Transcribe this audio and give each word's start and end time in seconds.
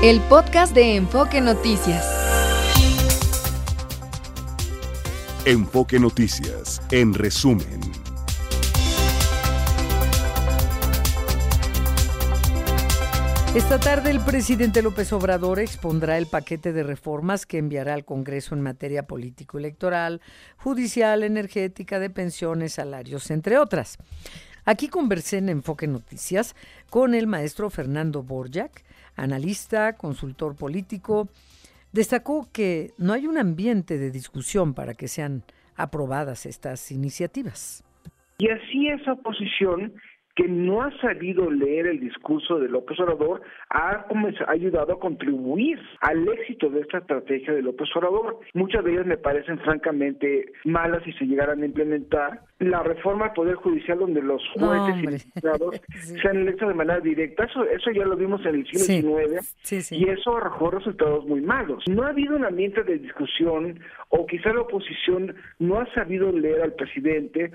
El 0.00 0.20
podcast 0.20 0.76
de 0.76 0.94
Enfoque 0.94 1.40
Noticias. 1.40 2.06
Enfoque 5.44 5.98
Noticias, 5.98 6.80
en 6.92 7.14
resumen. 7.14 7.80
Esta 13.56 13.80
tarde 13.80 14.12
el 14.12 14.20
presidente 14.20 14.82
López 14.82 15.12
Obrador 15.12 15.58
expondrá 15.58 16.16
el 16.16 16.26
paquete 16.26 16.72
de 16.72 16.84
reformas 16.84 17.44
que 17.44 17.58
enviará 17.58 17.94
al 17.94 18.04
Congreso 18.04 18.54
en 18.54 18.60
materia 18.60 19.02
político-electoral, 19.08 20.20
judicial, 20.58 21.24
energética, 21.24 21.98
de 21.98 22.10
pensiones, 22.10 22.74
salarios, 22.74 23.32
entre 23.32 23.58
otras. 23.58 23.98
Aquí 24.64 24.86
conversé 24.86 25.38
en 25.38 25.48
Enfoque 25.48 25.88
Noticias 25.88 26.54
con 26.88 27.16
el 27.16 27.26
maestro 27.26 27.68
Fernando 27.68 28.22
Borjak, 28.22 28.84
analista, 29.18 29.96
consultor 29.96 30.56
político. 30.56 31.28
Destacó 31.92 32.48
que 32.52 32.92
no 32.98 33.12
hay 33.12 33.26
un 33.26 33.38
ambiente 33.38 33.98
de 33.98 34.10
discusión 34.10 34.74
para 34.74 34.94
que 34.94 35.08
sean 35.08 35.42
aprobadas 35.76 36.46
estas 36.46 36.90
iniciativas. 36.90 37.84
Y 38.38 38.48
así 38.48 38.88
esa 38.88 39.12
oposición 39.12 39.92
que 40.38 40.46
no 40.46 40.82
ha 40.82 40.96
sabido 41.00 41.50
leer 41.50 41.88
el 41.88 41.98
discurso 41.98 42.60
de 42.60 42.68
López 42.68 42.96
Obrador 43.00 43.42
ha, 43.70 44.06
ha 44.06 44.50
ayudado 44.52 44.92
a 44.92 45.00
contribuir 45.00 45.80
al 46.00 46.28
éxito 46.28 46.70
de 46.70 46.82
esta 46.82 46.98
estrategia 46.98 47.54
de 47.54 47.62
López 47.62 47.88
Obrador. 47.96 48.38
Muchas 48.54 48.84
de 48.84 48.92
ellas 48.92 49.06
me 49.06 49.16
parecen 49.16 49.58
francamente 49.58 50.52
malas 50.64 51.02
si 51.02 51.12
se 51.14 51.26
llegaran 51.26 51.60
a 51.60 51.66
implementar. 51.66 52.42
La 52.60 52.84
reforma 52.84 53.26
al 53.26 53.32
Poder 53.32 53.56
Judicial 53.56 53.98
donde 53.98 54.22
los 54.22 54.40
jueces 54.54 55.02
y 55.02 55.06
magistrados 55.06 55.80
sean 56.22 56.36
electos 56.36 56.68
de 56.68 56.74
manera 56.74 57.00
directa, 57.00 57.44
eso, 57.44 57.64
eso 57.64 57.90
ya 57.90 58.04
lo 58.04 58.16
vimos 58.16 58.40
en 58.46 58.54
el 58.54 58.66
siglo 58.68 59.18
XIX 59.18 59.92
y 59.92 60.08
eso 60.08 60.36
arrojó 60.36 60.70
resultados 60.70 61.26
muy 61.26 61.40
malos. 61.40 61.82
No 61.90 62.04
ha 62.04 62.10
habido 62.10 62.36
un 62.36 62.44
ambiente 62.44 62.84
de 62.84 62.98
discusión 62.98 63.80
o 64.10 64.24
quizá 64.26 64.52
la 64.52 64.60
oposición 64.60 65.34
no 65.58 65.80
ha 65.80 65.92
sabido 65.94 66.30
leer 66.30 66.62
al 66.62 66.74
presidente, 66.74 67.50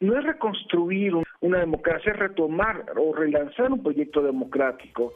no 0.00 0.18
es 0.18 0.24
reconstruir 0.24 1.12
una 1.40 1.58
democracia, 1.58 2.12
es 2.12 2.18
retomar 2.18 2.84
o 2.98 3.14
relanzar 3.14 3.70
un 3.72 3.82
proyecto 3.82 4.22
democrático. 4.22 5.14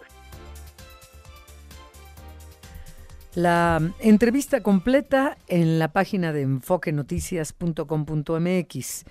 La 3.35 3.81
entrevista 4.01 4.63
completa 4.63 5.37
en 5.47 5.79
la 5.79 5.93
página 5.93 6.33
de 6.33 6.41
enfoquenoticias.com.mx. 6.43 9.05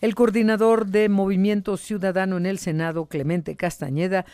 El 0.00 0.14
coordinador 0.14 0.86
de 0.86 1.08
Movimiento 1.08 1.76
Ciudadano 1.76 2.36
en 2.36 2.46
el 2.46 2.58
Senado, 2.58 3.06
Clemente 3.06 3.56
Castañeda, 3.56 4.26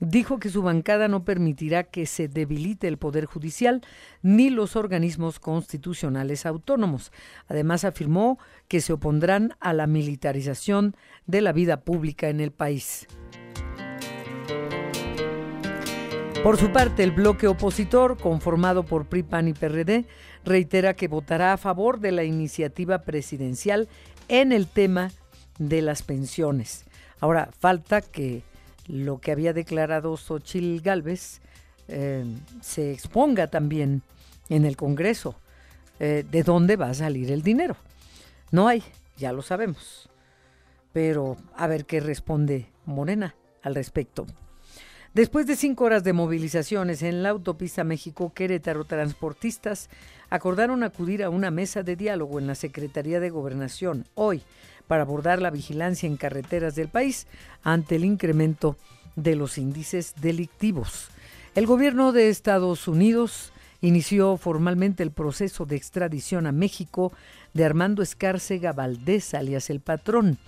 dijo 0.00 0.38
que 0.38 0.48
su 0.48 0.62
bancada 0.62 1.08
no 1.08 1.24
permitirá 1.24 1.84
que 1.84 2.06
se 2.06 2.28
debilite 2.28 2.88
el 2.88 2.98
Poder 2.98 3.26
Judicial 3.26 3.82
ni 4.22 4.50
los 4.50 4.76
organismos 4.76 5.38
constitucionales 5.38 6.46
autónomos. 6.46 7.12
Además, 7.48 7.84
afirmó 7.84 8.38
que 8.68 8.80
se 8.80 8.92
opondrán 8.92 9.54
a 9.60 9.72
la 9.72 9.86
militarización 9.86 10.96
de 11.26 11.40
la 11.40 11.52
vida 11.52 11.80
pública 11.80 12.28
en 12.28 12.40
el 12.40 12.50
país. 12.50 13.06
Por 16.42 16.58
su 16.58 16.70
parte, 16.72 17.02
el 17.02 17.12
bloque 17.12 17.46
opositor, 17.46 18.18
conformado 18.18 18.84
por 18.84 19.06
PRI, 19.06 19.22
PAN 19.22 19.48
y 19.48 19.54
PRD, 19.54 20.04
reitera 20.44 20.92
que 20.92 21.08
votará 21.08 21.54
a 21.54 21.56
favor 21.56 22.00
de 22.00 22.12
la 22.12 22.22
iniciativa 22.22 22.98
presidencial 22.98 23.88
en 24.28 24.52
el 24.52 24.66
tema 24.66 25.10
de 25.58 25.80
las 25.80 26.02
pensiones. 26.02 26.84
Ahora, 27.18 27.48
falta 27.58 28.02
que 28.02 28.42
lo 28.86 29.20
que 29.20 29.32
había 29.32 29.52
declarado 29.52 30.16
Xochil 30.16 30.80
Gálvez 30.80 31.40
eh, 31.88 32.24
se 32.60 32.92
exponga 32.92 33.48
también 33.48 34.02
en 34.48 34.64
el 34.64 34.76
Congreso. 34.76 35.36
Eh, 36.00 36.24
¿De 36.30 36.42
dónde 36.42 36.76
va 36.76 36.90
a 36.90 36.94
salir 36.94 37.30
el 37.30 37.42
dinero? 37.42 37.76
No 38.50 38.68
hay, 38.68 38.82
ya 39.16 39.32
lo 39.32 39.42
sabemos. 39.42 40.08
Pero 40.92 41.36
a 41.56 41.66
ver 41.66 41.86
qué 41.86 42.00
responde 42.00 42.66
Morena 42.84 43.34
al 43.62 43.74
respecto. 43.74 44.26
Después 45.14 45.46
de 45.46 45.54
cinco 45.54 45.84
horas 45.84 46.02
de 46.02 46.12
movilizaciones 46.12 47.02
en 47.02 47.22
la 47.22 47.28
autopista 47.28 47.84
México-Querétaro, 47.84 48.84
transportistas 48.84 49.88
acordaron 50.28 50.82
acudir 50.82 51.22
a 51.22 51.30
una 51.30 51.52
mesa 51.52 51.84
de 51.84 51.94
diálogo 51.94 52.40
en 52.40 52.48
la 52.48 52.56
Secretaría 52.56 53.20
de 53.20 53.30
Gobernación 53.30 54.06
hoy 54.16 54.42
para 54.86 55.02
abordar 55.02 55.40
la 55.40 55.50
vigilancia 55.50 56.06
en 56.06 56.16
carreteras 56.16 56.74
del 56.74 56.88
país 56.88 57.26
ante 57.62 57.96
el 57.96 58.04
incremento 58.04 58.76
de 59.16 59.36
los 59.36 59.58
índices 59.58 60.14
delictivos. 60.20 61.08
El 61.54 61.66
gobierno 61.66 62.12
de 62.12 62.30
Estados 62.30 62.88
Unidos 62.88 63.52
inició 63.80 64.36
formalmente 64.36 65.02
el 65.02 65.10
proceso 65.10 65.66
de 65.66 65.76
extradición 65.76 66.46
a 66.46 66.52
México 66.52 67.12
de 67.52 67.64
Armando 67.64 68.02
Escárcega 68.02 68.72
Valdés, 68.72 69.34
alias 69.34 69.70
El 69.70 69.80
Patrón, 69.80 70.38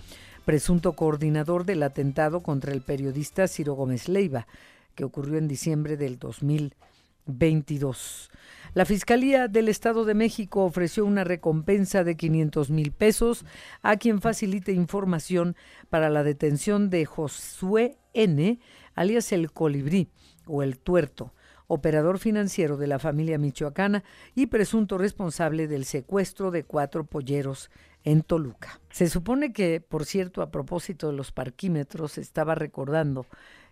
presunto 0.43 0.93
coordinador 0.93 1.65
del 1.65 1.83
atentado 1.83 2.41
contra 2.41 2.73
el 2.73 2.81
periodista 2.81 3.47
Ciro 3.47 3.73
Gómez 3.73 4.09
Leiva, 4.09 4.47
que 4.95 5.03
ocurrió 5.03 5.37
en 5.37 5.47
diciembre 5.47 5.97
del 5.97 6.17
2022. 6.19 8.31
La 8.77 8.85
Fiscalía 8.85 9.47
del 9.47 9.69
Estado 9.69 10.05
de 10.05 10.13
México 10.13 10.63
ofreció 10.63 11.03
una 11.03 11.23
recompensa 11.23 12.03
de 12.03 12.15
500 12.15 12.69
mil 12.69 12.91
pesos 12.91 13.43
a 13.81 13.97
quien 13.97 14.21
facilite 14.21 14.71
información 14.71 15.55
para 15.89 16.11
la 16.11 16.21
detención 16.21 16.91
de 16.91 17.05
Josué 17.05 17.97
N., 18.13 18.59
alias 18.93 19.31
el 19.31 19.51
Colibrí 19.51 20.11
o 20.45 20.61
el 20.61 20.77
Tuerto, 20.77 21.33
operador 21.65 22.19
financiero 22.19 22.77
de 22.77 22.85
la 22.85 22.99
familia 22.99 23.39
michoacana 23.39 24.03
y 24.35 24.45
presunto 24.45 24.99
responsable 24.99 25.67
del 25.67 25.83
secuestro 25.83 26.51
de 26.51 26.63
cuatro 26.63 27.03
polleros 27.03 27.71
en 28.03 28.21
Toluca. 28.21 28.79
Se 28.91 29.09
supone 29.09 29.53
que, 29.53 29.81
por 29.81 30.05
cierto, 30.05 30.43
a 30.43 30.51
propósito 30.51 31.07
de 31.07 31.13
los 31.13 31.31
parquímetros, 31.31 32.19
estaba 32.19 32.53
recordando 32.53 33.25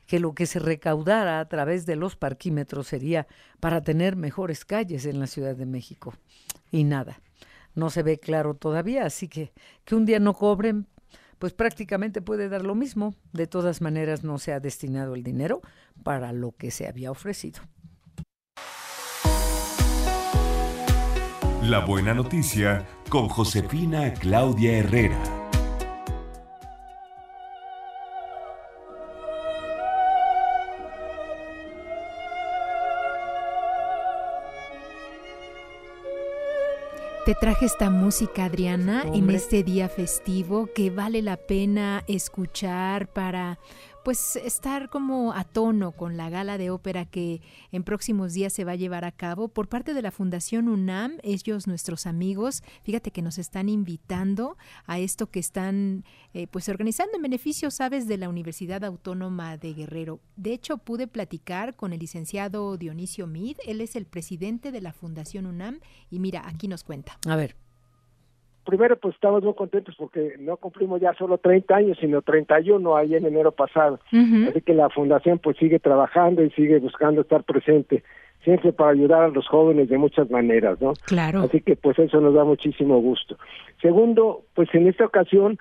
que 0.07 0.19
lo 0.19 0.33
que 0.33 0.45
se 0.45 0.59
recaudara 0.59 1.39
a 1.39 1.47
través 1.47 1.85
de 1.85 1.95
los 1.95 2.16
parquímetros 2.16 2.88
sería 2.88 3.27
para 3.59 3.81
tener 3.81 4.16
mejores 4.16 4.66
calles 4.66 5.05
en 5.05 5.19
la 5.19 5.27
Ciudad 5.27 5.55
de 5.55 5.66
México. 5.66 6.13
Y 6.71 6.83
nada, 6.83 7.19
no 7.73 7.89
se 7.89 8.03
ve 8.03 8.19
claro 8.19 8.55
todavía, 8.55 9.05
así 9.05 9.27
que 9.27 9.51
que 9.83 9.95
un 9.95 10.05
día 10.05 10.19
no 10.19 10.33
cobren, 10.33 10.88
pues 11.39 11.53
prácticamente 11.53 12.21
puede 12.21 12.49
dar 12.49 12.63
lo 12.63 12.75
mismo. 12.75 13.15
De 13.33 13.47
todas 13.47 13.81
maneras, 13.81 14.23
no 14.23 14.38
se 14.38 14.53
ha 14.53 14.59
destinado 14.59 15.15
el 15.15 15.23
dinero 15.23 15.61
para 16.03 16.31
lo 16.31 16.53
que 16.53 16.71
se 16.71 16.88
había 16.88 17.11
ofrecido. 17.11 17.61
La 21.61 21.79
buena 21.79 22.13
noticia 22.13 22.85
con 23.09 23.27
Josefina 23.27 24.13
Claudia 24.13 24.77
Herrera. 24.77 25.44
Te 37.25 37.34
traje 37.34 37.66
esta 37.66 37.90
música, 37.90 38.46
Adriana, 38.46 39.03
en 39.12 39.31
este 39.31 39.63
día 39.63 39.90
festivo 39.90 40.69
que 40.75 40.91
vale 40.91 41.24
la 41.24 41.38
pena 41.38 42.03
escuchar 42.06 43.08
para 43.08 43.58
pues 44.05 44.35
estar 44.35 44.89
como 44.89 45.33
a 45.33 45.43
tono 45.43 45.91
con 45.91 46.16
la 46.16 46.29
gala 46.29 46.59
de 46.59 46.69
ópera 46.69 47.05
que 47.05 47.41
en 47.71 47.83
próximos 47.83 48.33
días 48.33 48.53
se 48.53 48.63
va 48.63 48.73
a 48.73 48.75
llevar 48.75 49.03
a 49.03 49.11
cabo 49.11 49.47
por 49.47 49.67
parte 49.67 49.95
de 49.95 50.03
la 50.03 50.11
Fundación 50.11 50.69
UNAM, 50.69 51.17
ellos 51.23 51.66
nuestros 51.66 52.05
amigos, 52.05 52.61
fíjate 52.83 53.09
que 53.09 53.23
nos 53.23 53.39
están 53.39 53.67
invitando 53.67 54.59
a 54.85 54.99
esto 54.99 55.31
que 55.31 55.39
están 55.39 56.05
eh, 56.35 56.45
pues 56.45 56.69
organizando 56.69 57.15
en 57.15 57.23
beneficio, 57.23 57.71
sabes, 57.71 58.07
de 58.07 58.19
la 58.19 58.29
Universidad 58.29 58.83
Autónoma 58.83 59.57
de 59.57 59.73
Guerrero. 59.73 60.19
De 60.35 60.53
hecho, 60.53 60.77
pude 60.77 61.07
platicar 61.07 61.75
con 61.75 61.91
el 61.91 61.97
licenciado 61.97 62.77
Dionisio 62.77 63.25
Mid, 63.25 63.57
él 63.65 63.81
es 63.81 63.95
el 63.95 64.06
presidente 64.06 64.71
de 64.71 64.81
la 64.81 64.94
Fundación 64.94 65.47
UNAM 65.47 65.80
y 66.12 66.19
mira, 66.19 66.44
aquí 66.47 66.68
nos 66.68 66.83
cuenta. 66.83 67.18
A 67.27 67.35
ver 67.35 67.64
primero 68.65 68.97
pues 68.97 69.15
estamos 69.15 69.44
muy 69.44 69.53
contentos 69.53 69.95
porque 69.97 70.33
no 70.39 70.57
cumplimos 70.57 71.00
ya 71.00 71.13
solo 71.13 71.38
30 71.38 71.75
años, 71.75 71.97
sino 72.00 72.21
31 72.21 72.95
ahí 72.97 73.15
en 73.15 73.25
enero 73.25 73.51
pasado. 73.51 74.00
Así 74.12 74.62
que 74.62 74.73
la 74.73 74.89
fundación 74.89 75.39
pues 75.39 75.57
sigue 75.57 75.79
trabajando 75.79 76.44
y 76.44 76.50
sigue 76.51 76.79
buscando 76.79 77.21
estar 77.21 77.44
presente 77.44 78.03
siempre 78.44 78.73
para 78.73 78.91
ayudar 78.91 79.23
a 79.23 79.27
los 79.29 79.47
jóvenes 79.47 79.89
de 79.89 79.97
muchas 79.97 80.29
maneras, 80.29 80.79
¿no? 80.81 80.94
Claro. 81.06 81.41
Así 81.41 81.62
que 81.62 81.75
pues 81.75 81.97
eso 82.00 82.19
nos 82.19 82.33
da 82.33 82.44
muchísimo 82.44 83.00
gusto. 83.00 83.38
Segundo, 83.81 84.44
pues 84.53 84.69
en 84.73 84.88
esta 84.88 85.06
ocasión 85.06 85.57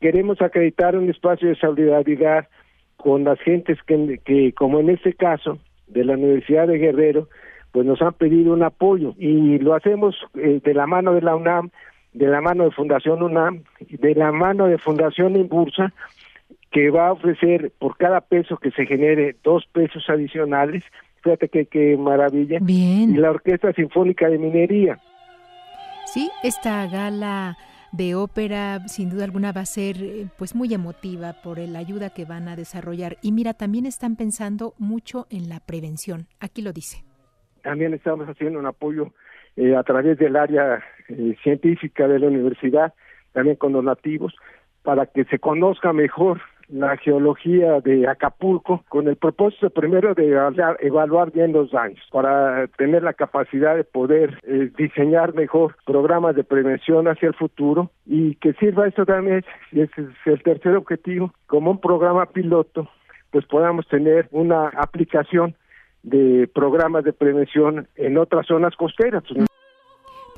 queremos 0.00 0.40
acreditar 0.40 0.96
un 0.96 1.08
espacio 1.08 1.48
de 1.48 1.56
solidaridad 1.56 2.48
con 2.96 3.24
las 3.24 3.40
gentes 3.40 3.78
que, 3.86 4.20
que 4.24 4.52
como 4.52 4.80
en 4.80 4.90
este 4.90 5.14
caso 5.14 5.58
de 5.86 6.04
la 6.04 6.14
Universidad 6.14 6.66
de 6.66 6.78
Guerrero, 6.78 7.28
pues 7.72 7.86
nos 7.86 8.00
han 8.02 8.14
pedido 8.14 8.52
un 8.52 8.62
apoyo 8.62 9.14
y 9.18 9.58
lo 9.58 9.74
hacemos 9.74 10.16
eh, 10.34 10.60
de 10.64 10.74
la 10.74 10.86
mano 10.86 11.12
de 11.12 11.22
la 11.22 11.36
UNAM 11.36 11.70
de 12.18 12.26
la 12.26 12.40
mano 12.40 12.64
de 12.64 12.72
Fundación 12.72 13.22
UNAM, 13.22 13.62
de 13.88 14.14
la 14.16 14.32
mano 14.32 14.66
de 14.66 14.78
Fundación 14.78 15.36
Inbursa, 15.36 15.92
que 16.72 16.90
va 16.90 17.08
a 17.08 17.12
ofrecer 17.12 17.72
por 17.78 17.96
cada 17.96 18.20
peso 18.20 18.56
que 18.56 18.72
se 18.72 18.86
genere 18.86 19.36
dos 19.44 19.66
pesos 19.72 20.04
adicionales, 20.08 20.82
fíjate 21.22 21.48
que 21.48 21.66
qué 21.66 21.96
maravilla. 21.96 22.58
Bien. 22.60 23.14
Y 23.14 23.18
la 23.18 23.30
Orquesta 23.30 23.72
Sinfónica 23.72 24.28
de 24.28 24.38
Minería. 24.38 24.98
Sí, 26.06 26.28
esta 26.42 26.86
gala 26.88 27.56
de 27.92 28.16
ópera 28.16 28.80
sin 28.88 29.10
duda 29.10 29.24
alguna 29.24 29.52
va 29.52 29.60
a 29.60 29.66
ser 29.66 29.96
eh, 30.02 30.26
pues 30.36 30.54
muy 30.54 30.74
emotiva 30.74 31.34
por 31.42 31.58
la 31.58 31.78
ayuda 31.78 32.10
que 32.10 32.24
van 32.24 32.48
a 32.48 32.56
desarrollar 32.56 33.16
y 33.22 33.32
mira 33.32 33.54
también 33.54 33.86
están 33.86 34.14
pensando 34.16 34.74
mucho 34.76 35.26
en 35.30 35.48
la 35.48 35.60
prevención 35.60 36.26
aquí 36.38 36.60
lo 36.60 36.74
dice 36.74 37.02
también 37.62 37.94
estamos 37.94 38.28
haciendo 38.28 38.58
un 38.58 38.66
apoyo 38.66 39.14
eh, 39.56 39.74
a 39.74 39.82
través 39.84 40.18
del 40.18 40.36
área 40.36 40.84
eh, 41.08 41.36
científica 41.42 42.06
de 42.08 42.18
la 42.18 42.28
universidad 42.28 42.94
también 43.32 43.56
con 43.56 43.72
los 43.72 43.84
nativos 43.84 44.34
para 44.82 45.06
que 45.06 45.24
se 45.24 45.38
conozca 45.38 45.92
mejor 45.92 46.40
la 46.68 46.96
geología 46.98 47.80
de 47.80 48.06
Acapulco 48.06 48.84
con 48.88 49.08
el 49.08 49.16
propósito 49.16 49.70
primero 49.70 50.14
de 50.14 50.36
evaluar, 50.80 51.32
bien 51.32 51.52
los 51.52 51.70
daños 51.70 52.00
para 52.12 52.66
tener 52.76 53.02
la 53.02 53.14
capacidad 53.14 53.74
de 53.74 53.84
poder 53.84 54.38
eh, 54.44 54.70
diseñar 54.76 55.34
mejor 55.34 55.76
programas 55.86 56.36
de 56.36 56.44
prevención 56.44 57.08
hacia 57.08 57.28
el 57.28 57.34
futuro 57.34 57.90
y 58.04 58.34
que 58.36 58.52
sirva 58.54 58.86
esto 58.86 59.06
también, 59.06 59.44
y 59.72 59.80
ese 59.80 60.02
es 60.02 60.08
el 60.26 60.42
tercer 60.42 60.76
objetivo, 60.76 61.32
como 61.46 61.70
un 61.70 61.80
programa 61.80 62.26
piloto, 62.26 62.88
pues 63.30 63.46
podamos 63.46 63.86
tener 63.88 64.28
una 64.30 64.68
aplicación 64.68 65.54
de 66.02 66.48
programas 66.54 67.04
de 67.04 67.12
prevención 67.12 67.88
en 67.96 68.18
otras 68.18 68.46
zonas 68.46 68.76
costeras 68.76 69.24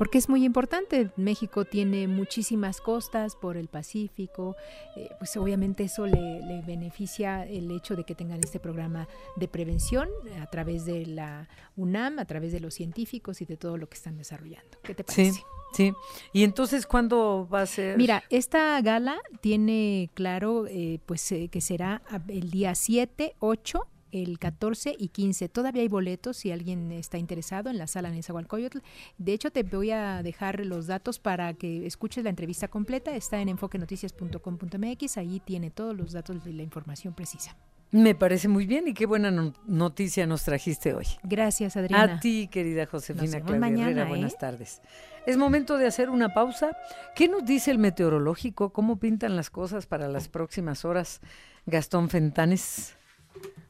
porque 0.01 0.17
es 0.17 0.29
muy 0.29 0.45
importante. 0.45 1.11
México 1.15 1.63
tiene 1.63 2.07
muchísimas 2.07 2.81
costas 2.81 3.35
por 3.35 3.55
el 3.55 3.67
Pacífico, 3.67 4.55
eh, 4.95 5.11
pues 5.19 5.37
obviamente 5.37 5.83
eso 5.83 6.07
le, 6.07 6.63
beneficia 6.65 7.45
el 7.45 7.69
hecho 7.69 7.95
de 7.95 8.03
que 8.03 8.15
tengan 8.15 8.39
este 8.43 8.59
programa 8.59 9.07
de 9.35 9.47
prevención 9.47 10.09
a 10.41 10.47
través 10.47 10.85
de 10.85 11.05
la 11.05 11.47
UNAM, 11.75 12.17
a 12.17 12.25
través 12.25 12.51
de 12.51 12.59
los 12.59 12.73
científicos 12.73 13.43
y 13.43 13.45
de 13.45 13.57
todo 13.57 13.77
lo 13.77 13.89
que 13.89 13.93
están 13.93 14.17
desarrollando. 14.17 14.79
¿Qué 14.81 14.95
te 14.95 15.03
parece? 15.03 15.33
Sí. 15.33 15.43
Sí, 15.73 15.93
y 16.33 16.43
entonces 16.43 16.85
¿cuándo 16.85 17.47
va 17.47 17.61
a 17.61 17.65
ser? 17.65 17.95
Mira, 17.95 18.23
esta 18.29 18.81
gala 18.81 19.19
tiene 19.39 20.09
claro 20.15 20.65
eh, 20.67 20.99
pues 21.05 21.31
eh, 21.31 21.47
que 21.49 21.61
será 21.61 22.01
el 22.27 22.49
día 22.49 22.73
7, 22.75 23.35
8 23.39 23.87
el 24.11 24.39
14 24.39 24.95
y 24.97 25.09
15. 25.09 25.49
Todavía 25.49 25.81
hay 25.81 25.87
boletos 25.87 26.37
si 26.37 26.51
alguien 26.51 26.91
está 26.91 27.17
interesado 27.17 27.69
en 27.69 27.77
la 27.77 27.87
sala 27.87 28.09
Nezahualcóyotl. 28.09 28.79
De 29.17 29.33
hecho, 29.33 29.51
te 29.51 29.63
voy 29.63 29.91
a 29.91 30.23
dejar 30.23 30.65
los 30.65 30.87
datos 30.87 31.19
para 31.19 31.53
que 31.53 31.85
escuches 31.85 32.23
la 32.23 32.29
entrevista 32.29 32.67
completa. 32.67 33.15
Está 33.15 33.41
en 33.41 33.49
enfoquenoticias.com.mx. 33.49 35.17
Ahí 35.17 35.39
tiene 35.39 35.71
todos 35.71 35.95
los 35.95 36.11
datos 36.11 36.43
de 36.43 36.53
la 36.53 36.63
información 36.63 37.13
precisa. 37.13 37.55
Me 37.91 38.15
parece 38.15 38.47
muy 38.47 38.65
bien 38.65 38.87
y 38.87 38.93
qué 38.93 39.05
buena 39.05 39.53
noticia 39.65 40.25
nos 40.25 40.45
trajiste 40.45 40.93
hoy. 40.93 41.07
Gracias, 41.23 41.75
Adriana. 41.75 42.15
A 42.15 42.19
ti, 42.21 42.47
querida 42.49 42.85
Josefina 42.85 43.41
Claudia 43.41 43.59
mañana, 43.59 44.05
buenas 44.05 44.33
¿eh? 44.33 44.37
tardes. 44.39 44.81
Es 45.25 45.35
momento 45.35 45.77
de 45.77 45.87
hacer 45.87 46.09
una 46.09 46.33
pausa. 46.33 46.71
¿Qué 47.15 47.27
nos 47.27 47.45
dice 47.45 47.69
el 47.69 47.79
meteorológico? 47.79 48.71
¿Cómo 48.71 48.97
pintan 48.97 49.35
las 49.35 49.49
cosas 49.49 49.87
para 49.87 50.07
las 50.07 50.29
próximas 50.29 50.85
horas? 50.85 51.19
Gastón 51.65 52.09
Fentanes. 52.09 52.95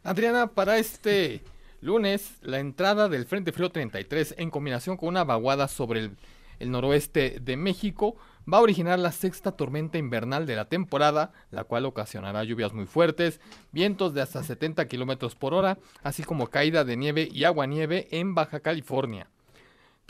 Adriana, 0.03 0.47
para 0.47 0.77
este 0.77 1.41
lunes, 1.81 2.37
la 2.41 2.59
entrada 2.59 3.09
del 3.09 3.25
Frente 3.25 3.51
Frío 3.51 3.71
33 3.71 4.35
en 4.37 4.49
combinación 4.49 4.97
con 4.97 5.09
una 5.09 5.23
vaguada 5.23 5.67
sobre 5.67 6.11
el, 6.59 6.71
noroeste 6.71 7.39
de 7.41 7.57
México 7.57 8.15
va 8.51 8.59
a 8.59 8.61
originar 8.61 8.99
la 8.99 9.11
sexta 9.11 9.51
tormenta 9.51 9.97
invernal 9.97 10.45
de 10.45 10.55
la 10.55 10.65
temporada, 10.65 11.31
la 11.49 11.63
cual 11.63 11.85
ocasionará 11.85 12.43
lluvias 12.43 12.73
muy 12.73 12.85
fuertes, 12.85 13.41
vientos 13.71 14.13
de 14.13 14.21
hasta 14.21 14.43
70 14.43 14.87
kilómetros 14.87 15.35
por 15.35 15.55
hora, 15.55 15.79
así 16.03 16.23
como 16.23 16.47
caída 16.47 16.83
de 16.83 16.97
nieve 16.97 17.29
y 17.31 17.45
agua-nieve 17.45 18.07
en 18.11 18.35
Baja 18.35 18.59
California. 18.59 19.27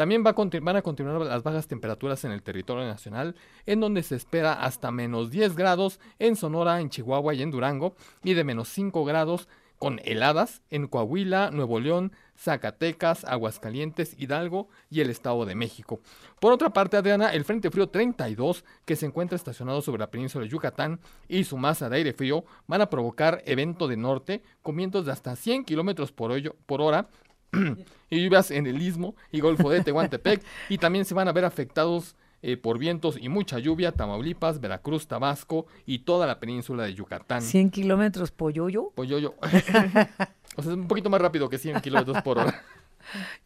También 0.02 0.26
va 0.26 0.32
a 0.32 0.60
van 0.62 0.76
a 0.78 0.82
continuar 0.82 1.22
las 1.22 1.44
bajas 1.44 1.68
temperaturas 1.68 2.24
en 2.24 2.32
el 2.32 2.42
territorio 2.42 2.84
nacional, 2.86 3.36
en 3.68 3.80
donde 3.80 4.02
se 4.02 4.16
espera 4.16 4.54
hasta 4.54 4.90
menos 4.90 5.30
10 5.30 5.56
grados 5.56 6.00
en 6.18 6.36
Sonora, 6.36 6.82
en 6.82 6.90
Chihuahua 6.90 7.36
y 7.36 7.44
en 7.44 7.52
Durango, 7.52 7.94
y 8.24 8.34
de 8.34 8.44
menos 8.44 8.70
5 8.70 9.06
grados 9.06 9.48
con 9.78 10.00
heladas 10.04 10.64
en 10.72 10.88
Coahuila, 10.88 11.52
Nuevo 11.52 11.80
León, 11.80 12.14
Zacatecas, 12.36 13.26
Aguascalientes, 13.26 14.16
Hidalgo 14.18 14.70
y 14.90 15.02
el 15.02 15.12
Estado 15.12 15.46
de 15.46 15.54
México. 15.54 16.00
Por 16.40 16.52
otra 16.52 16.74
parte, 16.74 16.98
Adriana, 16.98 17.32
el 17.32 17.46
Frente 17.46 17.70
Frío 17.70 17.90
32, 17.90 18.66
que 18.86 18.96
se 18.96 19.06
encuentra 19.06 19.36
estacionado 19.36 19.84
sobre 19.84 20.00
la 20.00 20.10
península 20.10 20.46
de 20.46 20.50
Yucatán, 20.50 21.00
y 21.28 21.44
su 21.44 21.58
masa 21.58 21.90
de 21.90 21.98
aire 21.98 22.14
frío 22.14 22.44
van 22.66 22.82
a 22.82 22.90
provocar 22.90 23.44
evento 23.46 23.88
de 23.88 23.98
norte 23.98 24.42
con 24.64 24.76
vientos 24.76 25.06
de 25.06 25.12
hasta 25.12 25.36
100 25.36 25.64
kilómetros 25.64 26.12
por, 26.12 26.32
por 26.66 26.82
hora 26.82 27.08
y 28.10 28.24
lluvias 28.24 28.52
en 28.52 28.68
el 28.68 28.82
Istmo 28.82 29.16
y 29.32 29.40
Golfo 29.40 29.70
de 29.70 29.82
Tehuantepec, 29.82 30.42
y 30.70 30.78
también 30.78 31.06
se 31.06 31.14
van 31.14 31.28
a 31.28 31.32
ver 31.32 31.46
afectados 31.46 32.16
eh, 32.44 32.58
por 32.58 32.80
vientos 32.80 33.18
y 33.22 33.30
mucha 33.30 33.60
lluvia, 33.60 33.92
Tamaulipas, 33.92 34.60
Veracruz, 34.60 35.08
Tabasco 35.08 35.68
y 35.86 36.00
toda 36.00 36.26
la 36.26 36.40
península 36.40 36.84
de 36.84 36.96
Yucatán. 36.96 37.42
100 37.42 37.70
kilómetros 37.70 38.32
Polloyo. 38.32 38.90
Polloyo. 38.96 39.36
o 40.56 40.62
sea, 40.64 40.72
es 40.72 40.78
un 40.78 40.88
poquito 40.88 41.10
más 41.10 41.22
rápido 41.22 41.50
que 41.50 41.60
100 41.60 41.82
kilómetros 41.82 42.22
por 42.24 42.40
hora. 42.40 42.64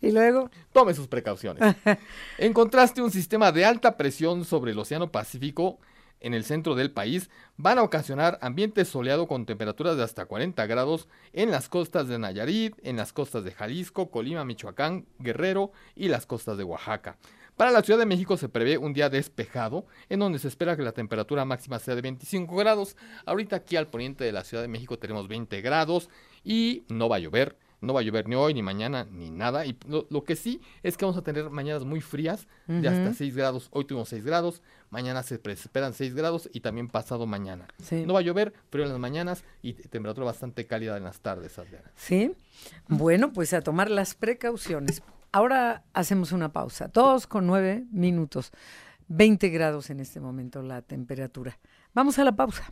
Y 0.01 0.11
luego. 0.11 0.51
Tome 0.73 0.93
sus 0.93 1.07
precauciones. 1.07 1.77
en 2.37 2.51
contraste, 2.51 3.01
un 3.01 3.09
sistema 3.09 3.53
de 3.53 3.63
alta 3.63 3.95
presión 3.95 4.43
sobre 4.43 4.73
el 4.73 4.79
Océano 4.79 5.11
Pacífico 5.13 5.79
en 6.25 6.33
el 6.33 6.43
centro 6.43 6.73
del 6.73 6.89
país 6.89 7.29
van 7.55 7.77
a 7.77 7.83
ocasionar 7.83 8.39
ambiente 8.41 8.83
soleado 8.83 9.27
con 9.27 9.45
temperaturas 9.45 9.95
de 9.95 10.01
hasta 10.01 10.25
40 10.25 10.65
grados 10.65 11.07
en 11.33 11.51
las 11.51 11.69
costas 11.69 12.07
de 12.07 12.17
Nayarit, 12.17 12.75
en 12.81 12.97
las 12.97 13.13
costas 13.13 13.43
de 13.43 13.51
Jalisco, 13.51 14.09
Colima, 14.09 14.43
Michoacán, 14.43 15.05
Guerrero 15.19 15.71
y 15.95 16.07
las 16.07 16.25
costas 16.25 16.57
de 16.57 16.63
Oaxaca. 16.63 17.17
Para 17.55 17.69
la 17.69 17.83
Ciudad 17.83 17.99
de 17.99 18.07
México 18.07 18.37
se 18.37 18.49
prevé 18.49 18.79
un 18.79 18.93
día 18.93 19.11
despejado, 19.11 19.85
en 20.09 20.19
donde 20.19 20.39
se 20.39 20.47
espera 20.47 20.75
que 20.75 20.81
la 20.81 20.93
temperatura 20.93 21.45
máxima 21.45 21.77
sea 21.77 21.93
de 21.93 22.01
25 22.01 22.55
grados. 22.55 22.97
Ahorita 23.27 23.57
aquí 23.57 23.75
al 23.75 23.87
poniente 23.87 24.23
de 24.23 24.31
la 24.31 24.43
Ciudad 24.43 24.63
de 24.63 24.67
México 24.67 24.97
tenemos 24.97 25.27
20 25.27 25.61
grados 25.61 26.09
y 26.43 26.85
no 26.89 27.07
va 27.07 27.17
a 27.17 27.19
llover. 27.19 27.55
No 27.85 27.93
va 27.93 28.01
a 28.01 28.03
llover 28.03 28.27
ni 28.27 28.35
hoy, 28.35 28.53
ni 28.53 28.61
mañana, 28.61 29.07
ni 29.09 29.29
nada. 29.29 29.65
Y 29.65 29.77
lo, 29.87 30.23
que 30.23 30.35
sí 30.35 30.61
es 30.83 30.97
que 30.97 31.05
vamos 31.05 31.17
a 31.17 31.23
tener 31.23 31.49
mañanas 31.49 31.85
muy 31.85 32.01
frías, 32.01 32.47
de 32.67 32.87
hasta 32.87 33.13
6 33.13 33.35
grados. 33.35 33.69
Hoy 33.71 33.85
tuvimos 33.85 34.09
6 34.09 34.25
grados, 34.25 34.61
mañana 34.89 35.23
se 35.23 35.35
esperan 35.35 35.93
6 35.93 36.15
grados 36.15 36.49
y 36.51 36.61
también 36.61 36.89
pasado 36.89 37.25
mañana. 37.25 37.67
No 37.91 38.13
va 38.13 38.19
a 38.19 38.23
llover, 38.23 38.53
pero 38.69 38.83
en 38.83 38.89
las 38.89 38.99
mañanas 38.99 39.43
y 39.61 39.73
temperatura 39.73 40.25
bastante 40.25 40.65
cálida 40.65 40.97
en 40.97 41.03
las 41.03 41.19
tardes, 41.19 41.59
Sí. 41.95 42.35
Bueno, 42.87 43.31
pues 43.31 43.53
a 43.53 43.61
tomar 43.61 43.89
las 43.89 44.15
precauciones. 44.15 45.03
Ahora 45.31 45.83
hacemos 45.93 46.31
una 46.31 46.53
pausa. 46.53 46.87
Dos 46.87 47.27
con 47.27 47.45
nueve 47.45 47.85
minutos. 47.91 48.51
20 49.07 49.49
grados 49.49 49.89
en 49.89 49.99
este 49.99 50.19
momento 50.19 50.61
la 50.61 50.81
temperatura. 50.81 51.59
Vamos 51.93 52.17
a 52.19 52.23
la 52.23 52.35
pausa. 52.35 52.71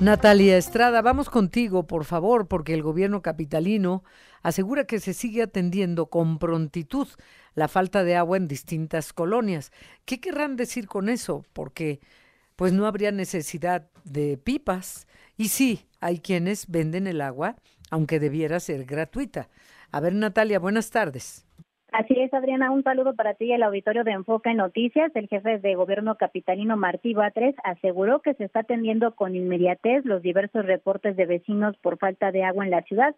Natalia 0.00 0.58
Estrada, 0.58 1.00
vamos 1.00 1.30
contigo, 1.30 1.86
por 1.86 2.04
favor, 2.04 2.48
porque 2.48 2.74
el 2.74 2.82
gobierno 2.82 3.22
capitalino 3.22 4.04
asegura 4.42 4.84
que 4.84 5.00
se 5.00 5.14
sigue 5.14 5.42
atendiendo 5.42 6.06
con 6.10 6.38
prontitud 6.38 7.08
la 7.54 7.66
falta 7.66 8.04
de 8.04 8.14
agua 8.14 8.36
en 8.36 8.46
distintas 8.46 9.14
colonias. 9.14 9.72
¿Qué 10.04 10.20
querrán 10.20 10.56
decir 10.56 10.86
con 10.86 11.08
eso? 11.08 11.46
Porque 11.54 12.00
pues 12.56 12.74
no 12.74 12.86
habría 12.86 13.10
necesidad 13.10 13.88
de 14.04 14.36
pipas. 14.36 15.06
Y 15.38 15.48
sí, 15.48 15.86
hay 16.00 16.18
quienes 16.20 16.66
venden 16.68 17.06
el 17.06 17.22
agua 17.22 17.56
aunque 17.90 18.20
debiera 18.20 18.60
ser 18.60 18.84
gratuita. 18.84 19.48
A 19.92 20.00
ver, 20.00 20.14
Natalia, 20.14 20.58
buenas 20.58 20.90
tardes. 20.90 21.46
Así 21.98 22.12
es, 22.20 22.34
Adriana, 22.34 22.70
un 22.72 22.82
saludo 22.82 23.14
para 23.14 23.32
ti 23.32 23.46
y 23.46 23.52
el 23.52 23.62
auditorio 23.62 24.04
de 24.04 24.10
Enfoque 24.10 24.50
en 24.50 24.58
Noticias. 24.58 25.10
El 25.14 25.28
jefe 25.28 25.60
de 25.60 25.74
gobierno 25.76 26.16
capitalino 26.16 26.76
Martí 26.76 27.14
Batres 27.14 27.54
aseguró 27.64 28.20
que 28.20 28.34
se 28.34 28.44
está 28.44 28.60
atendiendo 28.60 29.14
con 29.14 29.34
inmediatez 29.34 30.04
los 30.04 30.20
diversos 30.20 30.66
reportes 30.66 31.16
de 31.16 31.24
vecinos 31.24 31.74
por 31.78 31.96
falta 31.96 32.32
de 32.32 32.44
agua 32.44 32.66
en 32.66 32.70
la 32.70 32.82
ciudad. 32.82 33.16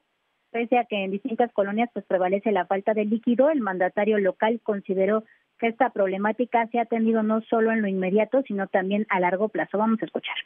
Pese 0.52 0.78
a 0.78 0.85
que 0.85 1.02
en 1.02 1.11
distintas 1.11 1.52
colonias 1.52 1.90
pues 1.92 2.04
prevalece 2.04 2.52
la 2.52 2.66
falta 2.66 2.94
de 2.94 3.04
líquido, 3.04 3.50
el 3.50 3.62
mandatario 3.62 4.16
local 4.18 4.61
consideró 4.62 5.25
que 5.58 5.66
esta 5.66 5.90
problemática 5.90 6.68
se 6.68 6.78
ha 6.78 6.82
atendido 6.82 7.25
no 7.25 7.40
solo 7.50 7.73
en 7.73 7.82
lo 7.82 7.88
inmediato, 7.88 8.42
sino 8.47 8.68
también 8.68 9.08
a 9.11 9.18
largo 9.18 9.49
plazo. 9.49 9.76
Vamos 9.76 10.00
a 10.02 10.04
escuchar. 10.04 10.37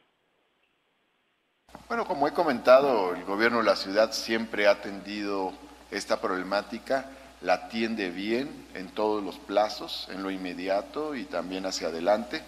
Bueno, 1.86 2.06
como 2.06 2.26
he 2.26 2.32
comentado, 2.32 3.14
el 3.14 3.24
gobierno 3.24 3.58
de 3.58 3.64
la 3.64 3.76
ciudad 3.76 4.10
siempre 4.12 4.68
ha 4.68 4.70
atendido 4.70 5.52
esta 5.90 6.18
problemática, 6.18 7.10
la 7.42 7.54
atiende 7.54 8.10
bien 8.10 8.48
en 8.74 8.88
todos 8.88 9.22
los 9.22 9.38
plazos, 9.38 10.08
en 10.12 10.22
lo 10.22 10.30
inmediato 10.30 11.14
y 11.14 11.24
también 11.24 11.66
hacia 11.66 11.88
adelante, 11.88 12.40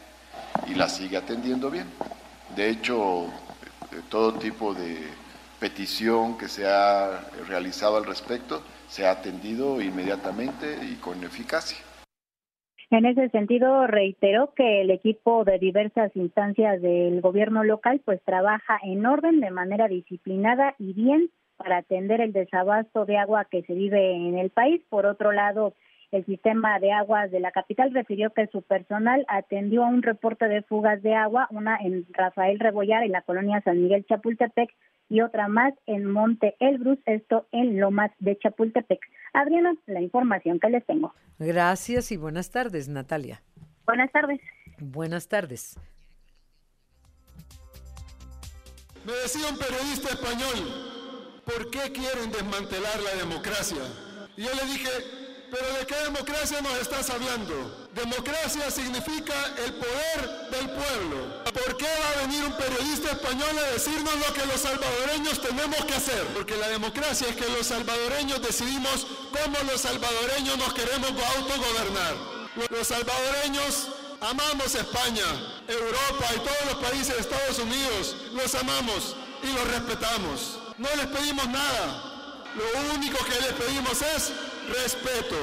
y 0.69 0.75
la 0.75 0.89
sigue 0.89 1.17
atendiendo 1.17 1.71
bien. 1.71 1.87
De 2.57 2.71
hecho, 2.71 3.27
todo 4.09 4.35
tipo 4.35 4.75
de 4.75 4.99
petición 5.59 6.39
que 6.39 6.49
se 6.49 6.67
ha 6.67 7.21
realizado 7.49 7.97
al 7.97 8.05
respecto 8.05 8.63
se 8.89 9.07
ha 9.07 9.13
atendido 9.13 9.81
inmediatamente 9.81 10.79
y 10.83 10.97
con 10.97 11.23
eficacia. 11.25 11.79
En 12.91 13.07
ese 13.07 13.29
sentido, 13.31 13.87
reiteró 13.87 14.53
que 14.55 14.83
el 14.83 14.91
equipo 14.91 15.45
de 15.45 15.59
diversas 15.59 16.15
instancias 16.15 16.81
del 16.81 17.21
gobierno 17.21 17.65
local 17.65 18.01
pues 18.05 18.23
trabaja 18.23 18.79
en 18.85 19.05
orden, 19.05 19.41
de 19.41 19.51
manera 19.51 19.89
disciplinada 19.89 20.77
y 20.79 20.93
bien 20.93 21.31
para 21.57 21.79
atender 21.79 22.21
el 22.21 22.33
desabasto 22.33 23.05
de 23.05 23.19
agua 23.19 23.47
que 23.51 23.63
se 23.63 23.75
vive 23.75 24.15
en 24.15 24.39
el 24.39 24.51
país. 24.51 24.83
Por 24.89 25.07
otro 25.07 25.33
lado, 25.33 25.75
el 26.11 26.25
sistema 26.27 26.79
de 26.79 26.93
aguas 26.93 27.31
de 27.31 27.41
la 27.41 27.51
capital 27.51 27.93
refirió 27.93 28.31
que 28.31 28.47
su 28.49 28.63
personal 28.63 29.25
atendió 29.29 29.85
a 29.85 29.89
un 29.89 30.03
reporte 30.03 30.47
de 30.47 30.63
fugas 30.63 31.03
de 31.03 31.15
agua, 31.15 31.49
una 31.51 31.77
en 31.77 32.07
Rafael 32.11 32.61
Rebollar, 32.61 33.03
en 33.03 33.13
la 33.13 33.23
colonia 33.23 33.61
San 33.65 33.83
Miguel 33.83 34.07
Chapultepec, 34.07 34.71
y 35.09 35.21
otra 35.21 35.49
más 35.49 35.75
en 35.87 36.07
Monte 36.07 36.57
Elbrus, 36.61 36.99
esto 37.07 37.47
en 37.53 37.79
Lomas 37.79 38.11
de 38.21 38.39
Chapultepec. 38.39 39.01
Adriana, 39.33 39.75
la 39.87 40.01
información 40.01 40.61
que 40.61 40.71
les 40.71 40.85
tengo. 40.87 41.13
Gracias 41.39 42.13
y 42.13 42.17
buenas 42.17 42.51
tardes, 42.51 42.89
Natalia. 42.89 43.43
Buenas 43.87 44.11
tardes. 44.13 44.41
Buenas 44.79 45.29
tardes. 45.29 45.79
Me 49.05 49.13
decía 49.13 49.47
un 49.51 49.59
periodista 49.59 50.09
español, 50.09 51.04
¿por 51.45 51.71
qué 51.71 51.93
quieren 51.93 52.31
desmantelar 52.31 53.01
la 53.03 53.15
democracia? 53.17 53.83
Y 54.37 54.43
yo 54.43 54.55
le 54.55 54.65
dije, 54.65 54.91
pero 55.51 55.79
¿de 55.79 55.87
qué 55.87 55.95
democracia 55.97 56.61
nos 56.61 56.75
estás 56.79 57.11
hablando? 57.11 57.89
Democracia 57.95 58.71
significa 58.71 59.35
el 59.65 59.75
poder 59.75 60.51
del 60.51 60.71
pueblo. 60.71 61.45
¿Por 61.45 61.77
qué 61.77 61.87
va 61.87 62.11
a 62.11 62.27
venir 62.27 62.45
un 62.45 62.57
periodista 62.57 63.13
español 63.13 63.57
a 63.57 63.73
decirnos 63.73 64.15
lo 64.17 64.35
que 64.35 64.47
los 64.47 64.61
salvadoreños 64.61 65.41
tenemos 65.41 65.85
que 65.85 65.95
hacer? 65.95 66.25
Porque 66.35 66.57
la 66.57 66.69
democracia 66.69 67.29
es 67.29 67.37
que 67.37 67.49
los 67.51 67.67
salvadoreños 67.67 68.43
decidimos 68.43 69.07
cómo 69.31 69.57
los 69.71 69.81
salvadoreños 69.81 70.59
nos 70.59 70.75
queremos 70.75 71.11
autogobernar. 71.11 72.15
Los 72.71 72.89
salvadoreños 72.89 73.89
amamos 74.21 74.75
España, 74.75 75.27
Europa 75.69 76.27
y 76.35 76.39
todos 76.39 76.65
los 76.67 76.91
países 76.91 77.15
de 77.15 77.21
Estados 77.21 77.59
Unidos. 77.61 78.17
Los 78.33 78.55
amamos 78.57 79.15
y 79.43 79.53
los 79.53 79.69
respetamos. 79.69 80.64
No 80.77 80.89
les 80.97 81.07
pedimos 81.07 81.47
nada. 81.49 82.43
Lo 82.57 82.95
único 82.95 83.19
que 83.25 83.41
les 83.41 83.53
pedimos 83.53 84.03
es 84.03 84.33
respeto. 84.69 85.37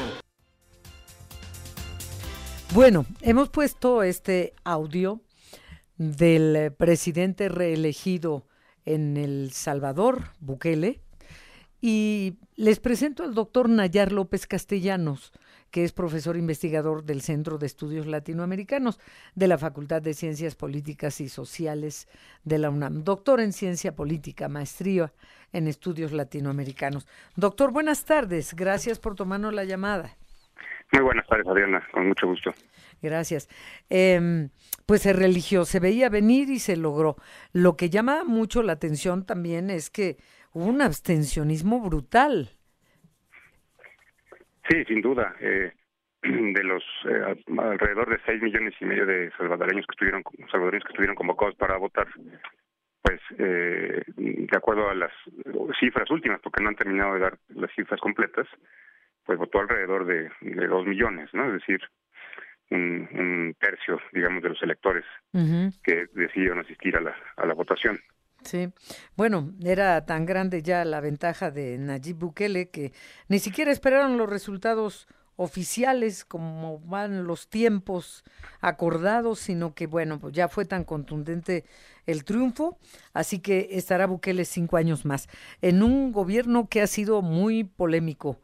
Bueno, 2.74 3.06
hemos 3.22 3.48
puesto 3.50 4.04
este 4.04 4.54
audio 4.66 5.22
del 5.98 6.74
presidente 6.74 7.48
reelegido 7.48 8.46
en 8.84 9.16
El 9.16 9.52
Salvador, 9.54 10.32
Bukele, 10.40 11.02
y 11.82 12.38
les 12.56 12.80
presento 12.80 13.24
al 13.24 13.34
doctor 13.34 13.68
Nayar 13.68 14.12
López 14.12 14.46
Castellanos, 14.46 15.34
que 15.72 15.84
es 15.84 15.94
profesor 15.94 16.38
investigador 16.38 17.04
del 17.04 17.22
Centro 17.22 17.58
de 17.58 17.66
Estudios 17.66 18.06
Latinoamericanos 18.06 19.00
de 19.34 19.48
la 19.48 19.58
Facultad 19.58 20.02
de 20.02 20.14
Ciencias 20.14 20.56
Políticas 20.56 21.20
y 21.22 21.28
Sociales 21.30 22.08
de 22.44 22.60
la 22.60 22.70
UNAM. 22.70 23.04
Doctor 23.04 23.40
en 23.40 23.52
Ciencia 23.52 23.96
Política, 23.96 24.48
maestría 24.48 25.12
en 25.54 25.68
Estudios 25.68 26.12
Latinoamericanos. 26.12 27.08
Doctor, 27.36 27.72
buenas 27.72 28.06
tardes. 28.06 28.54
Gracias 28.54 29.00
por 29.00 29.16
tomarnos 29.16 29.54
la 29.54 29.64
llamada. 29.64 30.16
Muy 30.92 31.04
buenas 31.04 31.26
tardes, 31.26 31.48
Adriana. 31.48 31.82
Con 31.92 32.10
mucho 32.10 32.28
gusto. 32.28 32.54
Gracias. 33.02 33.50
Eh, 33.90 34.50
pues 34.86 35.04
se 35.04 35.14
religió, 35.14 35.64
se 35.64 35.80
veía 35.80 36.10
venir 36.10 36.50
y 36.50 36.60
se 36.60 36.76
logró. 36.76 37.16
Lo 37.54 37.78
que 37.78 37.90
llama 37.90 38.26
mucho 38.26 38.62
la 38.62 38.74
atención 38.74 39.26
también 39.26 39.70
es 39.70 39.90
que 39.90 40.18
hubo 40.54 40.66
un 40.66 40.82
abstencionismo 40.82 41.80
brutal 41.82 42.50
Sí, 44.70 44.86
sin 44.86 45.02
duda. 45.02 45.36
Eh, 45.40 45.72
de 46.24 46.64
los 46.64 46.84
eh, 47.06 47.36
alrededor 47.58 48.10
de 48.10 48.20
seis 48.26 48.42
millones 48.42 48.74
y 48.80 48.86
medio 48.86 49.06
de 49.06 49.32
salvadoreños 49.38 49.86
que 49.88 49.94
estuvieron 49.94 50.24
salvadoreños 50.52 50.86
que 50.86 50.92
estuvieron 50.92 51.16
convocados 51.16 51.56
para 51.56 51.78
votar, 51.78 52.08
pues 53.02 53.20
eh, 53.40 54.04
de 54.16 54.58
acuerdo 54.58 54.90
a 54.90 54.96
las 54.96 55.12
cifras 55.80 56.10
últimas, 56.12 56.40
porque 56.42 56.62
no 56.62 56.70
han 56.70 56.76
terminado 56.76 57.16
de 57.16 57.20
dar 57.22 57.38
las 57.50 57.72
cifras 57.74 58.00
completas, 58.00 58.48
pues 59.26 59.40
votó 59.40 59.60
alrededor 59.60 60.06
de, 60.06 60.30
dos 60.68 60.86
millones, 60.86 61.30
¿no? 61.34 61.48
Es 61.48 61.54
decir, 61.54 61.82
un, 62.70 63.56
tercio, 63.60 64.00
digamos, 64.14 64.44
de 64.44 64.50
los 64.50 64.62
electores 64.62 65.06
que 65.84 66.06
decidieron 66.14 66.60
asistir 66.60 66.96
a 66.96 67.02
la, 67.02 67.16
a 67.36 67.46
la 67.46 67.54
votación. 67.54 68.00
Sí, 68.44 68.70
bueno, 69.16 69.54
era 69.64 70.06
tan 70.06 70.26
grande 70.26 70.62
ya 70.64 70.84
la 70.84 71.00
ventaja 71.00 71.52
de 71.52 71.78
Nayib 71.78 72.18
Bukele 72.18 72.70
que 72.70 72.92
ni 73.28 73.40
siquiera 73.40 73.72
esperaron 73.72 74.18
los 74.18 74.30
resultados 74.30 75.08
oficiales 75.36 76.26
como 76.26 76.80
van 76.80 77.26
los 77.26 77.48
tiempos 77.48 78.24
acordados, 78.60 79.40
sino 79.40 79.74
que 79.74 79.88
bueno, 79.88 80.20
pues 80.20 80.34
ya 80.34 80.48
fue 80.48 80.66
tan 80.66 80.84
contundente 80.84 81.66
el 82.06 82.24
triunfo, 82.26 82.78
así 83.14 83.40
que 83.40 83.70
estará 83.72 84.08
Bukele 84.08 84.46
cinco 84.46 84.78
años 84.78 85.06
más 85.06 85.30
en 85.62 85.84
un 85.84 86.12
gobierno 86.12 86.68
que 86.68 86.82
ha 86.82 86.88
sido 86.88 87.22
muy 87.22 87.64
polémico 87.64 88.40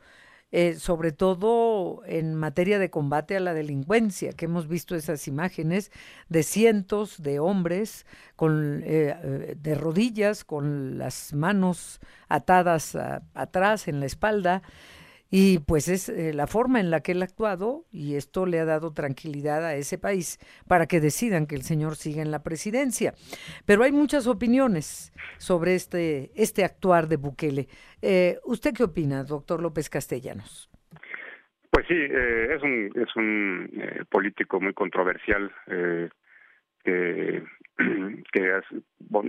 eh, 0.52 0.76
sobre 0.76 1.12
todo 1.12 2.04
en 2.06 2.34
materia 2.34 2.80
de 2.80 2.90
combate 2.90 3.36
a 3.36 3.42
la 3.42 3.54
delincuencia, 3.54 4.32
que 4.32 4.46
hemos 4.46 4.70
visto 4.70 4.96
esas 4.96 5.28
imágenes 5.28 5.92
de 6.30 6.42
cientos 6.44 7.22
de 7.22 7.40
hombres 7.40 8.06
con, 8.38 8.82
eh, 8.84 9.16
eh, 9.22 9.56
de 9.60 9.76
rodillas, 9.76 10.46
con 10.46 10.98
las 10.98 11.34
manos 11.34 12.00
atadas 12.30 12.98
atrás 13.34 13.90
en 13.90 14.00
la 14.00 14.06
espalda, 14.06 14.62
y 15.30 15.60
pues 15.60 15.88
es 15.90 16.10
eh, 16.10 16.34
la 16.34 16.48
forma 16.48 16.80
en 16.80 16.90
la 16.90 17.02
que 17.02 17.12
él 17.12 17.22
ha 17.22 17.26
actuado 17.26 17.86
y 17.92 18.16
esto 18.16 18.46
le 18.46 18.60
ha 18.60 18.66
dado 18.66 18.94
tranquilidad 18.94 19.66
a 19.66 19.76
ese 19.76 19.98
país 19.98 20.40
para 20.68 20.86
que 20.86 21.00
decidan 21.00 21.48
que 21.48 21.56
el 21.56 21.64
señor 21.64 21.96
siga 21.96 22.22
en 22.22 22.32
la 22.32 22.44
presidencia. 22.44 23.14
Pero 23.66 23.84
hay 23.84 23.92
muchas 23.92 24.28
opiniones 24.28 25.12
sobre 25.38 25.76
este, 25.76 26.32
este 26.36 26.64
actuar 26.64 27.08
de 27.08 27.18
Bukele. 27.18 27.68
Eh, 28.02 28.38
¿Usted 28.46 28.74
qué 28.74 28.84
opina, 28.84 29.24
doctor 29.24 29.62
López 29.62 29.90
Castellanos? 29.90 30.70
Pues 31.70 31.86
sí, 31.88 31.96
eh, 31.96 32.56
es 32.56 32.64
un, 32.64 32.92
es 32.96 33.16
un 33.16 34.08
político 34.10 34.62
muy 34.62 34.74
controversial 34.74 35.52
que, 36.84 37.44
que 38.32 38.62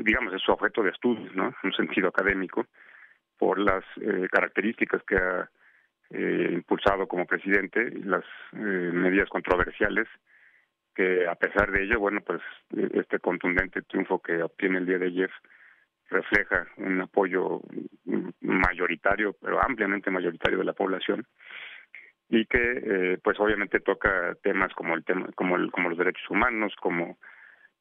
digamos, 0.04 0.32
es 0.32 0.42
su 0.42 0.52
objeto 0.52 0.82
de 0.82 0.90
estudio, 0.90 1.30
¿no? 1.34 1.48
En 1.48 1.54
un 1.64 1.72
sentido 1.72 2.08
académico, 2.08 2.66
por 3.36 3.58
las 3.58 3.84
características 4.30 5.02
que 5.04 5.16
ha 5.16 5.50
eh, 6.10 6.50
impulsado 6.52 7.06
como 7.06 7.26
presidente 7.26 7.90
las 8.04 8.24
eh, 8.52 8.56
medidas 8.56 9.28
controversiales 9.28 10.08
que 10.94 11.28
a 11.28 11.36
pesar 11.36 11.70
de 11.70 11.84
ello, 11.84 12.00
bueno, 12.00 12.20
pues 12.22 12.40
este 12.92 13.20
contundente 13.20 13.82
triunfo 13.82 14.20
que 14.20 14.42
obtiene 14.42 14.78
el 14.78 14.86
día 14.86 14.98
de 14.98 15.06
ayer 15.06 15.30
refleja 16.10 16.66
un 16.78 17.00
apoyo 17.00 17.60
mayoritario, 18.40 19.36
pero 19.40 19.62
ampliamente 19.62 20.10
mayoritario 20.10 20.58
de 20.58 20.64
la 20.64 20.72
población 20.72 21.24
y 22.28 22.44
que 22.46 22.58
eh, 22.84 23.18
pues 23.22 23.38
obviamente 23.40 23.80
toca 23.80 24.34
temas 24.42 24.72
como 24.74 24.94
el 24.94 25.04
tema 25.04 25.28
como 25.34 25.56
el, 25.56 25.70
como 25.70 25.88
los 25.88 25.98
derechos 25.98 26.28
humanos, 26.30 26.74
como 26.80 27.18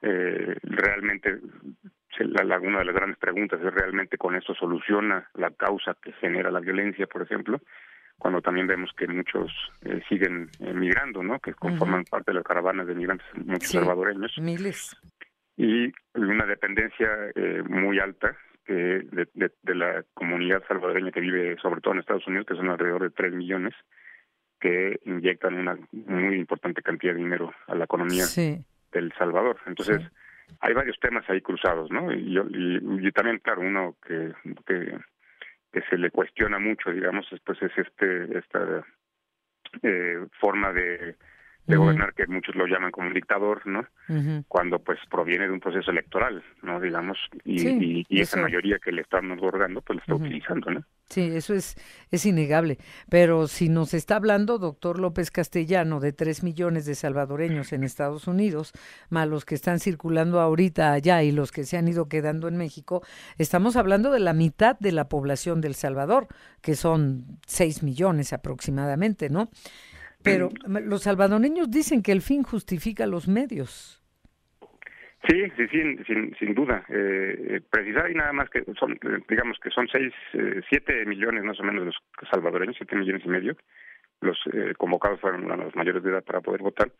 eh, 0.02 0.56
realmente 0.64 1.40
la, 2.20 2.60
una 2.60 2.80
de 2.80 2.86
las 2.86 2.96
grandes 2.96 3.18
preguntas 3.18 3.60
es 3.62 3.74
realmente 3.74 4.18
con 4.18 4.36
esto 4.36 4.54
soluciona 4.56 5.30
la 5.34 5.52
causa 5.52 5.98
que 6.02 6.14
genera 6.14 6.50
la 6.50 6.60
violencia, 6.60 7.08
por 7.08 7.22
ejemplo, 7.24 7.60
cuando 8.18 8.42
también 8.42 8.68
vemos 8.68 8.92
que 8.98 9.08
muchos 9.08 9.52
eh, 9.84 10.02
siguen 10.10 10.50
emigrando, 10.60 11.22
¿no? 11.24 11.40
Que 11.40 11.54
conforman 11.54 12.04
parte 12.06 12.32
de 12.32 12.36
las 12.36 12.44
caravanas 12.44 12.88
de 12.88 12.96
migrantes, 12.96 13.28
muchos 13.36 13.72
salvadoreños. 13.72 14.38
Miles. 14.40 14.96
Y 15.56 15.92
una 16.14 16.46
dependencia 16.46 17.10
eh, 17.36 17.64
muy 17.68 18.00
alta 18.00 18.36
de, 18.68 19.28
de, 19.34 19.76
la 19.76 20.04
comunidad 20.14 20.62
salvadoreña 20.68 21.12
que 21.12 21.22
vive 21.22 21.56
sobre 21.62 21.80
todo 21.80 21.94
en 21.94 22.02
Estados 22.02 22.28
Unidos, 22.28 22.46
que 22.48 22.56
son 22.56 22.70
alrededor 22.70 23.04
de 23.04 23.12
3 23.12 23.34
millones, 23.34 23.74
que 24.60 25.00
inyectan 25.06 25.56
una 25.56 25.78
muy 25.92 26.36
importante 26.36 26.82
cantidad 26.82 27.14
de 27.14 27.20
dinero 27.20 27.54
a 27.68 27.76
la 27.76 27.86
economía 27.86 28.26
del 28.92 29.14
Salvador. 29.18 29.58
Entonces, 29.68 30.02
hay 30.60 30.74
varios 30.74 31.00
temas 31.00 31.24
ahí 31.30 31.42
cruzados, 31.42 31.92
¿no? 31.92 32.12
Y, 32.12 32.34
yo, 32.34 32.44
y, 32.50 33.08
y 33.08 33.12
también, 33.12 33.40
claro, 33.40 33.62
uno 33.62 33.96
que, 34.06 34.34
que 34.66 34.98
que 35.72 35.82
se 35.90 35.98
le 35.98 36.12
cuestiona 36.12 36.60
mucho, 36.60 36.92
digamos, 36.92 37.28
pues 37.46 37.62
es 37.62 37.72
este 37.78 38.38
esta 38.38 38.86
eh, 39.84 40.26
forma 40.40 40.72
de, 40.74 41.16
de 41.68 41.76
gobernar 41.76 42.14
que 42.14 42.26
muchos 42.28 42.56
lo 42.56 42.66
llaman 42.66 42.92
como 42.92 43.08
un 43.08 43.14
dictador, 43.14 43.68
¿no? 43.68 43.86
Cuando 44.48 44.80
pues 44.80 45.00
proviene 45.10 45.48
de 45.48 45.54
un 45.54 45.60
proceso 45.60 45.92
electoral, 45.92 46.44
¿no? 46.62 46.80
Digamos, 46.80 47.18
y, 47.44 48.06
y, 48.08 48.22
esa 48.22 48.42
mayoría 48.42 48.80
que 48.80 48.92
le 48.92 49.02
estamos 49.02 49.38
otorgando, 49.38 49.82
pues 49.82 49.98
lo 49.98 50.02
está 50.02 50.16
utilizando, 50.16 50.72
¿no? 50.72 50.84
Sí, 51.10 51.22
eso 51.22 51.54
es, 51.54 51.76
es 52.12 52.26
innegable. 52.26 52.78
Pero 53.10 53.48
si 53.48 53.70
nos 53.70 53.94
está 53.94 54.18
hablando, 54.18 54.58
doctor 54.58 55.00
López 55.00 55.32
Castellano, 55.32 56.02
de 56.02 56.12
tres 56.12 56.44
millones 56.44 56.86
de 56.86 56.96
salvadoreños 56.96 57.72
en 57.72 57.86
Estados 57.86 58.28
Unidos, 58.28 58.74
más 59.10 59.28
los 59.28 59.46
que 59.46 59.56
están 59.56 59.80
circulando 59.80 60.42
ahorita 60.42 60.92
allá 60.92 61.24
y 61.24 61.32
los 61.32 61.54
que 61.54 61.64
se 61.64 61.78
han 61.78 61.88
ido 61.88 62.10
quedando 62.10 62.50
en 62.50 62.58
México, 62.58 63.04
estamos 63.38 63.78
hablando 63.78 64.12
de 64.12 64.20
la 64.20 64.34
mitad 64.34 64.78
de 64.80 64.92
la 64.92 65.08
población 65.08 65.62
del 65.62 65.76
Salvador, 65.76 66.28
que 66.62 66.76
son 66.76 67.40
seis 67.46 67.84
millones 67.84 68.34
aproximadamente, 68.34 69.30
¿no? 69.30 69.50
Pero 70.28 70.50
los 70.86 71.04
salvadoreños 71.04 71.72
dicen 71.72 72.04
que 72.04 72.12
el 72.12 72.22
fin 72.22 72.44
justifica 72.44 73.06
los 73.08 73.28
medios. 73.28 74.04
Sí, 75.28 75.44
sí, 75.58 75.68
sin, 75.70 76.06
sin, 76.06 76.36
sin 76.38 76.54
duda. 76.54 76.86
Eh, 76.90 77.62
precisar 77.70 78.10
y 78.12 78.14
nada 78.14 78.32
más 78.34 78.50
que 78.50 78.64
son, 78.80 78.98
digamos 79.28 79.58
que 79.60 79.70
son 79.72 79.88
seis, 79.92 80.14
eh, 80.34 80.62
siete 80.70 81.06
millones 81.06 81.44
más 81.44 81.60
o 81.60 81.64
menos 81.64 81.86
los 81.86 81.96
salvadoreños, 82.32 82.76
siete 82.78 82.96
millones 82.96 83.24
y 83.26 83.30
medio. 83.30 83.58
Los 84.22 84.38
eh, 84.54 84.74
convocados 84.78 85.20
fueron 85.20 85.48
los 85.48 85.76
mayores 85.76 86.04
de 86.04 86.12
edad 86.12 86.24
para 86.24 86.42
poder 86.42 86.62
votar 86.62 86.92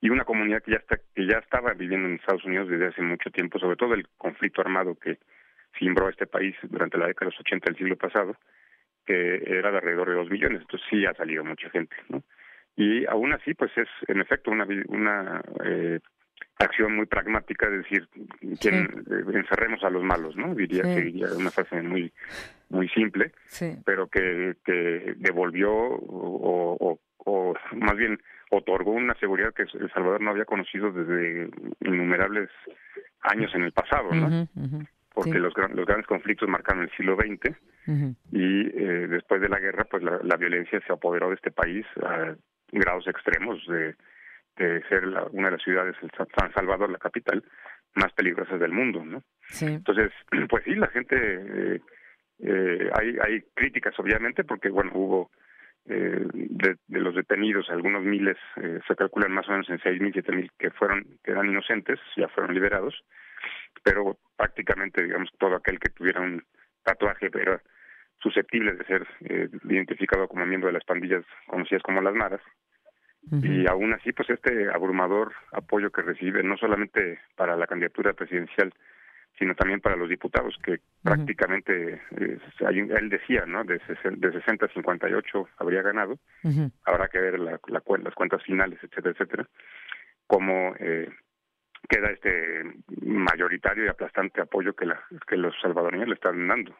y 0.00 0.08
una 0.08 0.24
comunidad 0.24 0.62
que 0.62 0.72
ya 0.72 0.78
está 0.78 0.98
que 1.14 1.26
ya 1.26 1.38
estaba 1.38 1.74
viviendo 1.74 2.08
en 2.08 2.14
Estados 2.14 2.44
Unidos 2.44 2.68
desde 2.68 2.86
hace 2.86 3.02
mucho 3.02 3.30
tiempo, 3.30 3.58
sobre 3.58 3.76
todo 3.76 3.94
el 3.94 4.08
conflicto 4.16 4.62
armado 4.62 4.94
que 4.94 5.18
cimbró 5.78 6.06
a 6.06 6.10
este 6.10 6.26
país 6.26 6.56
durante 6.62 6.98
la 6.98 7.06
década 7.06 7.30
de 7.30 7.36
los 7.36 7.40
80 7.40 7.66
del 7.66 7.76
siglo 7.76 7.96
pasado, 7.96 8.36
que 9.06 9.42
era 9.46 9.70
de 9.70 9.76
alrededor 9.78 10.08
de 10.08 10.14
dos 10.14 10.30
millones. 10.30 10.62
Entonces 10.62 10.88
sí 10.90 11.04
ha 11.04 11.14
salido 11.14 11.44
mucha 11.44 11.68
gente, 11.70 11.94
¿no? 12.08 12.22
Y 12.80 13.04
aún 13.04 13.30
así, 13.34 13.52
pues 13.52 13.70
es 13.76 13.88
en 14.08 14.22
efecto 14.22 14.50
una, 14.50 14.66
una 14.88 15.42
eh, 15.66 16.00
acción 16.58 16.96
muy 16.96 17.04
pragmática, 17.04 17.66
es 17.66 17.82
decir, 17.82 18.08
que 18.58 18.68
eh, 18.70 19.24
encerremos 19.34 19.84
a 19.84 19.90
los 19.90 20.02
malos, 20.02 20.34
¿no? 20.34 20.54
Diría 20.54 20.82
que 20.82 21.02
diría 21.02 21.26
una 21.36 21.50
frase 21.50 21.82
muy 21.82 22.10
muy 22.70 22.88
simple, 22.88 23.32
pero 23.84 24.06
que, 24.08 24.56
que 24.64 25.14
devolvió 25.18 25.70
o, 25.70 26.98
o, 27.18 27.54
más 27.72 27.96
bien 27.98 28.18
otorgó 28.50 28.92
una 28.92 29.14
seguridad 29.16 29.52
que 29.52 29.64
El 29.64 29.92
Salvador 29.92 30.22
no 30.22 30.30
había 30.30 30.46
conocido 30.46 30.90
desde 30.90 31.50
innumerables 31.80 32.48
años 33.20 33.54
en 33.54 33.64
el 33.64 33.72
pasado, 33.72 34.10
¿no? 34.12 34.48
Porque 35.12 35.38
los, 35.38 35.52
los 35.74 35.84
grandes 35.86 36.06
conflictos 36.06 36.48
marcaron 36.48 36.84
el 36.84 36.90
siglo 36.96 37.16
XX 37.16 37.54
y 38.32 38.68
eh, 38.68 39.06
después 39.08 39.42
de 39.42 39.50
la 39.50 39.58
guerra, 39.58 39.84
pues 39.84 40.02
la, 40.02 40.18
la, 40.22 40.36
violencia 40.36 40.80
se 40.86 40.92
apoderó 40.92 41.28
de 41.28 41.34
este 41.34 41.50
país 41.50 41.84
a 42.02 42.36
grados 42.72 43.06
extremos 43.06 43.64
de 43.66 43.94
de 44.60 44.82
ser 44.88 45.06
una 45.32 45.48
de 45.48 45.52
las 45.52 45.62
ciudades, 45.62 45.96
el 46.02 46.10
San 46.16 46.52
Salvador, 46.52 46.90
la 46.90 46.98
capital, 46.98 47.42
más 47.94 48.12
peligrosas 48.12 48.60
del 48.60 48.72
mundo, 48.72 49.04
¿no? 49.04 49.22
Entonces, 49.60 50.12
pues 50.48 50.64
sí, 50.64 50.74
la 50.74 50.88
gente, 50.88 51.16
eh, 51.16 51.80
eh, 52.40 52.90
hay, 52.94 53.16
hay 53.22 53.40
críticas 53.54 53.98
obviamente, 53.98 54.44
porque 54.44 54.68
bueno, 54.68 54.92
hubo 54.94 55.30
eh, 55.86 56.24
de, 56.32 56.76
los 56.88 57.14
detenidos, 57.14 57.70
algunos 57.70 58.04
miles, 58.04 58.36
se 58.86 58.96
calculan 58.96 59.32
más 59.32 59.48
o 59.48 59.52
menos 59.52 59.68
en 59.70 59.80
seis 59.80 60.00
mil, 60.00 60.12
siete 60.12 60.32
mil 60.32 60.50
que 60.58 60.70
fueron, 60.70 61.04
que 61.24 61.30
eran 61.32 61.48
inocentes, 61.48 61.98
ya 62.16 62.28
fueron 62.28 62.54
liberados, 62.54 63.02
pero 63.82 64.18
prácticamente, 64.36 65.02
digamos, 65.02 65.30
todo 65.38 65.56
aquel 65.56 65.78
que 65.78 65.90
tuviera 65.90 66.20
un 66.20 66.44
tatuaje 66.84 67.30
era 67.32 67.62
susceptible 68.22 68.74
de 68.74 68.84
ser 68.84 69.06
identificado 69.64 70.28
como 70.28 70.46
miembro 70.46 70.68
de 70.68 70.74
las 70.74 70.84
pandillas 70.84 71.24
conocidas 71.46 71.82
como 71.82 72.00
las 72.00 72.14
maras, 72.14 72.40
y 73.30 73.68
aún 73.68 73.92
así, 73.92 74.12
pues 74.12 74.30
este 74.30 74.70
abrumador 74.72 75.32
apoyo 75.52 75.90
que 75.90 76.02
recibe, 76.02 76.42
no 76.42 76.56
solamente 76.56 77.20
para 77.36 77.54
la 77.54 77.66
candidatura 77.66 78.12
presidencial, 78.12 78.72
sino 79.38 79.54
también 79.54 79.80
para 79.80 79.96
los 79.96 80.08
diputados, 80.08 80.56
que 80.64 80.80
prácticamente, 81.02 82.00
él 82.16 83.08
decía, 83.08 83.44
¿no? 83.46 83.64
De, 83.64 83.78
de 83.78 84.32
60 84.32 84.66
a 84.66 84.68
58 84.68 85.48
habría 85.58 85.82
ganado, 85.82 86.18
habrá 86.84 87.08
que 87.08 87.20
ver 87.20 87.38
la, 87.38 87.60
las 87.68 88.14
cuentas 88.14 88.42
finales, 88.42 88.78
etcétera, 88.82 89.10
etcétera, 89.10 89.48
cómo 90.26 90.74
eh, 90.80 91.08
queda 91.88 92.10
este 92.10 92.62
mayoritario 93.02 93.84
y 93.84 93.88
aplastante 93.88 94.40
apoyo 94.40 94.74
que, 94.74 94.86
la, 94.86 95.00
que 95.26 95.36
los 95.36 95.54
salvadoreños 95.60 96.08
le 96.08 96.14
están 96.14 96.46
dando. 96.46 96.74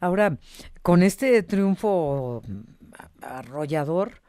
Ahora, 0.00 0.36
con 0.82 1.02
este 1.02 1.42
triunfo 1.42 2.42
arrollador, 3.22 4.20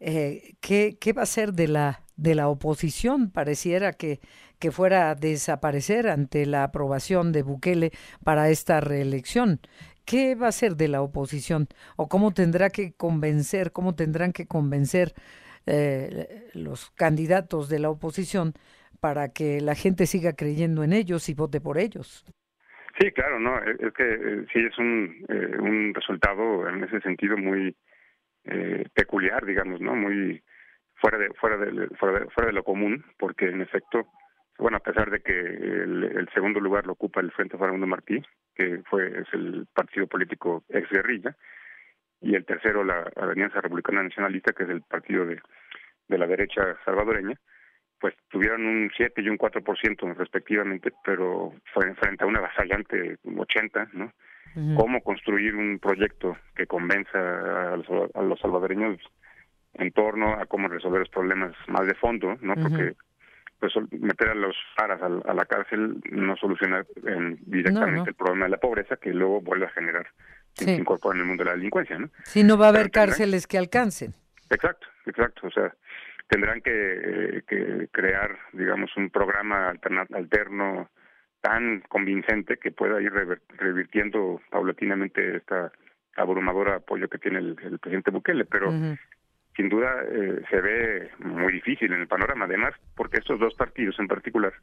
eh, 0.00 0.54
¿qué, 0.60 0.96
¿qué, 1.00 1.12
va 1.12 1.22
a 1.22 1.26
ser 1.26 1.52
de 1.52 1.68
la, 1.68 2.02
de 2.16 2.34
la 2.34 2.48
oposición? 2.48 3.30
Pareciera 3.30 3.92
que, 3.92 4.20
que 4.58 4.72
fuera 4.72 5.10
a 5.10 5.14
desaparecer 5.14 6.08
ante 6.08 6.46
la 6.46 6.64
aprobación 6.64 7.32
de 7.32 7.42
Bukele 7.42 7.92
para 8.24 8.48
esta 8.50 8.80
reelección. 8.80 9.60
¿Qué 10.04 10.34
va 10.34 10.48
a 10.48 10.52
ser 10.52 10.76
de 10.76 10.88
la 10.88 11.02
oposición? 11.02 11.68
¿O 11.96 12.08
cómo 12.08 12.32
tendrá 12.32 12.70
que 12.70 12.92
convencer, 12.92 13.72
cómo 13.72 13.94
tendrán 13.94 14.32
que 14.32 14.46
convencer 14.46 15.14
eh, 15.66 16.50
los 16.54 16.90
candidatos 16.90 17.68
de 17.68 17.78
la 17.78 17.90
oposición 17.90 18.54
para 19.02 19.32
que 19.32 19.60
la 19.60 19.74
gente 19.74 20.06
siga 20.06 20.34
creyendo 20.34 20.84
en 20.84 20.92
ellos 20.92 21.28
y 21.28 21.34
vote 21.34 21.60
por 21.60 21.76
ellos? 21.76 22.24
Sí, 23.00 23.10
claro, 23.10 23.40
no, 23.40 23.58
es 23.58 23.92
que 23.94 24.04
eh, 24.04 24.46
sí 24.52 24.60
es 24.60 24.78
un, 24.78 25.26
eh, 25.28 25.56
un 25.58 25.92
resultado 25.92 26.68
en 26.68 26.84
ese 26.84 27.00
sentido 27.00 27.36
muy 27.36 27.74
eh, 28.44 28.84
peculiar, 28.94 29.44
digamos, 29.44 29.80
¿no? 29.80 29.96
Muy 29.96 30.40
fuera 30.94 31.18
de, 31.18 31.30
fuera 31.34 31.56
de, 31.56 31.88
fuera 31.96 32.46
de, 32.46 32.52
lo 32.52 32.62
común, 32.62 33.04
porque 33.18 33.48
en 33.48 33.60
efecto, 33.60 34.06
bueno, 34.56 34.76
a 34.76 34.84
pesar 34.84 35.10
de 35.10 35.20
que 35.20 35.36
el, 35.36 36.28
segundo 36.32 36.60
lugar 36.60 36.86
lo 36.86 36.92
ocupa 36.92 37.20
el 37.20 37.32
Frente 37.32 37.58
Farabundo 37.58 37.88
Martí, 37.88 38.22
que 38.54 38.82
fue 38.88 39.08
es 39.08 39.26
el 39.32 39.66
partido 39.74 40.06
político 40.06 40.62
ex 40.68 40.88
guerrilla, 40.88 41.34
y 42.20 42.36
el 42.36 42.44
tercero 42.44 42.84
la 42.84 43.10
Alianza 43.16 43.60
Republicana 43.60 44.04
Nacionalista, 44.04 44.52
que 44.52 44.62
es 44.62 44.70
el 44.70 44.82
partido 44.82 45.26
de, 45.26 45.40
de 46.06 46.18
la 46.18 46.28
derecha 46.28 46.76
salvadoreña, 46.84 47.36
pues 48.02 48.14
tuvieron 48.28 48.66
un 48.66 48.90
7 48.96 49.22
y 49.22 49.28
un 49.28 49.38
4% 49.38 50.16
respectivamente, 50.16 50.92
pero 51.04 51.54
frente 51.72 52.24
a 52.24 52.26
una 52.26 52.40
avasallante 52.40 53.16
80, 53.24 53.90
¿no? 53.92 54.12
cómo 54.76 55.00
construir 55.00 55.54
un 55.54 55.78
proyecto 55.78 56.36
que 56.54 56.66
convenza 56.66 57.72
a 57.72 57.76
los, 57.76 58.40
salvadoreños 58.40 58.98
en 59.74 59.92
torno 59.92 60.34
a 60.34 60.44
cómo 60.44 60.68
resolver 60.68 61.00
los 61.00 61.08
problemas 61.08 61.54
más 61.68 61.86
de 61.86 61.94
fondo, 61.94 62.36
¿no? 62.42 62.54
Porque 62.56 62.94
pues 63.58 63.72
meter 63.92 64.30
a 64.30 64.34
los 64.34 64.56
aras 64.76 65.00
a, 65.00 65.32
la 65.32 65.44
cárcel 65.46 66.02
no 66.10 66.36
soluciona 66.36 66.84
directamente 67.46 68.10
el 68.10 68.16
problema 68.16 68.46
de 68.46 68.50
la 68.50 68.58
pobreza 68.58 68.96
que 68.96 69.14
luego 69.14 69.40
vuelve 69.40 69.66
a 69.66 69.70
generar 69.70 70.08
sí. 70.54 70.64
se 70.64 70.74
incorpora 70.74 71.14
en 71.14 71.22
el 71.22 71.28
mundo 71.28 71.44
de 71.44 71.50
la 71.50 71.56
delincuencia, 71.56 71.98
¿no? 71.98 72.10
Sí, 72.24 72.42
no 72.42 72.58
va 72.58 72.66
a 72.66 72.70
haber 72.70 72.90
cárceles 72.90 73.46
que 73.46 73.56
alcancen. 73.56 74.12
Exacto, 74.50 74.86
exacto, 75.06 75.46
o 75.46 75.50
sea, 75.50 75.72
tendrán 76.32 76.62
que, 76.62 77.42
que 77.46 77.88
crear, 77.92 78.38
digamos, 78.54 78.90
un 78.96 79.10
programa 79.10 79.74
alterno 80.14 80.88
tan 81.42 81.82
convincente 81.90 82.56
que 82.56 82.70
pueda 82.70 83.02
ir 83.02 83.12
revirtiendo 83.58 84.40
paulatinamente 84.50 85.36
esta 85.36 85.70
abrumadora 86.16 86.76
apoyo 86.76 87.08
que 87.08 87.18
tiene 87.18 87.40
el, 87.40 87.54
presidente 87.54 88.10
Bukele, 88.10 88.46
pero 88.46 88.70
sin 89.54 89.68
duda 89.68 89.92
eh, 90.10 90.40
se 90.48 90.60
ve 90.62 91.10
muy 91.18 91.52
difícil 91.52 91.92
en 91.92 92.00
el 92.00 92.08
panorama, 92.08 92.46
además 92.46 92.72
porque 92.94 93.18
estos 93.18 93.38
dos 93.38 93.52
partidos 93.54 93.98
en 93.98 94.08
particular 94.08 94.54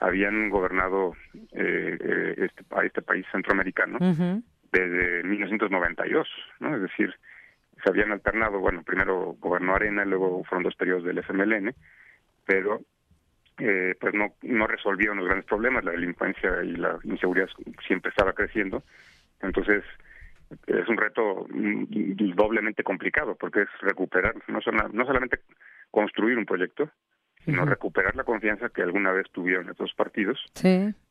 habían 0.00 0.50
gobernado 0.50 1.14
eh, 1.52 1.96
eh 2.00 2.34
este, 2.36 2.64
a 2.70 2.84
este 2.84 3.00
país 3.00 3.24
centroamericano 3.32 3.98
desde 4.72 5.22
1992, 5.22 6.28
¿no? 6.60 6.76
Es 6.76 6.82
decir, 6.82 7.14
se 7.82 7.88
habían 7.88 8.12
alternado, 8.12 8.58
bueno, 8.58 8.82
primero 8.82 9.36
gobernó 9.38 9.74
Arena, 9.74 10.04
luego 10.04 10.44
fueron 10.44 10.64
dos 10.64 10.74
periodos 10.74 11.04
del 11.04 11.18
FMLN, 11.18 11.74
pero 12.44 12.80
eh, 13.58 13.94
pues 14.00 14.14
no, 14.14 14.34
no 14.42 14.66
resolvieron 14.66 15.18
los 15.18 15.26
grandes 15.26 15.46
problemas, 15.46 15.84
la 15.84 15.92
delincuencia 15.92 16.62
y 16.62 16.76
la 16.76 16.98
inseguridad 17.04 17.48
siempre 17.86 18.10
estaba 18.10 18.32
creciendo, 18.32 18.82
entonces 19.40 19.84
es 20.66 20.88
un 20.88 20.96
reto 20.96 21.46
mm, 21.50 21.84
doblemente 22.34 22.82
complicado 22.82 23.34
porque 23.34 23.62
es 23.62 23.68
recuperar, 23.80 24.34
no, 24.48 24.60
no 24.92 25.06
solamente 25.06 25.40
construir 25.90 26.38
un 26.38 26.46
proyecto, 26.46 26.90
sino 27.44 27.64
recuperar 27.64 28.14
la 28.14 28.24
confianza 28.24 28.68
que 28.68 28.82
alguna 28.82 29.10
vez 29.12 29.26
tuvieron 29.32 29.70
estos 29.70 29.94
partidos 29.94 30.38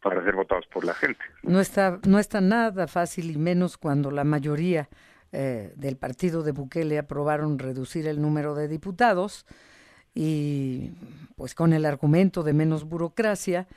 para 0.01 0.23
ser 0.23 0.35
votados 0.35 0.67
por 0.67 0.85
la 0.85 0.93
gente. 0.93 1.19
No 1.41 1.59
está, 1.59 1.99
no 2.07 2.19
está 2.19 2.41
nada 2.41 2.87
fácil 2.87 3.31
y 3.31 3.37
menos 3.37 3.77
cuando 3.77 4.11
la 4.11 4.23
mayoría 4.23 4.87
eh, 5.31 5.73
del 5.75 5.97
partido 5.97 6.43
de 6.43 6.51
Bukele 6.51 6.97
aprobaron 6.97 7.59
reducir 7.59 8.07
el 8.07 8.21
número 8.21 8.55
de 8.55 8.67
diputados 8.67 9.45
y 10.15 10.91
pues 11.35 11.53
con 11.53 11.73
el 11.73 11.85
argumento 11.85 12.43
de 12.43 12.53
menos 12.53 12.85
burocracia, 12.85 13.67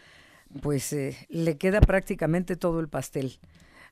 pues 0.63 0.93
eh, 0.93 1.17
le 1.29 1.59
queda 1.59 1.81
prácticamente 1.81 2.57
todo 2.57 2.81
el 2.81 2.89
pastel 2.89 3.39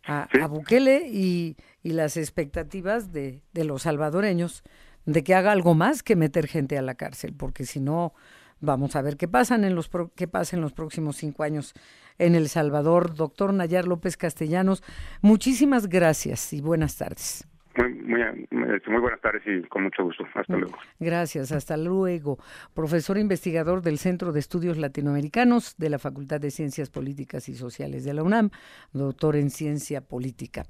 a, 0.04 0.28
Bukele 0.46 1.08
y, 1.08 1.56
y, 1.82 1.90
las 1.90 2.16
expectativas 2.16 3.12
de, 3.12 3.42
de, 3.52 3.64
los 3.64 3.82
salvadoreños 3.82 4.62
de 5.04 5.22
que 5.22 5.34
haga 5.34 5.52
algo 5.52 5.74
más 5.74 6.02
que 6.02 6.16
meter 6.16 6.46
gente 6.46 6.78
a 6.78 6.82
la 6.82 6.94
cárcel, 6.94 7.34
porque 7.34 7.66
si 7.66 7.80
no, 7.80 8.14
vamos 8.60 8.96
a 8.96 9.02
ver 9.02 9.16
qué, 9.16 9.28
pasan 9.28 9.64
en 9.64 9.74
los 9.74 9.90
qué 10.14 10.28
pasa 10.28 10.56
en 10.56 10.62
los 10.62 10.72
próximos 10.72 11.16
cinco 11.16 11.42
años 11.42 11.74
en 12.18 12.34
El 12.34 12.48
Salvador. 12.48 13.14
Doctor 13.14 13.52
Nayar 13.52 13.86
López 13.86 14.16
Castellanos, 14.16 14.82
muchísimas 15.22 15.88
gracias 15.88 16.52
y 16.52 16.60
buenas 16.60 16.96
tardes. 16.96 17.46
Muy, 17.76 17.94
muy, 17.94 18.20
muy, 18.50 19.00
buenas 19.00 19.20
tardes 19.20 19.42
y 19.46 19.62
con 19.68 19.84
mucho 19.84 20.02
gusto. 20.02 20.24
Hasta 20.34 20.56
luego. 20.56 20.76
Gracias, 20.98 21.52
hasta 21.52 21.76
luego. 21.76 22.38
Profesor 22.74 23.18
investigador 23.18 23.82
del 23.82 23.98
Centro 23.98 24.32
de 24.32 24.40
Estudios 24.40 24.78
Latinoamericanos 24.78 25.76
de 25.76 25.88
la 25.88 26.00
Facultad 26.00 26.40
de 26.40 26.50
Ciencias 26.50 26.90
Políticas 26.90 27.48
y 27.48 27.54
Sociales 27.54 28.04
de 28.04 28.14
la 28.14 28.24
UNAM, 28.24 28.50
doctor 28.92 29.36
en 29.36 29.50
Ciencia 29.50 30.00
Política. 30.00 30.64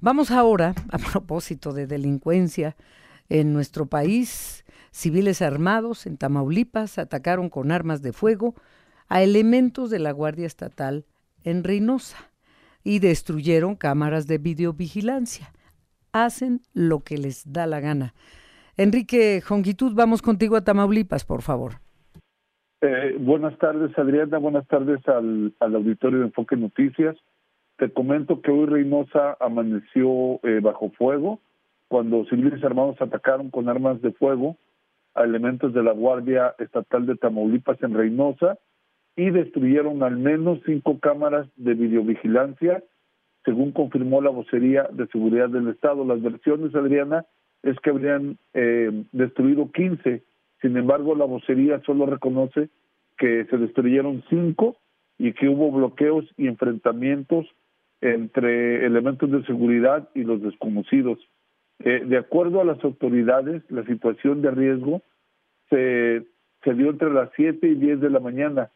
Vamos 0.00 0.30
ahora, 0.30 0.74
a 0.90 0.98
propósito 0.98 1.72
de 1.72 1.86
delincuencia, 1.86 2.76
en 3.30 3.54
nuestro 3.54 3.86
país, 3.86 4.61
civiles 4.92 5.42
armados 5.42 6.06
en 6.06 6.16
Tamaulipas 6.16 6.98
atacaron 6.98 7.48
con 7.48 7.72
armas 7.72 8.02
de 8.02 8.12
fuego 8.12 8.54
a 9.08 9.22
elementos 9.22 9.90
de 9.90 9.98
la 9.98 10.12
Guardia 10.12 10.46
Estatal 10.46 11.04
en 11.42 11.64
Reynosa 11.64 12.30
y 12.84 13.00
destruyeron 13.00 13.74
cámaras 13.74 14.26
de 14.26 14.38
videovigilancia. 14.38 15.50
Hacen 16.12 16.60
lo 16.74 17.00
que 17.00 17.16
les 17.18 17.52
da 17.52 17.66
la 17.66 17.80
gana. 17.80 18.14
Enrique 18.76 19.40
Jongitud, 19.40 19.94
vamos 19.94 20.22
contigo 20.22 20.56
a 20.56 20.64
Tamaulipas, 20.64 21.24
por 21.24 21.42
favor. 21.42 21.74
Eh, 22.80 23.16
buenas 23.18 23.56
tardes, 23.58 23.96
Adriana. 23.98 24.38
Buenas 24.38 24.66
tardes 24.66 25.00
al, 25.08 25.54
auditorio 25.60 26.20
de 26.20 26.26
Enfoque 26.26 26.56
Noticias. 26.56 27.16
Te 27.76 27.92
comento 27.92 28.42
que 28.42 28.50
hoy 28.50 28.66
Reynosa 28.66 29.36
amaneció 29.40 30.40
eh, 30.42 30.60
bajo 30.60 30.90
fuego 30.90 31.40
cuando 31.88 32.24
civiles 32.26 32.62
armados 32.64 33.00
atacaron 33.00 33.50
con 33.50 33.68
armas 33.68 34.00
de 34.02 34.12
fuego 34.12 34.56
a 35.14 35.24
elementos 35.24 35.72
de 35.72 35.82
la 35.82 35.92
Guardia 35.92 36.54
Estatal 36.58 37.06
de 37.06 37.16
Tamaulipas 37.16 37.82
en 37.82 37.94
Reynosa 37.94 38.58
y 39.16 39.30
destruyeron 39.30 40.02
al 40.02 40.16
menos 40.16 40.60
cinco 40.64 40.98
cámaras 40.98 41.46
de 41.56 41.74
videovigilancia, 41.74 42.82
según 43.44 43.72
confirmó 43.72 44.22
la 44.22 44.30
vocería 44.30 44.88
de 44.90 45.06
seguridad 45.08 45.50
del 45.50 45.68
Estado. 45.68 46.04
Las 46.04 46.22
versiones, 46.22 46.74
Adriana, 46.74 47.26
es 47.62 47.78
que 47.80 47.90
habrían 47.90 48.38
eh, 48.54 49.04
destruido 49.12 49.70
15, 49.70 50.22
sin 50.60 50.76
embargo 50.76 51.14
la 51.14 51.24
vocería 51.24 51.80
solo 51.84 52.06
reconoce 52.06 52.70
que 53.18 53.44
se 53.46 53.56
destruyeron 53.58 54.24
cinco 54.30 54.76
y 55.18 55.32
que 55.32 55.48
hubo 55.48 55.70
bloqueos 55.70 56.24
y 56.36 56.48
enfrentamientos 56.48 57.46
entre 58.00 58.84
elementos 58.84 59.30
de 59.30 59.44
seguridad 59.44 60.08
y 60.14 60.24
los 60.24 60.42
desconocidos. 60.42 61.18
Eh, 61.84 62.04
de 62.06 62.16
acuerdo 62.16 62.60
a 62.60 62.64
las 62.64 62.82
autoridades, 62.84 63.62
la 63.70 63.84
situación 63.84 64.42
de 64.42 64.50
riesgo 64.50 65.02
se, 65.70 66.24
se 66.62 66.74
dio 66.74 66.90
entre 66.90 67.12
las 67.12 67.30
7 67.36 67.66
y 67.66 67.74
10 67.74 68.00
de 68.00 68.10
la 68.10 68.20
mañana 68.20 68.70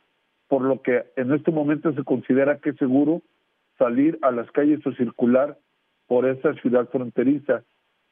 por 0.49 0.63
lo 0.63 0.83
que 0.83 1.05
en 1.17 1.33
este 1.33 1.51
momento 1.51 1.93
se 1.93 2.05
considera 2.05 2.59
que 2.59 2.71
es 2.71 2.77
seguro 2.77 3.23
salir 3.79 4.19
a 4.23 4.31
las 4.31 4.51
calles 4.53 4.85
o 4.87 4.93
circular 4.93 5.59
por 6.07 6.27
esa 6.27 6.55
ciudad 6.55 6.89
fronteriza. 6.89 7.65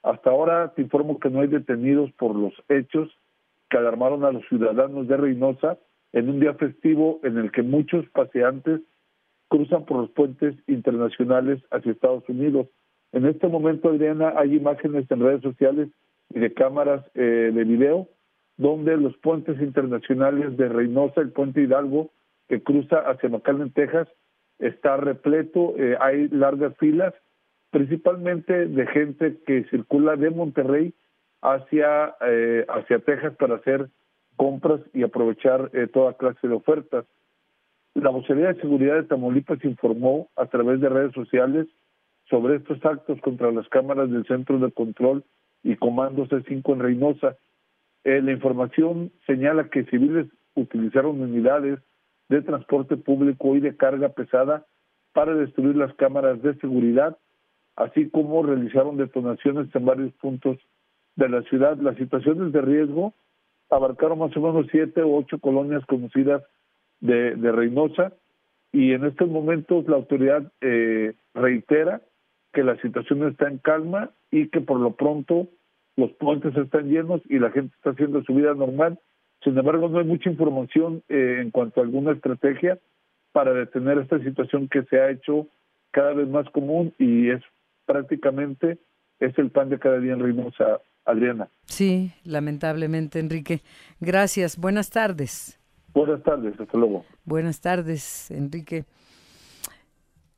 Hasta 0.02 0.30
ahora 0.30 0.72
te 0.74 0.82
informo 0.82 1.18
que 1.18 1.30
no 1.30 1.40
hay 1.40 1.48
detenidos 1.48 2.10
por 2.12 2.34
los 2.34 2.52
hechos 2.68 3.08
que 3.70 3.78
alarmaron 3.78 4.24
a 4.24 4.32
los 4.32 4.46
ciudadanos 4.48 5.08
de 5.08 5.16
Reynosa 5.16 5.78
en 6.12 6.28
un 6.28 6.40
día 6.40 6.54
festivo 6.54 7.20
en 7.22 7.38
el 7.38 7.50
que 7.50 7.62
muchos 7.62 8.06
paseantes 8.10 8.80
cruzan 9.48 9.84
por 9.84 9.98
los 9.98 10.10
puentes 10.10 10.54
internacionales 10.66 11.62
hacia 11.70 11.92
Estados 11.92 12.28
Unidos. 12.28 12.66
En 13.14 13.26
este 13.26 13.46
momento, 13.46 13.90
Adriana, 13.90 14.34
hay 14.36 14.56
imágenes 14.56 15.08
en 15.08 15.20
redes 15.20 15.40
sociales 15.40 15.88
y 16.30 16.40
de 16.40 16.52
cámaras 16.52 17.04
eh, 17.14 17.52
de 17.54 17.64
video 17.64 18.08
donde 18.56 18.96
los 18.96 19.16
puentes 19.18 19.60
internacionales 19.60 20.56
de 20.56 20.68
Reynosa, 20.68 21.20
el 21.20 21.30
puente 21.30 21.62
Hidalgo, 21.62 22.10
que 22.48 22.60
cruza 22.60 22.98
hacia 22.98 23.28
McAllen, 23.28 23.70
Texas, 23.72 24.08
está 24.58 24.96
repleto, 24.96 25.74
eh, 25.78 25.96
hay 26.00 26.28
largas 26.28 26.76
filas, 26.78 27.14
principalmente 27.70 28.66
de 28.66 28.86
gente 28.88 29.38
que 29.46 29.62
circula 29.70 30.16
de 30.16 30.30
Monterrey 30.30 30.92
hacia, 31.40 32.16
eh, 32.20 32.66
hacia 32.68 32.98
Texas 32.98 33.36
para 33.36 33.56
hacer 33.56 33.90
compras 34.34 34.80
y 34.92 35.04
aprovechar 35.04 35.70
eh, 35.72 35.86
toda 35.86 36.14
clase 36.14 36.48
de 36.48 36.54
ofertas. 36.54 37.04
La 37.94 38.10
vocería 38.10 38.52
de 38.52 38.60
seguridad 38.60 38.96
de 38.96 39.04
Tamaulipas 39.04 39.64
informó 39.64 40.30
a 40.34 40.46
través 40.46 40.80
de 40.80 40.88
redes 40.88 41.12
sociales 41.12 41.68
sobre 42.30 42.56
estos 42.56 42.84
actos 42.84 43.20
contra 43.20 43.52
las 43.52 43.68
cámaras 43.68 44.10
del 44.10 44.26
Centro 44.26 44.58
de 44.58 44.72
Control 44.72 45.24
y 45.62 45.76
Comando 45.76 46.26
C5 46.26 46.72
en 46.72 46.80
Reynosa. 46.80 47.36
la 48.04 48.32
información 48.32 49.12
señala 49.26 49.68
que 49.70 49.84
civiles 49.84 50.26
utilizaron 50.54 51.20
unidades 51.20 51.80
de 52.28 52.42
transporte 52.42 52.96
público 52.96 53.56
y 53.56 53.60
de 53.60 53.76
carga 53.76 54.10
pesada 54.10 54.64
para 55.12 55.34
destruir 55.34 55.76
las 55.76 55.94
cámaras 55.94 56.42
de 56.42 56.54
seguridad, 56.56 57.16
así 57.76 58.08
como 58.10 58.42
realizaron 58.42 58.96
detonaciones 58.96 59.74
en 59.74 59.84
varios 59.84 60.12
puntos 60.14 60.58
de 61.16 61.28
la 61.28 61.42
ciudad. 61.42 61.76
Las 61.78 61.96
situaciones 61.96 62.52
de 62.52 62.60
riesgo 62.60 63.14
abarcaron 63.70 64.18
más 64.18 64.36
o 64.36 64.40
menos 64.40 64.66
siete 64.70 65.02
u 65.02 65.16
ocho 65.16 65.38
colonias 65.38 65.84
conocidas 65.86 66.42
de, 67.00 67.36
de 67.36 67.52
Reynosa 67.52 68.12
y 68.72 68.92
en 68.92 69.04
estos 69.04 69.28
momentos 69.28 69.86
la 69.88 69.96
autoridad 69.96 70.50
eh, 70.60 71.14
reitera 71.34 72.00
que 72.54 72.64
la 72.64 72.80
situación 72.80 73.28
está 73.28 73.48
en 73.48 73.58
calma 73.58 74.10
y 74.30 74.48
que 74.48 74.60
por 74.62 74.80
lo 74.80 74.92
pronto 74.92 75.48
los 75.96 76.10
puentes 76.12 76.56
están 76.56 76.88
llenos 76.88 77.20
y 77.28 77.38
la 77.38 77.50
gente 77.50 77.74
está 77.76 77.90
haciendo 77.90 78.22
su 78.22 78.34
vida 78.34 78.54
normal 78.54 78.98
sin 79.44 79.58
embargo, 79.58 79.88
no 79.88 79.98
hay 79.98 80.06
mucha 80.06 80.30
información 80.30 81.02
eh, 81.08 81.38
en 81.42 81.50
cuanto 81.50 81.80
a 81.80 81.84
alguna 81.84 82.12
estrategia 82.12 82.78
para 83.32 83.52
detener 83.52 83.98
esta 83.98 84.18
situación 84.20 84.68
que 84.68 84.84
se 84.84 84.98
ha 84.98 85.10
hecho 85.10 85.46
cada 85.90 86.14
vez 86.14 86.26
más 86.28 86.48
común 86.50 86.94
y 86.98 87.30
es 87.30 87.42
prácticamente 87.84 88.78
es 89.20 89.38
el 89.38 89.50
pan 89.50 89.68
de 89.68 89.78
cada 89.78 89.98
día 89.98 90.14
en 90.14 90.20
Reynosa, 90.20 90.80
Adriana. 91.04 91.48
Sí, 91.66 92.12
lamentablemente, 92.24 93.20
Enrique. 93.20 93.60
Gracias. 94.00 94.58
Buenas 94.58 94.90
tardes. 94.90 95.60
Buenas 95.92 96.22
tardes, 96.22 96.58
hasta 96.58 96.78
luego. 96.78 97.04
Buenas 97.24 97.60
tardes, 97.60 98.30
Enrique. 98.30 98.84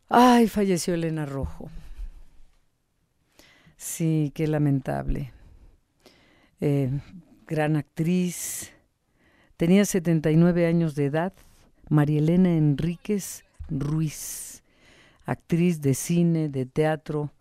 Ay, 0.09 0.48
falleció 0.48 0.94
Elena 0.94 1.26
Rojo. 1.26 1.70
Sí, 3.76 4.32
qué 4.34 4.46
lamentable. 4.46 5.32
Eh, 6.60 6.90
gran 7.46 7.76
actriz, 7.76 8.72
Tenía 9.56 9.86
79 9.86 10.66
años 10.66 10.94
de 10.94 11.06
edad, 11.06 11.32
María 11.88 12.18
Elena 12.18 12.54
Enríquez 12.54 13.44
Ruiz, 13.70 14.62
actriz 15.24 15.80
de 15.80 15.94
cine, 15.94 16.50
de 16.50 16.66
teatro, 16.66 17.32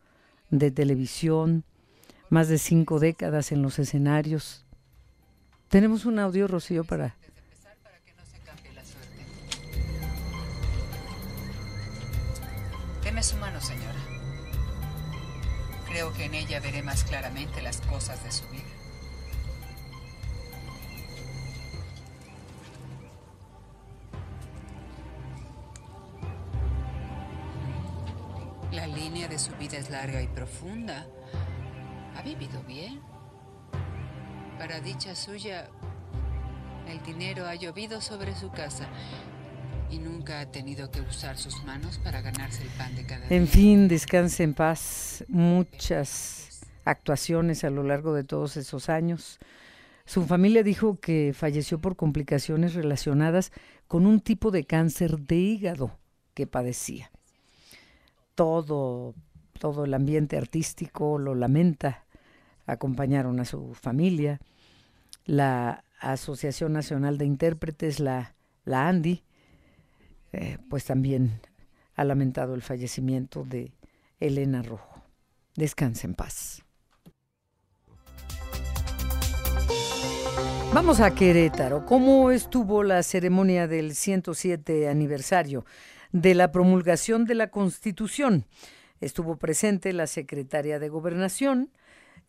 de 0.50 0.72
televisión, 0.72 1.66
más 2.30 2.48
de 2.48 2.58
cinco 2.58 3.00
décadas 3.00 3.52
en 3.52 3.62
los 3.62 3.80
escenarios. 3.80 4.66
Tenemos 5.68 6.06
un 6.06 6.20
audio, 6.20 6.48
Rocío, 6.48 6.86
para... 6.86 7.18
que 16.18 16.26
en 16.26 16.34
ella 16.34 16.60
veré 16.60 16.82
más 16.82 17.04
claramente 17.04 17.62
las 17.62 17.82
cosas 17.82 18.24
de 18.24 18.32
su 18.32 18.48
vida. 18.50 18.64
La 28.72 28.88
línea 28.88 29.28
de 29.28 29.40
su 29.40 29.54
vida 29.56 29.78
es 29.78 29.90
larga 29.90 30.22
y 30.22 30.28
profunda. 30.28 31.06
Ha 32.16 32.22
vivido 32.22 32.62
bien. 32.64 33.02
Para 34.58 34.80
dicha 34.80 35.16
suya, 35.16 35.70
el 36.88 37.02
dinero 37.04 37.46
ha 37.48 37.56
llovido 37.56 38.00
sobre 38.00 38.36
su 38.36 38.52
casa 38.52 38.88
y 39.96 40.00
nunca 40.00 40.42
ha 40.42 40.52
tenido 40.52 40.92
que 40.92 41.02
usar 41.02 41.38
sus 41.38 41.64
manos 41.64 41.98
para 42.00 42.22
ganarse 42.22 42.64
el 42.64 42.70
pan 42.70 42.96
de 42.96 43.06
cada 43.06 43.28
día. 43.28 43.38
En 43.38 43.48
fin, 43.48 43.88
descanse 43.88 44.44
en 44.44 44.54
paz. 44.54 45.24
Muchas 45.28 46.62
actuaciones 46.84 47.64
a 47.64 47.70
lo 47.70 47.84
largo 47.84 48.14
de 48.14 48.24
todos 48.24 48.58
esos 48.58 48.90
años. 48.90 49.40
Su 50.06 50.26
familia 50.26 50.62
dijo 50.62 51.00
que 51.00 51.34
falleció 51.34 51.80
por 51.80 51.96
complicaciones 51.96 52.76
relacionadas 52.76 53.52
con 53.88 54.06
un 54.06 54.20
tipo 54.20 54.52
de 54.52 54.66
cáncer 54.66 55.20
de 55.20 55.36
hígado 55.38 55.98
que 56.34 56.46
padecía 56.46 57.10
todo, 58.36 59.16
todo 59.60 59.86
el 59.86 59.94
ambiente 59.94 60.38
artístico 60.38 61.18
lo 61.18 61.34
lamenta. 61.34 62.06
Acompañaron 62.68 63.40
a 63.40 63.46
su 63.46 63.74
familia. 63.74 64.40
La 65.26 65.84
Asociación 66.00 66.74
Nacional 66.74 67.18
de 67.18 67.26
Intérpretes, 67.26 68.00
la, 68.00 68.36
la 68.66 68.88
ANDI, 68.88 69.24
eh, 70.36 70.58
pues 70.70 70.86
también 70.86 71.40
ha 71.96 72.04
lamentado 72.04 72.56
el 72.56 72.62
fallecimiento 72.62 73.44
de 73.44 73.72
Elena 74.20 74.62
Rojo. 74.62 75.02
Descanse 75.56 76.08
en 76.08 76.14
paz. 76.14 76.62
Vamos 80.74 81.00
a 81.00 81.16
Querétaro. 81.16 81.86
¿Cómo 81.86 82.32
estuvo 82.32 82.84
la 82.84 83.02
ceremonia 83.02 83.66
del 83.68 83.96
107 83.96 84.90
aniversario 84.90 85.66
de 86.16 86.34
la 86.34 86.50
promulgación 86.50 87.26
de 87.26 87.36
la 87.36 87.50
Constitución. 87.50 88.46
Estuvo 89.02 89.36
presente 89.36 89.92
la 89.92 90.08
secretaria 90.08 90.80
de 90.80 90.88
Gobernación, 90.88 91.72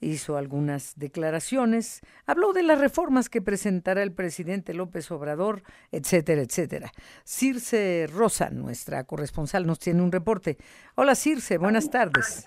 hizo 0.01 0.37
algunas 0.37 0.99
declaraciones, 0.99 2.01
habló 2.27 2.53
de 2.53 2.63
las 2.63 2.81
reformas 2.81 3.29
que 3.29 3.43
presentará 3.43 4.03
el 4.03 4.13
presidente 4.13 4.75
López 4.75 5.11
Obrador, 5.11 5.63
etcétera, 5.93 6.43
etcétera. 6.43 6.91
Circe 7.25 8.07
Rosa, 8.13 8.51
nuestra 8.51 9.05
corresponsal, 9.05 9.67
nos 9.67 9.79
tiene 9.79 10.03
un 10.03 10.13
reporte. 10.13 10.57
Hola 10.95 11.15
Circe, 11.15 11.59
buenas 11.59 11.91
tardes. 11.91 12.45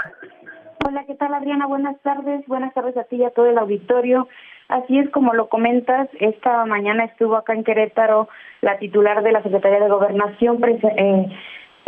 Hola, 0.86 1.04
¿qué 1.06 1.16
tal 1.16 1.34
Adriana? 1.34 1.68
Buenas 1.68 2.00
tardes. 2.02 2.46
Buenas 2.48 2.74
tardes 2.74 2.96
a 2.98 3.04
ti 3.04 3.18
y 3.18 3.26
a 3.26 3.32
todo 3.32 3.48
el 3.48 3.58
auditorio. 3.58 4.28
Así 4.70 5.00
es 5.00 5.10
como 5.10 5.34
lo 5.34 5.50
comentas, 5.50 6.08
esta 6.20 6.64
mañana 6.66 7.06
estuvo 7.06 7.36
acá 7.36 7.54
en 7.54 7.64
Querétaro 7.64 8.30
la 8.62 8.78
titular 8.78 9.24
de 9.24 9.32
la 9.32 9.42
Secretaría 9.42 9.80
de 9.80 9.90
Gobernación 9.90 10.64
eh, 10.64 11.26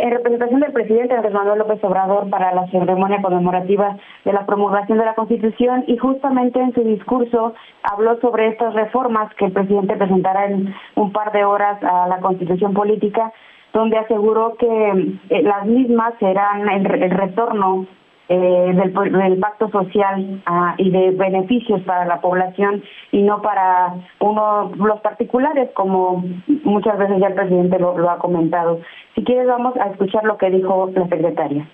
en 0.02 0.10
representación 0.10 0.58
del 0.58 0.72
presidente 0.72 1.14
Andrés 1.14 1.32
Manuel 1.32 1.60
López 1.60 1.78
Obrador 1.84 2.28
para 2.28 2.52
la 2.52 2.66
ceremonia 2.66 3.22
conmemorativa 3.22 3.96
de 4.24 4.32
la 4.32 4.44
promulgación 4.46 4.98
de 4.98 5.04
la 5.04 5.14
Constitución 5.14 5.84
y 5.86 5.96
justamente 5.96 6.58
en 6.58 6.74
su 6.74 6.82
discurso 6.82 7.54
habló 7.84 8.18
sobre 8.18 8.48
estas 8.48 8.74
reformas 8.74 9.32
que 9.36 9.44
el 9.44 9.52
presidente 9.52 9.96
presentará 9.96 10.46
en 10.46 10.74
un 10.96 11.12
par 11.12 11.30
de 11.30 11.44
horas 11.44 11.80
a 11.84 12.08
la 12.08 12.18
Constitución 12.18 12.74
política, 12.74 13.32
donde 13.72 13.96
aseguró 13.96 14.56
que 14.56 15.14
eh, 15.30 15.42
las 15.42 15.66
mismas 15.66 16.14
serán 16.18 16.68
el 16.68 16.84
retorno 16.84 17.86
eh, 18.34 18.72
del, 18.74 19.38
pacto 19.40 19.68
social 19.70 20.42
ah, 20.46 20.74
y 20.78 20.88
de 20.88 21.10
beneficios 21.10 21.82
para 21.82 22.06
la 22.06 22.22
población 22.22 22.82
y 23.10 23.20
no 23.20 23.42
para 23.42 23.94
uno 24.20 24.72
los 24.76 25.00
particulares 25.00 25.68
como 25.74 26.24
muchas 26.64 26.96
veces 26.96 27.20
ya 27.20 27.26
el 27.26 27.34
presidente 27.34 27.78
lo 27.78 28.08
ha 28.08 28.18
comentado. 28.18 28.80
Si 29.14 29.22
quieres 29.22 29.46
vamos 29.46 29.76
a 29.76 29.90
escuchar 29.90 30.24
lo 30.24 30.38
que 30.38 30.48
dijo 30.48 30.90
la 30.94 31.08
secretaria. 31.08 31.68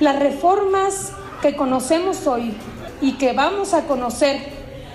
Las 0.00 0.20
reformas 0.20 1.16
que 1.40 1.54
conocemos 1.54 2.26
hoy 2.26 2.52
y 3.00 3.16
que 3.16 3.32
vamos 3.32 3.72
a 3.72 3.86
conocer 3.86 4.38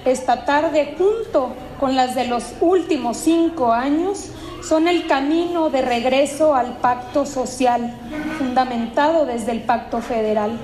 esta 0.04 0.44
tarde 0.44 0.96
junto 0.98 1.54
con 1.80 1.96
las 1.96 2.16
de 2.16 2.28
los 2.28 2.58
últimos 2.60 3.16
cinco 3.16 3.72
años 3.72 4.36
son 4.62 4.90
el 4.90 5.08
camino 5.08 5.70
de 5.70 5.84
regreso 5.84 6.54
al 6.54 6.78
pacto 6.80 7.26
social 7.26 7.96
fundamentado 8.38 9.26
desde 9.26 9.54
el 9.54 9.62
pacto 9.62 10.00
federal 10.00 10.60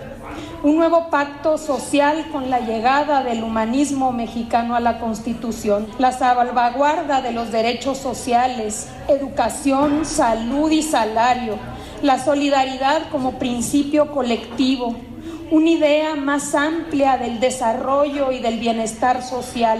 un 0.63 0.75
nuevo 0.75 1.09
pacto 1.09 1.57
social 1.57 2.25
con 2.31 2.49
la 2.49 2.59
llegada 2.59 3.23
del 3.23 3.43
humanismo 3.43 4.11
mexicano 4.11 4.75
a 4.75 4.79
la 4.79 4.99
Constitución, 4.99 5.87
la 5.99 6.11
salvaguarda 6.11 7.21
de 7.21 7.31
los 7.31 7.51
derechos 7.51 7.97
sociales, 7.97 8.93
educación, 9.07 10.05
salud 10.05 10.71
y 10.71 10.81
salario, 10.81 11.55
la 12.01 12.17
solidaridad 12.17 13.09
como 13.11 13.39
principio 13.39 14.11
colectivo, 14.11 14.95
una 15.51 15.69
idea 15.69 16.15
más 16.15 16.55
amplia 16.55 17.17
del 17.17 17.39
desarrollo 17.39 18.31
y 18.31 18.39
del 18.39 18.59
bienestar 18.59 19.21
social. 19.21 19.79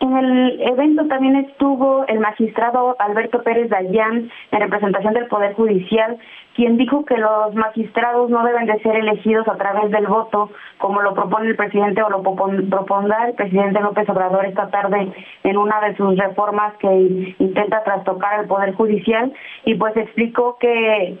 En 0.00 0.16
el 0.16 0.60
evento 0.60 1.06
también 1.06 1.36
estuvo 1.36 2.06
el 2.08 2.20
magistrado 2.20 2.94
Alberto 2.98 3.42
Pérez 3.42 3.70
Dayán 3.70 4.30
en 4.50 4.60
representación 4.60 5.14
del 5.14 5.28
Poder 5.28 5.54
Judicial, 5.54 6.18
quien 6.54 6.76
dijo 6.76 7.04
que 7.04 7.16
los 7.16 7.54
magistrados 7.54 8.30
no 8.30 8.44
deben 8.44 8.66
de 8.66 8.78
ser 8.80 8.96
elegidos 8.96 9.46
a 9.48 9.56
través 9.56 9.90
del 9.90 10.06
voto, 10.06 10.50
como 10.78 11.02
lo 11.02 11.14
propone 11.14 11.48
el 11.48 11.56
presidente 11.56 12.02
o 12.02 12.10
lo 12.10 12.22
propondrá 12.22 13.28
el 13.28 13.34
presidente 13.34 13.80
López 13.80 14.08
Obrador 14.08 14.46
esta 14.46 14.68
tarde 14.68 15.12
en 15.42 15.56
una 15.56 15.80
de 15.80 15.96
sus 15.96 16.16
reformas 16.16 16.74
que 16.78 17.34
intenta 17.38 17.82
trastocar 17.82 18.40
el 18.40 18.46
Poder 18.46 18.74
Judicial, 18.74 19.32
y 19.64 19.74
pues 19.74 19.96
explicó 19.96 20.56
que 20.58 21.18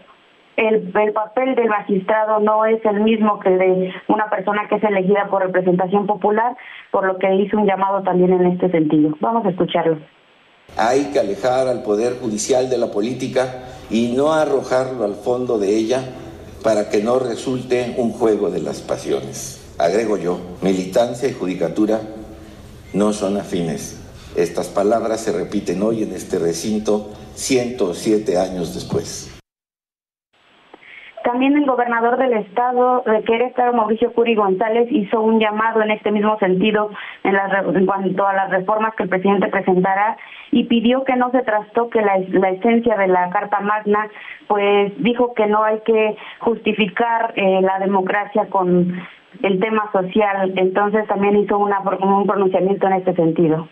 el, 0.56 0.92
el, 0.94 1.12
papel 1.12 1.56
del 1.56 1.68
magistrado 1.68 2.38
no 2.38 2.64
es 2.64 2.84
el 2.84 3.00
mismo 3.00 3.40
que 3.40 3.50
de 3.50 3.92
una 4.06 4.30
persona 4.30 4.68
que 4.68 4.76
es 4.76 4.84
elegida 4.84 5.26
por 5.26 5.42
representación 5.42 6.06
popular, 6.06 6.56
por 6.92 7.06
lo 7.06 7.18
que 7.18 7.34
hizo 7.34 7.58
un 7.58 7.66
llamado 7.66 8.02
también 8.02 8.32
en 8.32 8.46
este 8.46 8.70
sentido. 8.70 9.16
Vamos 9.20 9.44
a 9.46 9.50
escucharlo. 9.50 9.98
Hay 10.76 11.06
que 11.12 11.20
alejar 11.20 11.68
al 11.68 11.82
Poder 11.82 12.18
Judicial 12.20 12.68
de 12.68 12.78
la 12.78 12.90
política 12.90 13.64
y 13.90 14.08
no 14.08 14.32
arrojarlo 14.32 15.04
al 15.04 15.14
fondo 15.14 15.58
de 15.58 15.76
ella 15.76 16.04
para 16.62 16.88
que 16.88 17.02
no 17.02 17.18
resulte 17.18 17.94
un 17.98 18.12
juego 18.12 18.50
de 18.50 18.60
las 18.60 18.80
pasiones. 18.80 19.58
Agrego 19.78 20.16
yo, 20.16 20.38
militancia 20.62 21.28
y 21.28 21.32
judicatura 21.32 22.00
no 22.92 23.12
son 23.12 23.36
afines. 23.36 23.96
Estas 24.34 24.68
palabras 24.68 25.20
se 25.20 25.32
repiten 25.32 25.82
hoy 25.82 26.02
en 26.02 26.12
este 26.12 26.38
recinto 26.38 27.10
107 27.36 28.38
años 28.38 28.74
después. 28.74 29.33
También 31.24 31.56
el 31.56 31.64
gobernador 31.64 32.18
del 32.18 32.34
estado 32.34 33.02
de 33.06 33.22
Querétaro, 33.24 33.72
Mauricio 33.72 34.12
Curi 34.12 34.34
González, 34.34 34.88
hizo 34.90 35.22
un 35.22 35.40
llamado 35.40 35.80
en 35.80 35.90
este 35.90 36.12
mismo 36.12 36.38
sentido 36.38 36.90
en, 37.22 37.34
en 37.34 37.86
cuanto 37.86 38.26
a 38.26 38.34
las 38.34 38.50
reformas 38.50 38.94
que 38.94 39.04
el 39.04 39.08
presidente 39.08 39.48
presentará 39.48 40.18
y 40.50 40.64
pidió 40.64 41.02
que 41.04 41.16
no 41.16 41.30
se 41.30 41.40
trastoque 41.40 42.02
la, 42.02 42.18
la 42.28 42.50
esencia 42.50 42.96
de 42.96 43.06
la 43.08 43.30
Carta 43.30 43.60
Magna, 43.60 44.06
pues 44.48 44.92
dijo 44.98 45.32
que 45.32 45.46
no 45.46 45.64
hay 45.64 45.80
que 45.86 46.14
justificar 46.40 47.32
eh, 47.36 47.62
la 47.62 47.78
democracia 47.78 48.46
con 48.50 48.94
el 49.42 49.60
tema 49.60 49.90
social. 49.92 50.52
Entonces 50.56 51.06
también 51.08 51.38
hizo 51.38 51.56
una, 51.56 51.80
un 51.80 52.26
pronunciamiento 52.26 52.86
en 52.86 52.92
este 52.92 53.14
sentido. 53.14 53.66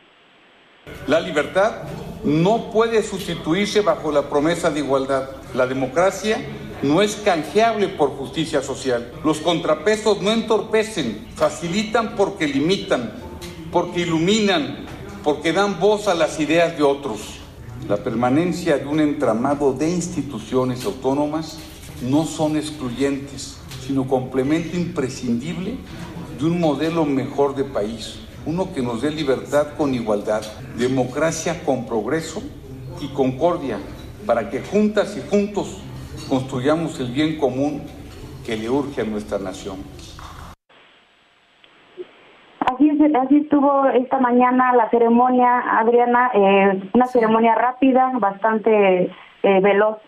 La 1.07 1.21
libertad 1.21 1.83
no 2.25 2.71
puede 2.73 3.03
sustituirse 3.03 3.83
bajo 3.83 4.11
la 4.11 4.23
promesa 4.23 4.71
de 4.71 4.81
igualdad. 4.81 5.29
La 5.55 5.67
democracia 5.67 6.39
no 6.83 7.01
es 7.01 7.17
canjeable 7.17 7.89
por 7.89 8.11
justicia 8.11 8.63
social. 8.63 9.13
Los 9.25 9.39
contrapesos 9.39 10.21
no 10.21 10.33
entorpecen, 10.33 11.27
facilitan 11.37 12.17
porque 12.17 12.49
limitan, 12.49 13.13
porque 13.71 14.01
iluminan, 14.01 14.85
porque 15.23 15.53
dan 15.53 15.79
voz 15.79 16.09
a 16.09 16.15
las 16.15 16.41
ideas 16.41 16.77
de 16.77 16.83
otros. 16.83 17.21
La 17.89 17.97
permanencia 17.97 18.79
de 18.79 18.87
un 18.87 19.01
entramado 19.01 19.73
de 19.73 19.91
instituciones 19.91 20.85
autónomas 20.85 21.59
no 22.03 22.27
son 22.27 22.57
excluyentes, 22.57 23.59
sino 23.87 24.09
complemento 24.09 24.77
imprescindible 24.77 25.77
de 26.39 26.45
un 26.45 26.61
modelo 26.61 27.05
mejor 27.05 27.55
de 27.55 27.65
país, 27.65 28.17
uno 28.45 28.73
que 28.73 28.83
nos 28.83 29.03
dé 29.03 29.11
libertad 29.11 29.69
con 29.77 29.95
igualdad, 29.95 30.43
democracia 30.77 31.65
con 31.65 31.87
progreso 31.87 32.43
y 33.01 33.09
concordia, 33.09 33.79
para 34.27 34.51
que 34.51 34.61
juntas 34.61 35.17
y 35.17 35.29
juntos 35.29 35.79
construyamos 36.33 36.99
el 36.99 37.11
bien 37.13 37.37
común 37.37 37.83
que 38.47 38.57
le 38.57 38.71
urge 38.71 39.03
a 39.03 39.05
nuestra 39.05 39.39
nación. 39.39 39.77
Así, 42.61 42.89
así 42.91 43.37
estuvo 43.37 43.87
esta 43.91 44.19
mañana 44.19 44.73
la 44.75 44.89
ceremonia, 44.89 45.61
Adriana, 45.79 46.31
eh, 46.33 46.91
una 46.95 47.07
ceremonia 47.07 47.55
rápida, 47.55 48.13
bastante 48.19 49.11
eh, 49.43 49.61
veloz. 49.61 49.99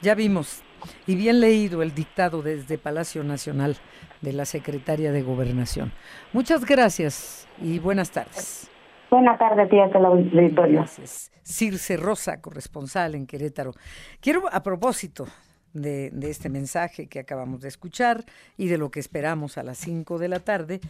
Ya 0.00 0.14
vimos, 0.14 0.62
y 1.06 1.14
bien 1.14 1.40
leído 1.40 1.82
el 1.82 1.92
dictado 1.94 2.40
desde 2.40 2.78
Palacio 2.78 3.22
Nacional 3.22 3.76
de 4.22 4.32
la 4.32 4.46
Secretaria 4.46 5.12
de 5.12 5.20
Gobernación. 5.20 5.92
Muchas 6.32 6.64
gracias 6.64 7.46
y 7.60 7.80
buenas 7.80 8.12
tardes. 8.12 8.70
Buenas 9.10 9.38
tardes, 9.38 9.70
tía, 9.70 9.86
la 9.86 10.08
auditorio. 10.08 10.80
Gracias. 10.80 11.30
Circe 11.42 11.96
Rosa, 11.96 12.40
corresponsal 12.40 13.14
en 13.14 13.26
Querétaro. 13.26 13.72
Quiero, 14.20 14.42
a 14.52 14.62
propósito 14.62 15.26
de, 15.72 16.10
este 16.22 16.48
mensaje 16.48 17.06
que 17.06 17.20
acabamos 17.20 17.60
de 17.60 17.68
escuchar 17.68 18.24
y 18.56 18.66
de 18.66 18.78
lo 18.78 18.90
que 18.90 19.00
esperamos 19.00 19.58
a 19.58 19.62
las 19.62 19.78
5 19.78 20.18
de 20.18 20.28
la 20.28 20.40
tarde, 20.40 20.80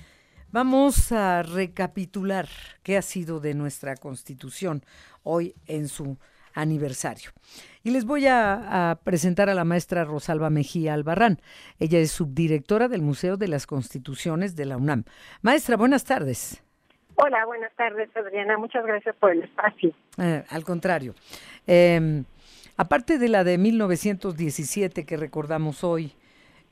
vamos 0.50 1.12
a 1.12 1.42
recapitular 1.42 2.48
qué 2.82 2.96
ha 2.96 3.02
sido 3.02 3.40
de 3.40 3.54
nuestra 3.54 3.96
Constitución 3.96 4.82
hoy 5.22 5.54
en 5.66 5.88
su 5.88 6.16
aniversario. 6.54 7.30
Y 7.82 7.90
les 7.90 8.06
voy 8.06 8.26
a, 8.26 8.98
presentar 9.04 9.50
a 9.50 9.54
la 9.54 9.64
maestra 9.64 10.04
Rosalba 10.04 10.48
Mejía 10.48 10.94
Albarrán. 10.94 11.40
Ella 11.78 11.98
es 11.98 12.12
subdirectora 12.12 12.88
del 12.88 13.02
Museo 13.02 13.36
de 13.36 13.48
las 13.48 13.66
Constituciones 13.66 14.56
de 14.56 14.64
la 14.64 14.78
UNAM. 14.78 15.04
Maestra, 15.42 15.76
buenas 15.76 16.04
tardes. 16.04 16.62
Hola, 17.16 17.46
buenas 17.46 17.74
tardes, 17.76 18.08
Adriana. 18.14 18.58
Muchas 18.58 18.84
gracias 18.84 19.16
por 19.16 19.32
el 19.32 19.42
espacio. 19.42 19.92
Eh, 20.18 20.44
al 20.48 20.64
contrario. 20.64 21.14
Eh, 21.66 22.22
aparte 22.76 23.18
de 23.18 23.28
la 23.28 23.42
de 23.42 23.58
1917 23.58 25.04
que 25.04 25.16
recordamos 25.16 25.82
hoy, 25.82 26.12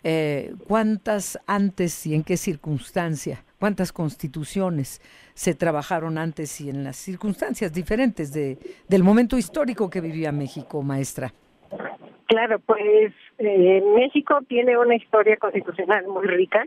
eh, 0.07 0.52
¿cuántas 0.68 1.40
antes 1.46 2.07
y 2.07 2.14
en 2.14 2.24
qué 2.24 2.37
circunstancia, 2.37 3.42
cuántas 3.59 3.90
constituciones 3.90 5.00
se 5.33 5.54
trabajaron 5.54 6.18
antes 6.18 6.61
y 6.61 6.68
en 6.68 6.85
las 6.85 6.96
circunstancias 6.96 7.72
diferentes 7.72 8.30
de, 8.35 8.59
del 8.87 9.02
momento 9.02 9.38
histórico 9.38 9.88
que 9.88 10.02
vivía 10.02 10.30
México, 10.30 10.83
maestra? 10.83 11.33
Claro, 12.26 12.59
pues 12.59 13.14
eh, 13.38 13.83
México 13.96 14.40
tiene 14.46 14.76
una 14.76 14.94
historia 14.94 15.38
constitucional 15.38 16.07
muy 16.07 16.26
rica 16.26 16.66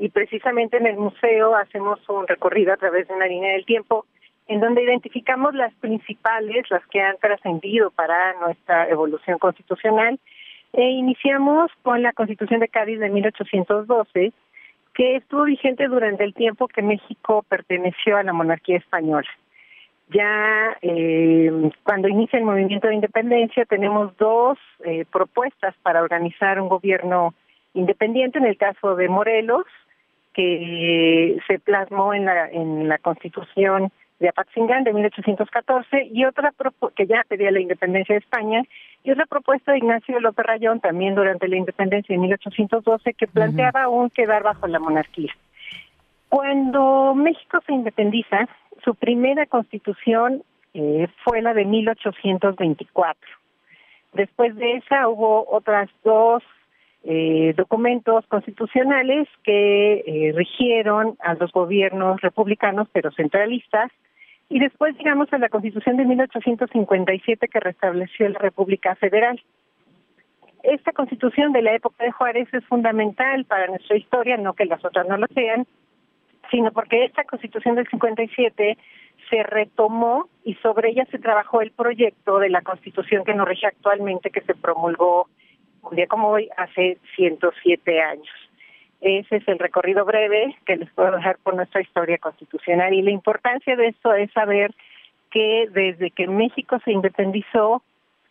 y 0.00 0.10
precisamente 0.10 0.76
en 0.76 0.86
el 0.86 0.96
museo 0.96 1.56
hacemos 1.56 1.98
un 2.08 2.26
recorrido 2.26 2.72
a 2.72 2.76
través 2.76 3.08
de 3.08 3.14
una 3.14 3.26
línea 3.26 3.52
del 3.52 3.64
tiempo 3.64 4.06
en 4.46 4.60
donde 4.60 4.82
identificamos 4.82 5.54
las 5.54 5.74
principales, 5.74 6.70
las 6.70 6.86
que 6.86 7.00
han 7.00 7.18
trascendido 7.18 7.90
para 7.90 8.34
nuestra 8.40 8.88
evolución 8.88 9.38
constitucional 9.38 10.18
e 10.72 10.82
iniciamos 10.82 11.70
con 11.82 12.02
la 12.02 12.12
Constitución 12.12 12.60
de 12.60 12.68
Cádiz 12.68 13.00
de 13.00 13.10
1812 13.10 14.32
que 14.94 15.16
estuvo 15.16 15.44
vigente 15.44 15.88
durante 15.88 16.24
el 16.24 16.32
tiempo 16.32 16.68
que 16.68 16.82
México 16.82 17.44
perteneció 17.48 18.16
a 18.16 18.22
la 18.22 18.32
monarquía 18.32 18.78
española. 18.78 19.28
ya 20.10 20.76
eh, 20.80 21.70
cuando 21.82 22.08
inicia 22.08 22.38
el 22.38 22.44
movimiento 22.44 22.86
de 22.86 22.94
independencia 22.94 23.64
tenemos 23.64 24.16
dos 24.16 24.58
eh, 24.84 25.04
propuestas 25.12 25.74
para 25.82 26.02
organizar 26.02 26.60
un 26.60 26.68
gobierno 26.68 27.34
independiente, 27.74 28.38
en 28.38 28.46
el 28.46 28.56
caso 28.56 28.96
de 28.96 29.08
Morelos, 29.08 29.66
que 30.38 31.36
se 31.48 31.58
plasmó 31.58 32.14
en 32.14 32.24
la, 32.24 32.48
en 32.48 32.88
la 32.88 32.98
constitución 32.98 33.90
de 34.20 34.28
Apatzingán 34.28 34.84
de 34.84 34.92
1814 34.92 36.10
y 36.12 36.24
otra 36.26 36.54
que 36.94 37.08
ya 37.08 37.24
pedía 37.26 37.50
la 37.50 37.58
independencia 37.58 38.14
de 38.14 38.20
España 38.20 38.62
y 39.02 39.10
otra 39.10 39.26
propuesta 39.26 39.72
de 39.72 39.78
Ignacio 39.78 40.20
López 40.20 40.46
Rayón 40.46 40.78
también 40.78 41.16
durante 41.16 41.48
la 41.48 41.56
independencia 41.56 42.14
de 42.14 42.20
1812 42.20 43.14
que 43.14 43.26
planteaba 43.26 43.82
aún 43.82 44.10
quedar 44.10 44.44
bajo 44.44 44.68
la 44.68 44.78
monarquía. 44.78 45.34
Cuando 46.28 47.16
México 47.16 47.58
se 47.66 47.72
independiza, 47.72 48.48
su 48.84 48.94
primera 48.94 49.44
constitución 49.46 50.44
eh, 50.72 51.08
fue 51.24 51.42
la 51.42 51.52
de 51.52 51.64
1824. 51.64 53.28
Después 54.12 54.54
de 54.54 54.76
esa 54.76 55.08
hubo 55.08 55.48
otras 55.50 55.90
dos 56.04 56.44
eh, 57.04 57.54
documentos 57.56 58.26
constitucionales 58.26 59.28
que 59.44 60.02
eh, 60.06 60.32
rigieron 60.34 61.16
a 61.20 61.34
los 61.34 61.52
gobiernos 61.52 62.20
republicanos 62.20 62.88
pero 62.92 63.12
centralistas 63.12 63.90
y 64.48 64.58
después 64.58 64.96
llegamos 64.96 65.32
a 65.32 65.38
la 65.38 65.48
constitución 65.48 65.96
de 65.96 66.04
1857 66.04 67.48
que 67.48 67.60
restableció 67.60 68.28
la 68.28 68.38
República 68.38 68.94
Federal. 68.96 69.40
Esta 70.62 70.92
constitución 70.92 71.52
de 71.52 71.62
la 71.62 71.74
época 71.74 72.02
de 72.04 72.12
Juárez 72.12 72.48
es 72.52 72.64
fundamental 72.64 73.44
para 73.44 73.68
nuestra 73.68 73.96
historia, 73.96 74.36
no 74.36 74.54
que 74.54 74.64
las 74.64 74.84
otras 74.84 75.06
no 75.06 75.16
lo 75.18 75.26
sean, 75.28 75.66
sino 76.50 76.72
porque 76.72 77.04
esta 77.04 77.24
constitución 77.24 77.74
del 77.76 77.86
57 77.88 78.78
se 79.30 79.42
retomó 79.42 80.28
y 80.44 80.54
sobre 80.56 80.90
ella 80.90 81.06
se 81.10 81.18
trabajó 81.18 81.60
el 81.60 81.70
proyecto 81.70 82.38
de 82.38 82.48
la 82.48 82.62
constitución 82.62 83.24
que 83.24 83.34
nos 83.34 83.46
rige 83.46 83.66
actualmente, 83.66 84.30
que 84.30 84.40
se 84.40 84.54
promulgó 84.54 85.28
un 85.82 85.96
día 85.96 86.06
como 86.06 86.28
hoy, 86.28 86.48
hace 86.56 86.98
107 87.16 88.00
años. 88.00 88.28
Ese 89.00 89.36
es 89.36 89.48
el 89.48 89.58
recorrido 89.58 90.04
breve 90.04 90.56
que 90.66 90.76
les 90.76 90.90
puedo 90.90 91.12
dejar 91.12 91.38
por 91.38 91.54
nuestra 91.54 91.80
historia 91.80 92.18
constitucional. 92.18 92.92
Y 92.92 93.02
la 93.02 93.12
importancia 93.12 93.76
de 93.76 93.88
esto 93.88 94.12
es 94.12 94.30
saber 94.32 94.74
que 95.30 95.68
desde 95.70 96.10
que 96.10 96.26
México 96.26 96.78
se 96.84 96.92
independizó, 96.92 97.82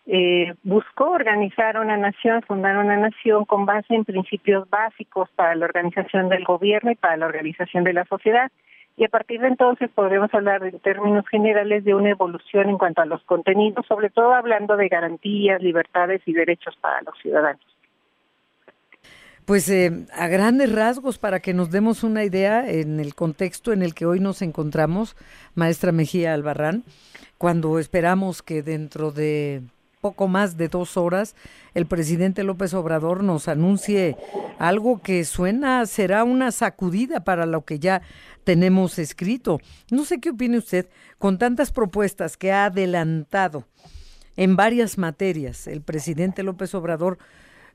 eh, 0.07 0.53
buscó 0.63 1.12
organizar 1.12 1.79
una 1.79 1.97
nación, 1.97 2.41
fundar 2.41 2.77
una 2.77 2.97
nación 2.97 3.45
con 3.45 3.65
base 3.65 3.93
en 3.93 4.05
principios 4.05 4.69
básicos 4.69 5.29
para 5.36 5.55
la 5.55 5.65
organización 5.65 6.29
del 6.29 6.43
gobierno 6.43 6.91
y 6.91 6.95
para 6.95 7.17
la 7.17 7.25
organización 7.25 7.83
de 7.83 7.93
la 7.93 8.05
sociedad. 8.05 8.51
Y 8.97 9.05
a 9.05 9.10
partir 9.10 9.39
de 9.39 9.47
entonces 9.47 9.91
podremos 9.93 10.33
hablar 10.33 10.63
en 10.63 10.79
términos 10.79 11.23
generales 11.29 11.86
de 11.86 11.93
una 11.93 12.10
evolución 12.10 12.67
en 12.67 12.79
cuanto 12.79 13.01
a 13.01 13.05
los 13.05 13.21
contenidos, 13.23 13.86
sobre 13.86 14.10
todo 14.10 14.33
hablando 14.33 14.75
de 14.75 14.88
garantías, 14.88 15.62
libertades 15.62 16.21
y 16.25 16.33
derechos 16.33 16.75
para 16.81 17.03
los 17.03 17.15
ciudadanos. 17.21 17.62
Pues 19.45 19.69
eh, 19.69 20.05
a 20.13 20.27
grandes 20.27 20.73
rasgos, 20.73 21.19
para 21.19 21.39
que 21.39 21.53
nos 21.53 21.69
demos 21.69 22.03
una 22.03 22.25
idea 22.25 22.67
en 22.69 22.99
el 22.99 23.13
contexto 23.13 23.71
en 23.71 23.83
el 23.83 23.93
que 23.93 24.07
hoy 24.07 24.19
nos 24.19 24.41
encontramos, 24.41 25.15
maestra 25.53 25.91
Mejía 25.91 26.33
Albarrán, 26.33 26.83
cuando 27.38 27.77
esperamos 27.77 28.41
que 28.41 28.63
dentro 28.63 29.12
de 29.12 29.62
poco 30.01 30.27
más 30.27 30.57
de 30.57 30.67
dos 30.67 30.97
horas, 30.97 31.36
el 31.73 31.86
presidente 31.86 32.43
López 32.43 32.73
Obrador 32.73 33.23
nos 33.23 33.47
anuncie 33.47 34.17
algo 34.60 35.01
que 35.01 35.23
suena 35.23 35.86
será 35.86 36.23
una 36.23 36.51
sacudida 36.51 37.23
para 37.23 37.45
lo 37.45 37.62
que 37.62 37.79
ya 37.79 38.01
tenemos 38.47 38.97
escrito. 38.97 39.60
No 39.91 40.05
sé 40.05 40.21
qué 40.21 40.29
opine 40.29 40.57
usted 40.57 40.88
con 41.17 41.38
tantas 41.38 41.73
propuestas 41.73 42.38
que 42.38 42.53
ha 42.53 42.63
adelantado 42.67 43.65
en 44.38 44.55
varias 44.55 44.97
materias 44.97 45.67
el 45.67 45.81
presidente 45.81 46.43
López 46.43 46.73
Obrador. 46.73 47.17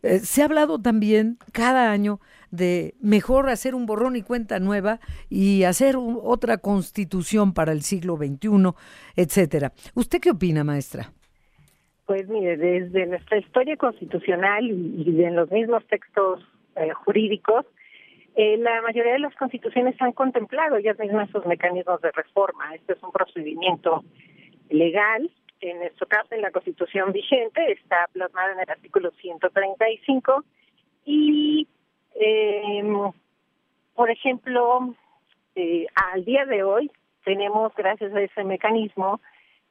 Eh, 0.02 0.20
se 0.20 0.40
ha 0.40 0.46
hablado 0.46 0.80
también 0.80 1.36
cada 1.52 1.92
año 1.92 2.20
de 2.50 2.94
mejor 3.02 3.50
hacer 3.50 3.74
un 3.74 3.84
borrón 3.84 4.16
y 4.16 4.22
cuenta 4.22 4.60
nueva 4.60 4.98
y 5.28 5.64
hacer 5.64 5.96
otra 5.98 6.56
constitución 6.56 7.52
para 7.52 7.72
el 7.72 7.82
siglo 7.82 8.16
XXI, 8.16 8.72
etcétera. 9.14 9.72
¿Usted 9.94 10.20
qué 10.20 10.30
opina, 10.30 10.64
maestra? 10.64 11.12
Pues 12.06 12.26
mire, 12.30 12.56
desde 12.56 13.04
nuestra 13.08 13.36
historia 13.36 13.76
constitucional 13.76 14.64
y, 14.70 15.22
en 15.22 15.36
los 15.36 15.50
mismos 15.50 15.86
textos 15.86 16.40
eh, 16.76 16.92
jurídicos, 17.04 17.66
eh, 18.34 18.56
la 18.56 18.80
mayoría 18.82 19.12
de 19.12 19.18
las 19.18 19.34
constituciones 19.36 19.94
han 20.00 20.12
contemplado 20.12 20.76
ellas 20.76 20.98
mismas 20.98 21.30
sus 21.30 21.44
mecanismos 21.44 22.00
de 22.00 22.10
reforma. 22.12 22.74
Este 22.74 22.94
es 22.94 23.02
un 23.02 23.12
procedimiento 23.12 24.02
legal. 24.70 25.30
En 25.60 25.78
nuestro 25.78 26.06
caso, 26.08 26.34
en 26.34 26.42
la 26.42 26.50
constitución 26.50 27.12
vigente, 27.12 27.72
está 27.72 28.08
plasmada 28.12 28.52
en 28.52 28.60
el 28.60 28.70
artículo 28.70 29.10
135 29.20 30.44
y, 31.04 31.68
eh, 32.14 32.82
por 33.94 34.10
ejemplo, 34.10 34.94
eh, 35.54 35.86
al 36.12 36.24
día 36.24 36.46
de 36.46 36.62
hoy 36.62 36.90
tenemos, 37.24 37.72
gracias 37.76 38.12
a 38.14 38.20
ese 38.22 38.44
mecanismo, 38.44 39.20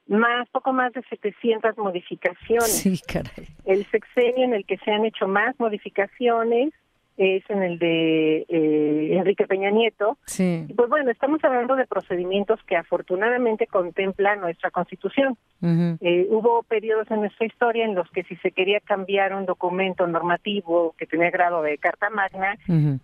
más, 0.07 0.47
poco 0.49 0.71
más 0.71 0.93
de 0.93 1.01
700 1.03 1.77
modificaciones. 1.77 2.77
Sí, 2.77 2.99
caray. 3.05 3.47
El 3.65 3.85
sexenio 3.87 4.45
en 4.45 4.53
el 4.53 4.65
que 4.65 4.77
se 4.77 4.91
han 4.91 5.03
hecho 5.05 5.27
más 5.27 5.59
modificaciones 5.59 6.73
es 7.21 7.47
en 7.49 7.61
el 7.61 7.77
de 7.77 8.47
eh, 8.49 9.15
Enrique 9.15 9.45
Peña 9.45 9.69
Nieto. 9.69 10.17
Sí. 10.25 10.65
pues 10.75 10.89
bueno, 10.89 11.11
estamos 11.11 11.43
hablando 11.43 11.75
de 11.75 11.85
procedimientos 11.85 12.59
que 12.65 12.75
afortunadamente 12.75 13.67
contempla 13.67 14.35
nuestra 14.35 14.71
Constitución. 14.71 15.37
Eh, 15.61 16.25
hubo 16.31 16.63
periodos 16.63 17.11
en 17.11 17.19
nuestra 17.19 17.45
historia 17.45 17.85
en 17.85 17.93
los 17.93 18.09
que 18.09 18.23
si 18.23 18.35
se 18.37 18.51
quería 18.51 18.79
cambiar 18.79 19.35
un 19.35 19.45
documento 19.45 20.07
normativo 20.07 20.95
que 20.97 21.05
tenía 21.05 21.29
grado 21.29 21.61
de 21.61 21.77
Carta 21.77 22.09
Magna, 22.09 22.57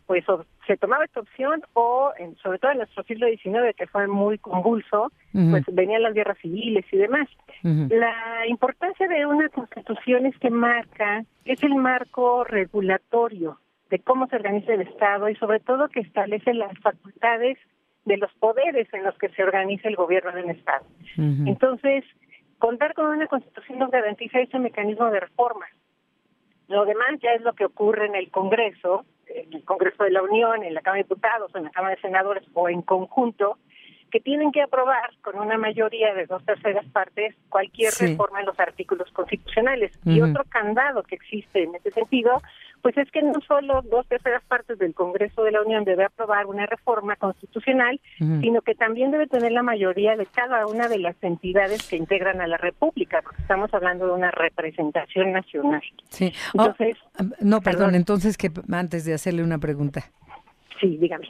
pues 0.07 0.25
se 0.65 0.77
tomaba 0.77 1.05
esta 1.05 1.19
opción 1.19 1.61
o, 1.73 2.11
sobre 2.41 2.57
todo 2.57 2.71
en 2.71 2.79
nuestro 2.79 3.03
siglo 3.03 3.27
XIX, 3.27 3.75
que 3.77 3.85
fue 3.85 4.07
muy 4.07 4.39
convulso, 4.39 5.11
pues 5.31 5.63
venían 5.71 6.01
las 6.01 6.15
guerras 6.15 6.39
civiles 6.39 6.85
y 6.91 6.97
demás. 6.97 7.27
La 7.61 8.47
importancia 8.47 9.07
de 9.07 9.27
una 9.27 9.49
Constitución 9.49 10.25
es 10.25 10.35
que 10.39 10.49
marca, 10.49 11.23
es 11.45 11.61
el 11.61 11.75
marco 11.75 12.43
regulatorio 12.43 13.59
de 13.89 13.99
cómo 13.99 14.27
se 14.27 14.35
organiza 14.35 14.73
el 14.73 14.81
Estado 14.81 15.29
y 15.29 15.35
sobre 15.35 15.59
todo 15.59 15.89
que 15.89 16.01
establece 16.01 16.53
las 16.53 16.77
facultades 16.79 17.57
de 18.05 18.17
los 18.17 18.33
poderes 18.35 18.87
en 18.93 19.03
los 19.03 19.17
que 19.17 19.29
se 19.29 19.43
organiza 19.43 19.87
el 19.87 19.95
gobierno 19.95 20.31
del 20.31 20.49
Estado. 20.49 20.85
Entonces, 21.17 22.03
contar 22.57 22.93
con 22.93 23.07
una 23.07 23.27
constitución 23.27 23.79
nos 23.79 23.91
garantiza 23.91 24.39
ese 24.39 24.59
mecanismo 24.59 25.09
de 25.09 25.19
reforma. 25.19 25.65
Lo 26.67 26.85
demás 26.85 27.19
ya 27.21 27.31
es 27.33 27.41
lo 27.41 27.53
que 27.53 27.65
ocurre 27.65 28.05
en 28.05 28.15
el 28.15 28.29
Congreso, 28.29 29.05
en 29.27 29.53
el 29.53 29.63
Congreso 29.63 30.03
de 30.03 30.11
la 30.11 30.21
Unión, 30.21 30.63
en 30.63 30.73
la 30.73 30.81
Cámara 30.81 31.03
de 31.03 31.03
Diputados, 31.03 31.55
en 31.55 31.65
la 31.65 31.69
Cámara 31.69 31.95
de 31.95 32.01
Senadores 32.01 32.43
o 32.53 32.69
en 32.69 32.81
conjunto, 32.81 33.57
que 34.11 34.19
tienen 34.19 34.51
que 34.51 34.61
aprobar 34.61 35.11
con 35.21 35.37
una 35.37 35.57
mayoría 35.57 36.13
de 36.13 36.25
dos 36.25 36.43
terceras 36.45 36.85
partes 36.87 37.35
cualquier 37.49 37.93
reforma 37.99 38.39
en 38.39 38.45
los 38.45 38.59
artículos 38.59 39.11
constitucionales. 39.11 39.91
Y 40.05 40.21
otro 40.21 40.43
candado 40.49 41.03
que 41.03 41.15
existe 41.15 41.63
en 41.63 41.75
ese 41.75 41.91
sentido 41.91 42.41
pues 42.81 42.97
es 42.97 43.09
que 43.11 43.21
no 43.21 43.33
solo 43.47 43.81
dos 43.83 44.07
terceras 44.07 44.43
partes 44.47 44.77
del 44.79 44.93
Congreso 44.93 45.43
de 45.43 45.51
la 45.51 45.61
Unión 45.61 45.83
debe 45.83 46.05
aprobar 46.05 46.45
una 46.45 46.65
reforma 46.65 47.15
constitucional, 47.15 47.99
sino 48.17 48.61
que 48.61 48.75
también 48.75 49.11
debe 49.11 49.27
tener 49.27 49.51
la 49.51 49.63
mayoría 49.63 50.15
de 50.15 50.25
cada 50.25 50.65
una 50.67 50.87
de 50.87 50.99
las 50.99 51.15
entidades 51.21 51.87
que 51.87 51.97
integran 51.97 52.41
a 52.41 52.47
la 52.47 52.57
República, 52.57 53.21
porque 53.21 53.41
estamos 53.41 53.73
hablando 53.73 54.07
de 54.07 54.13
una 54.13 54.31
representación 54.31 55.31
nacional. 55.31 55.81
Sí. 56.09 56.31
Oh, 56.53 56.65
entonces, 56.65 56.97
no, 57.41 57.61
perdón, 57.61 57.95
entonces 57.95 58.37
que 58.37 58.51
antes 58.71 59.05
de 59.05 59.13
hacerle 59.13 59.43
una 59.43 59.57
pregunta. 59.57 60.03
Sí, 60.79 60.97
dígame. 60.97 61.27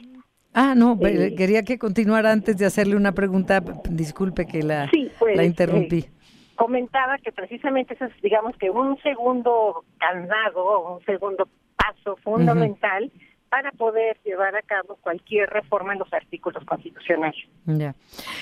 Ah, 0.54 0.74
no, 0.76 0.98
eh, 1.02 1.34
quería 1.36 1.62
que 1.62 1.78
continuara 1.78 2.32
antes 2.32 2.56
de 2.56 2.66
hacerle 2.66 2.96
una 2.96 3.12
pregunta. 3.12 3.62
Disculpe 3.90 4.46
que 4.46 4.62
la, 4.62 4.90
pues, 5.18 5.36
la 5.36 5.44
interrumpí. 5.44 5.98
Eh, 5.98 6.10
comentaba 6.58 7.18
que 7.18 7.30
precisamente 7.30 7.94
eso 7.94 8.06
es, 8.06 8.20
digamos 8.20 8.56
que 8.58 8.68
un 8.68 9.00
segundo 9.00 9.84
candado, 9.98 10.96
un 10.96 11.04
segundo 11.04 11.48
paso 11.76 12.16
fundamental 12.16 13.10
para 13.48 13.72
poder 13.72 14.18
llevar 14.24 14.54
a 14.56 14.62
cabo 14.62 14.96
cualquier 15.00 15.48
reforma 15.50 15.92
en 15.92 15.98
los 15.98 16.12
artículos 16.12 16.64
constitucionales. 16.64 17.36
Ya. 17.66 17.94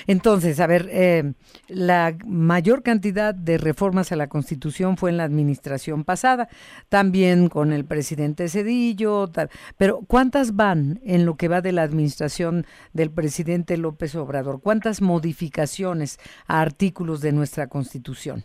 Entonces, 0.05 0.59
a 0.59 0.67
ver, 0.67 0.87
eh, 0.89 1.33
la 1.67 2.15
mayor 2.25 2.83
cantidad 2.83 3.33
de 3.33 3.57
reformas 3.57 4.11
a 4.11 4.15
la 4.15 4.27
Constitución 4.27 4.97
fue 4.97 5.09
en 5.09 5.17
la 5.17 5.23
administración 5.23 6.03
pasada, 6.03 6.47
también 6.89 7.49
con 7.49 7.73
el 7.73 7.85
presidente 7.85 8.49
Cedillo, 8.49 9.29
pero 9.77 9.99
¿cuántas 10.07 10.55
van 10.55 10.99
en 11.03 11.25
lo 11.25 11.35
que 11.35 11.47
va 11.47 11.61
de 11.61 11.71
la 11.71 11.83
administración 11.83 12.65
del 12.93 13.11
presidente 13.11 13.77
López 13.77 14.15
Obrador? 14.15 14.61
¿Cuántas 14.61 15.01
modificaciones 15.01 16.19
a 16.47 16.61
artículos 16.61 17.21
de 17.21 17.31
nuestra 17.31 17.67
Constitución? 17.67 18.43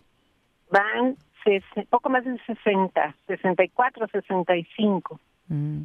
Van 0.71 1.17
poco 1.91 2.09
más 2.09 2.25
de 2.25 2.39
60, 2.47 3.17
64, 3.27 4.07
65. 4.09 5.21
Mm. 5.49 5.83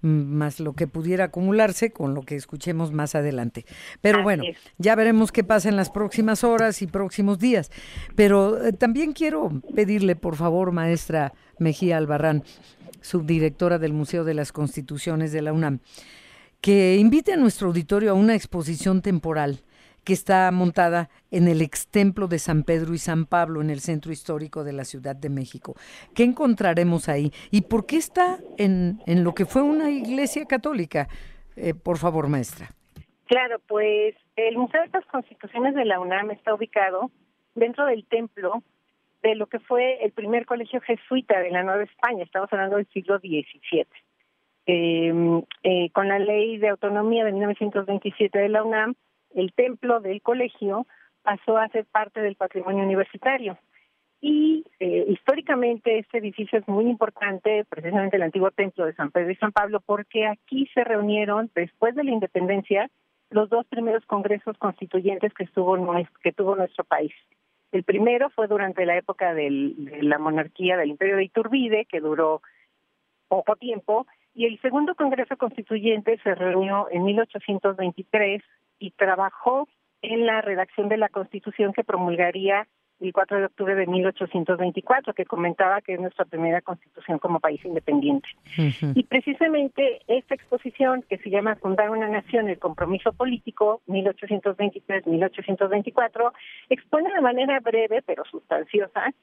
Más 0.00 0.60
lo 0.60 0.74
que 0.74 0.86
pudiera 0.86 1.24
acumularse 1.24 1.90
con 1.90 2.14
lo 2.14 2.22
que 2.22 2.36
escuchemos 2.36 2.92
más 2.92 3.14
adelante. 3.14 3.64
Pero 4.00 4.18
Así 4.18 4.24
bueno, 4.24 4.44
es. 4.44 4.56
ya 4.78 4.94
veremos 4.94 5.32
qué 5.32 5.44
pasa 5.44 5.68
en 5.68 5.76
las 5.76 5.90
próximas 5.90 6.44
horas 6.44 6.82
y 6.82 6.86
próximos 6.86 7.38
días. 7.38 7.70
Pero 8.14 8.64
eh, 8.64 8.72
también 8.72 9.12
quiero 9.12 9.50
pedirle, 9.74 10.16
por 10.16 10.36
favor, 10.36 10.72
maestra 10.72 11.32
Mejía 11.58 11.96
Albarrán, 11.96 12.44
subdirectora 13.00 13.78
del 13.78 13.92
Museo 13.92 14.24
de 14.24 14.34
las 14.34 14.52
Constituciones 14.52 15.32
de 15.32 15.42
la 15.42 15.52
UNAM, 15.52 15.80
que 16.60 16.96
invite 16.96 17.32
a 17.32 17.36
nuestro 17.36 17.68
auditorio 17.68 18.10
a 18.10 18.14
una 18.14 18.34
exposición 18.34 19.02
temporal 19.02 19.62
que 20.08 20.14
está 20.14 20.50
montada 20.52 21.10
en 21.30 21.48
el 21.48 21.60
extemplo 21.60 22.28
de 22.28 22.38
San 22.38 22.62
Pedro 22.62 22.94
y 22.94 22.98
San 22.98 23.26
Pablo 23.26 23.60
en 23.60 23.68
el 23.68 23.80
centro 23.80 24.10
histórico 24.10 24.64
de 24.64 24.72
la 24.72 24.84
Ciudad 24.84 25.14
de 25.14 25.28
México. 25.28 25.74
¿Qué 26.14 26.22
encontraremos 26.22 27.10
ahí? 27.10 27.30
¿Y 27.50 27.60
por 27.68 27.84
qué 27.84 27.98
está 27.98 28.38
en, 28.56 29.00
en 29.04 29.22
lo 29.22 29.34
que 29.34 29.44
fue 29.44 29.60
una 29.60 29.90
iglesia 29.90 30.46
católica? 30.46 31.08
Eh, 31.56 31.74
por 31.74 31.98
favor, 31.98 32.26
maestra. 32.26 32.70
Claro, 33.26 33.60
pues 33.68 34.14
el 34.36 34.56
Museo 34.56 34.80
de 34.80 34.88
las 34.94 35.04
Constituciones 35.04 35.74
de 35.74 35.84
la 35.84 36.00
UNAM 36.00 36.30
está 36.30 36.54
ubicado 36.54 37.10
dentro 37.54 37.84
del 37.84 38.06
templo 38.06 38.62
de 39.22 39.34
lo 39.34 39.46
que 39.46 39.58
fue 39.58 40.02
el 40.02 40.12
primer 40.12 40.46
colegio 40.46 40.80
jesuita 40.80 41.38
de 41.38 41.50
la 41.50 41.62
Nueva 41.64 41.82
España. 41.82 42.24
Estamos 42.24 42.50
hablando 42.50 42.76
del 42.76 42.88
siglo 42.94 43.18
XVII. 43.18 43.86
Eh, 44.64 45.42
eh, 45.64 45.90
con 45.90 46.08
la 46.08 46.18
ley 46.18 46.56
de 46.56 46.70
autonomía 46.70 47.26
de 47.26 47.32
1927 47.32 48.38
de 48.38 48.48
la 48.48 48.62
UNAM, 48.62 48.94
el 49.34 49.52
templo 49.52 50.00
del 50.00 50.22
colegio 50.22 50.86
pasó 51.22 51.58
a 51.58 51.68
ser 51.68 51.84
parte 51.86 52.20
del 52.20 52.36
patrimonio 52.36 52.84
universitario. 52.84 53.58
Y 54.20 54.64
eh, 54.80 55.04
históricamente 55.08 55.98
este 55.98 56.18
edificio 56.18 56.58
es 56.58 56.66
muy 56.66 56.86
importante, 56.86 57.64
precisamente 57.68 58.16
el 58.16 58.22
antiguo 58.22 58.50
templo 58.50 58.84
de 58.84 58.94
San 58.94 59.10
Pedro 59.12 59.30
y 59.30 59.36
San 59.36 59.52
Pablo, 59.52 59.80
porque 59.80 60.26
aquí 60.26 60.68
se 60.74 60.82
reunieron, 60.82 61.50
después 61.54 61.94
de 61.94 62.02
la 62.02 62.10
independencia, 62.10 62.90
los 63.30 63.48
dos 63.48 63.66
primeros 63.66 64.04
congresos 64.06 64.56
constituyentes 64.58 65.32
que, 65.34 65.44
estuvo, 65.44 65.76
que 66.22 66.32
tuvo 66.32 66.56
nuestro 66.56 66.82
país. 66.84 67.12
El 67.70 67.84
primero 67.84 68.30
fue 68.30 68.48
durante 68.48 68.86
la 68.86 68.96
época 68.96 69.34
del- 69.34 69.84
de 69.84 70.02
la 70.02 70.18
monarquía 70.18 70.76
del 70.76 70.88
Imperio 70.90 71.16
de 71.16 71.24
Iturbide, 71.24 71.84
que 71.84 72.00
duró 72.00 72.40
poco 73.28 73.56
tiempo, 73.56 74.06
y 74.34 74.46
el 74.46 74.58
segundo 74.60 74.94
Congreso 74.94 75.36
Constituyente 75.36 76.18
se 76.24 76.34
reunió 76.34 76.88
en 76.90 77.04
1823 77.04 78.42
y 78.78 78.92
trabajó 78.92 79.68
en 80.02 80.26
la 80.26 80.40
redacción 80.40 80.88
de 80.88 80.96
la 80.96 81.08
Constitución 81.08 81.72
que 81.72 81.84
promulgaría 81.84 82.66
el 83.00 83.12
4 83.12 83.38
de 83.38 83.44
octubre 83.46 83.74
de 83.76 83.86
1824, 83.86 85.14
que 85.14 85.24
comentaba 85.24 85.80
que 85.80 85.94
es 85.94 86.00
nuestra 86.00 86.24
primera 86.24 86.60
constitución 86.60 87.20
como 87.20 87.38
país 87.38 87.64
independiente. 87.64 88.28
Y 88.94 89.04
precisamente 89.04 90.00
esta 90.08 90.34
exposición 90.34 91.04
que 91.08 91.18
se 91.18 91.30
llama 91.30 91.54
Fundar 91.56 91.90
una 91.90 92.08
Nación, 92.08 92.48
el 92.48 92.58
compromiso 92.58 93.12
político, 93.12 93.82
1823-1824, 93.86 96.32
expone 96.70 97.14
de 97.14 97.20
manera 97.20 97.60
breve 97.60 98.02
pero 98.02 98.24
sustanciosa 98.24 99.14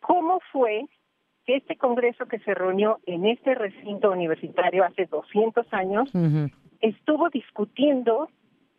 cómo 0.00 0.40
fue 0.50 0.86
que 1.44 1.56
este 1.56 1.76
Congreso 1.76 2.24
que 2.26 2.38
se 2.40 2.54
reunió 2.54 2.98
en 3.06 3.26
este 3.26 3.54
recinto 3.54 4.10
universitario 4.10 4.84
hace 4.84 5.06
200 5.06 5.72
años 5.72 6.10
estuvo 6.80 7.28
discutiendo 7.28 8.28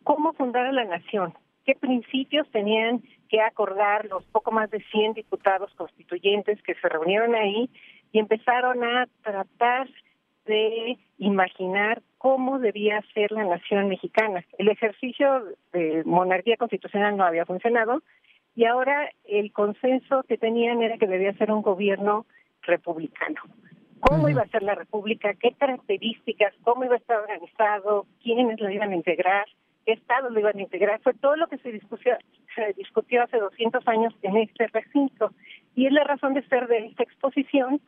cómo 0.04 0.32
fundar 0.32 0.66
a 0.66 0.72
la 0.72 0.84
nación, 0.84 1.34
qué 1.64 1.74
principios 1.74 2.50
tenían 2.50 3.02
que 3.28 3.40
acordar 3.40 4.06
los 4.06 4.24
poco 4.26 4.52
más 4.52 4.70
de 4.70 4.82
100 4.90 5.14
diputados 5.14 5.72
constituyentes 5.74 6.62
que 6.62 6.74
se 6.74 6.88
reunieron 6.88 7.34
ahí 7.34 7.70
y 8.12 8.18
empezaron 8.18 8.84
a 8.84 9.08
tratar 9.22 9.88
de 10.44 10.98
imaginar 11.18 12.02
cómo 12.18 12.58
debía 12.58 13.02
ser 13.14 13.32
la 13.32 13.44
nación 13.44 13.88
mexicana. 13.88 14.44
El 14.58 14.68
ejercicio 14.68 15.44
de 15.72 16.02
monarquía 16.04 16.56
constitucional 16.56 17.16
no 17.16 17.24
había 17.24 17.46
funcionado 17.46 18.02
y 18.54 18.64
ahora 18.64 19.10
el 19.24 19.52
consenso 19.52 20.24
que 20.24 20.36
tenían 20.36 20.82
era 20.82 20.98
que 20.98 21.06
debía 21.06 21.32
ser 21.34 21.50
un 21.50 21.62
gobierno 21.62 22.26
republicano. 22.62 23.40
¿Cómo 24.00 24.28
iba 24.28 24.42
a 24.42 24.48
ser 24.48 24.62
la 24.62 24.74
república? 24.74 25.34
¿Qué 25.34 25.52
características? 25.52 26.52
¿Cómo 26.64 26.84
iba 26.84 26.94
a 26.94 26.98
estar 26.98 27.20
organizado? 27.20 28.06
¿Quiénes 28.22 28.60
lo 28.60 28.68
iban 28.68 28.90
a 28.90 28.96
integrar? 28.96 29.46
¿Qué 29.84 29.92
estados 29.92 30.32
lo 30.32 30.40
iban 30.40 30.58
a 30.58 30.62
integrar? 30.62 31.00
Fue 31.02 31.14
todo 31.14 31.36
lo 31.36 31.48
que 31.48 31.58
se 31.58 31.72
discutió, 31.72 32.16
se 32.54 32.72
discutió 32.74 33.22
hace 33.22 33.38
200 33.38 33.86
años 33.88 34.14
en 34.22 34.36
este 34.36 34.68
recinto. 34.68 35.32
Y 35.74 35.86
es 35.86 35.92
la 35.92 36.04
razón 36.04 36.34
de 36.34 36.46
ser 36.48 36.68
de 36.68 36.86
esta 36.86 37.02
exposición, 37.02 37.80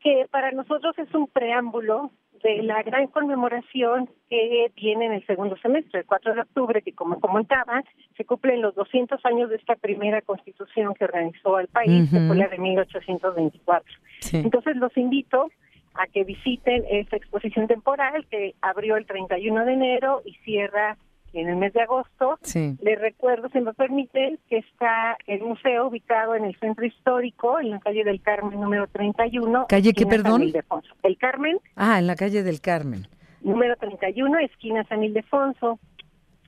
que 0.00 0.26
para 0.30 0.50
nosotros 0.52 0.98
es 0.98 1.12
un 1.14 1.28
preámbulo 1.28 2.10
de 2.42 2.62
la 2.62 2.82
gran 2.82 3.06
conmemoración 3.08 4.08
que 4.28 4.72
viene 4.74 5.06
en 5.06 5.12
el 5.12 5.26
segundo 5.26 5.56
semestre, 5.58 6.00
el 6.00 6.06
4 6.06 6.34
de 6.34 6.40
octubre, 6.40 6.82
que 6.82 6.94
como 6.94 7.20
comentaba, 7.20 7.82
se 8.16 8.24
cumplen 8.24 8.62
los 8.62 8.74
200 8.74 9.24
años 9.26 9.50
de 9.50 9.56
esta 9.56 9.76
primera 9.76 10.22
constitución 10.22 10.94
que 10.94 11.04
organizó 11.04 11.56
al 11.56 11.68
país, 11.68 12.10
que 12.10 12.18
fue 12.26 12.36
la 12.36 12.48
de 12.48 12.58
1824. 12.58 13.94
Entonces 14.32 14.76
los 14.76 14.96
invito 14.96 15.50
a 15.94 16.06
que 16.06 16.24
visiten 16.24 16.84
esta 16.90 17.16
exposición 17.16 17.66
temporal 17.66 18.26
que 18.30 18.54
abrió 18.62 18.96
el 18.96 19.06
31 19.06 19.64
de 19.64 19.72
enero 19.72 20.22
y 20.24 20.34
cierra 20.44 20.96
en 21.32 21.48
el 21.48 21.56
mes 21.56 21.72
de 21.72 21.82
agosto. 21.82 22.38
Sí. 22.42 22.76
Les 22.82 22.98
recuerdo, 23.00 23.48
si 23.50 23.60
me 23.60 23.72
permite, 23.74 24.38
que 24.48 24.58
está 24.58 25.16
el 25.26 25.40
museo 25.42 25.88
ubicado 25.88 26.34
en 26.34 26.44
el 26.44 26.56
centro 26.58 26.84
histórico, 26.84 27.60
en 27.60 27.70
la 27.70 27.80
calle 27.80 28.04
del 28.04 28.20
Carmen 28.20 28.60
número 28.60 28.86
31. 28.88 29.66
¿Calle 29.68 29.92
qué, 29.92 30.06
perdón? 30.06 30.42
Ildefonso. 30.42 30.94
El 31.02 31.16
Carmen, 31.18 31.58
Ah, 31.76 31.98
en 31.98 32.06
la 32.06 32.16
calle 32.16 32.42
del 32.42 32.60
Carmen. 32.60 33.06
número 33.42 33.76
31, 33.76 34.38
esquina 34.40 34.84
San 34.84 35.02
Ildefonso. 35.04 35.78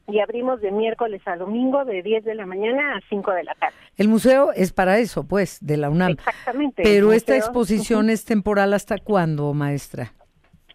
Y 0.08 0.18
abrimos 0.18 0.60
de 0.60 0.72
miércoles 0.72 1.22
a 1.26 1.36
domingo 1.36 1.84
de 1.84 2.02
10 2.02 2.24
de 2.24 2.34
la 2.34 2.44
mañana 2.44 2.96
a 2.96 3.00
5 3.08 3.30
de 3.30 3.44
la 3.44 3.54
tarde. 3.54 3.76
El 3.96 4.08
museo 4.08 4.52
es 4.52 4.72
para 4.72 4.98
eso, 4.98 5.26
pues, 5.28 5.58
de 5.64 5.76
la 5.76 5.90
UNAM. 5.90 6.12
Exactamente. 6.12 6.82
Pero 6.82 7.12
esta 7.12 7.34
museo, 7.34 7.46
exposición 7.46 8.10
es 8.10 8.24
temporal 8.24 8.74
hasta 8.74 8.98
cuándo, 8.98 9.54
maestra? 9.54 10.12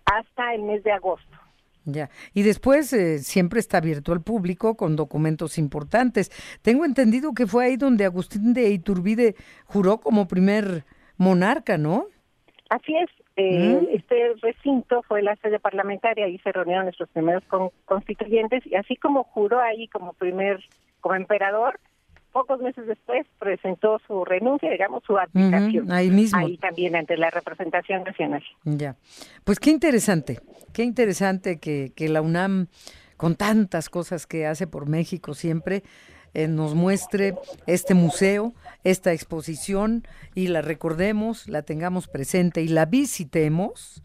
Hasta 0.05 0.53
el 0.55 0.63
mes 0.63 0.81
de 0.85 0.93
agosto. 0.93 1.36
Ya. 1.89 2.09
Y 2.33 2.43
después 2.43 2.91
eh, 2.91 3.19
siempre 3.19 3.61
está 3.61 3.77
abierto 3.77 4.11
al 4.11 4.21
público 4.21 4.75
con 4.75 4.97
documentos 4.97 5.57
importantes. 5.57 6.29
Tengo 6.61 6.83
entendido 6.83 7.33
que 7.33 7.47
fue 7.47 7.63
ahí 7.63 7.77
donde 7.77 8.03
Agustín 8.03 8.53
de 8.53 8.69
Iturbide 8.71 9.35
juró 9.65 9.99
como 9.99 10.27
primer 10.27 10.83
monarca, 11.15 11.77
¿no? 11.77 12.07
Así 12.69 12.93
es. 12.93 13.09
eh, 13.37 13.79
Mm. 13.81 13.95
Este 13.95 14.33
recinto 14.41 15.01
fue 15.03 15.21
la 15.21 15.37
sede 15.37 15.59
parlamentaria, 15.59 16.25
ahí 16.25 16.37
se 16.39 16.51
reunieron 16.51 16.83
nuestros 16.85 17.07
primeros 17.09 17.43
con- 17.45 17.69
constituyentes 17.85 18.65
y 18.65 18.75
así 18.75 18.97
como 18.97 19.23
juró 19.23 19.61
ahí 19.61 19.87
como 19.87 20.11
primer, 20.11 20.59
como 20.99 21.15
emperador, 21.15 21.79
pocos 22.37 22.61
meses 22.61 22.85
después 22.85 23.25
presentó 23.39 23.99
su 24.05 24.23
renuncia, 24.23 24.69
digamos, 24.69 25.03
su 25.03 25.17
abdicación. 25.17 25.91
ahí 25.91 26.11
mismo. 26.11 26.37
Ahí 26.37 26.57
también 26.57 26.95
ante 26.95 27.17
la 27.17 27.31
representación 27.31 28.03
nacional. 28.03 28.43
Ya. 28.63 28.95
Pues 29.43 29.59
qué 29.59 29.71
interesante, 29.71 30.39
qué 30.71 30.83
interesante 30.83 31.59
que, 31.59 31.91
que 31.95 32.09
la 32.09 32.21
UNAM, 32.21 32.67
con 33.17 33.35
tantas 33.35 33.89
cosas 33.89 34.27
que 34.27 34.45
hace 34.45 34.67
por 34.67 34.87
México 34.87 35.33
siempre, 35.33 35.81
eh, 36.35 36.47
nos 36.47 36.75
muestre 36.75 37.33
este 37.65 37.95
museo, 37.95 38.53
esta 38.83 39.13
exposición 39.13 40.03
y 40.35 40.49
la 40.49 40.61
recordemos, 40.61 41.47
la 41.47 41.63
tengamos 41.63 42.07
presente 42.07 42.61
y 42.61 42.67
la 42.67 42.85
visitemos 42.85 44.03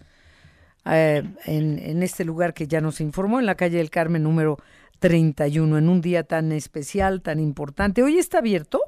eh, 0.86 1.22
en, 1.44 1.78
en 1.78 2.02
este 2.02 2.24
lugar 2.24 2.54
que 2.54 2.66
ya 2.66 2.80
nos 2.80 3.02
informó, 3.02 3.40
en 3.40 3.44
la 3.44 3.56
calle 3.56 3.76
del 3.76 3.90
Carmen 3.90 4.22
número 4.22 4.56
31, 5.02 5.78
en 5.78 5.88
un 5.88 6.00
día 6.00 6.22
tan 6.22 6.52
especial, 6.52 7.20
tan 7.22 7.40
importante. 7.40 8.02
¿Hoy 8.02 8.18
está 8.18 8.38
abierto? 8.38 8.80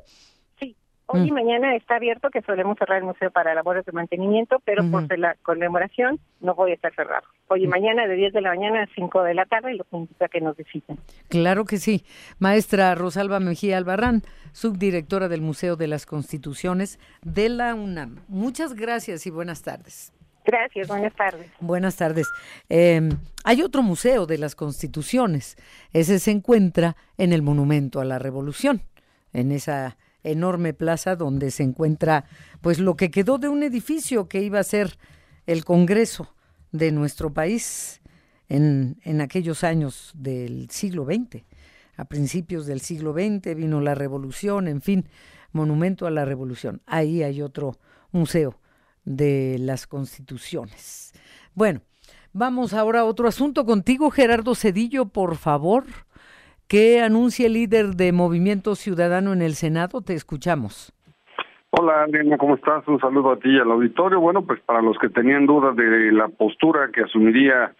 Hoy 1.06 1.28
y 1.28 1.30
Mm. 1.30 1.34
mañana 1.34 1.76
está 1.76 1.96
abierto, 1.96 2.30
que 2.30 2.40
solemos 2.40 2.78
cerrar 2.78 2.96
el 2.96 3.04
museo 3.04 3.30
para 3.30 3.54
labores 3.54 3.84
de 3.84 3.92
mantenimiento, 3.92 4.62
pero 4.64 4.82
por 4.90 5.18
la 5.18 5.36
conmemoración 5.42 6.18
no 6.40 6.54
voy 6.54 6.70
a 6.70 6.74
estar 6.74 6.94
cerrado. 6.94 7.26
Hoy 7.48 7.64
y 7.64 7.66
mañana 7.66 8.06
de 8.06 8.14
10 8.14 8.32
de 8.32 8.40
la 8.40 8.48
mañana 8.48 8.84
a 8.84 8.86
5 8.94 9.22
de 9.22 9.34
la 9.34 9.44
tarde 9.44 9.74
y 9.74 9.76
los 9.76 9.86
invito 9.92 10.24
a 10.24 10.28
que 10.28 10.40
nos 10.40 10.56
visiten. 10.56 10.98
Claro 11.28 11.66
que 11.66 11.76
sí. 11.76 12.06
Maestra 12.38 12.94
Rosalba 12.94 13.38
Mejía 13.38 13.76
Albarrán, 13.76 14.22
subdirectora 14.52 15.28
del 15.28 15.42
Museo 15.42 15.76
de 15.76 15.88
las 15.88 16.06
Constituciones 16.06 16.98
de 17.22 17.50
la 17.50 17.74
UNAM. 17.74 18.20
Muchas 18.26 18.72
gracias 18.72 19.26
y 19.26 19.30
buenas 19.30 19.60
tardes. 19.60 20.13
Gracias, 20.44 20.88
buenas 20.88 21.14
tardes. 21.14 21.50
Buenas 21.58 21.96
tardes. 21.96 22.28
Eh, 22.68 23.08
hay 23.44 23.62
otro 23.62 23.82
museo 23.82 24.26
de 24.26 24.36
las 24.36 24.54
Constituciones. 24.54 25.56
Ese 25.92 26.18
se 26.18 26.30
encuentra 26.30 26.96
en 27.16 27.32
el 27.32 27.40
Monumento 27.40 28.00
a 28.00 28.04
la 28.04 28.18
Revolución, 28.18 28.82
en 29.32 29.52
esa 29.52 29.96
enorme 30.22 30.74
plaza 30.74 31.16
donde 31.16 31.50
se 31.50 31.62
encuentra 31.62 32.24
pues 32.60 32.78
lo 32.78 32.94
que 32.96 33.10
quedó 33.10 33.38
de 33.38 33.48
un 33.48 33.62
edificio 33.62 34.28
que 34.28 34.42
iba 34.42 34.58
a 34.58 34.64
ser 34.64 34.98
el 35.46 35.64
Congreso 35.64 36.34
de 36.72 36.92
nuestro 36.92 37.32
país 37.32 38.02
en, 38.48 38.98
en 39.04 39.22
aquellos 39.22 39.64
años 39.64 40.12
del 40.14 40.68
siglo 40.70 41.06
XX. 41.06 41.42
A 41.96 42.04
principios 42.04 42.66
del 42.66 42.80
siglo 42.80 43.14
XX 43.14 43.54
vino 43.54 43.80
la 43.80 43.94
revolución, 43.94 44.68
en 44.68 44.82
fin, 44.82 45.08
monumento 45.52 46.06
a 46.06 46.10
la 46.10 46.26
revolución. 46.26 46.82
Ahí 46.86 47.22
hay 47.22 47.40
otro 47.40 47.78
museo 48.12 48.58
de 49.04 49.56
las 49.58 49.86
constituciones. 49.86 51.12
Bueno, 51.54 51.80
Vamos 52.36 52.74
ahora 52.74 52.98
a 52.98 53.04
otro 53.04 53.28
asunto 53.28 53.64
contigo, 53.64 54.10
Gerardo 54.10 54.56
Cedillo, 54.56 55.04
por 55.06 55.36
favor. 55.36 55.84
¿Qué 56.66 57.00
anuncia 57.00 57.46
el 57.46 57.52
líder 57.52 57.94
de 57.94 58.10
Movimiento 58.10 58.74
Ciudadano 58.74 59.32
en 59.32 59.40
el 59.40 59.52
Senado? 59.52 60.00
Te 60.00 60.14
escuchamos. 60.14 60.92
Hola, 61.70 62.02
Adriana, 62.02 62.36
¿cómo 62.36 62.56
estás? 62.56 62.88
Un 62.88 62.98
saludo 62.98 63.30
a 63.30 63.38
ti 63.38 63.50
y 63.50 63.60
al 63.60 63.70
auditorio. 63.70 64.18
Bueno, 64.18 64.44
pues 64.44 64.58
para 64.62 64.82
los 64.82 64.98
que 64.98 65.10
tenían 65.10 65.46
dudas 65.46 65.76
de 65.76 66.10
la 66.10 66.26
postura 66.26 66.90
que 66.92 67.02
asumiría 67.02 67.72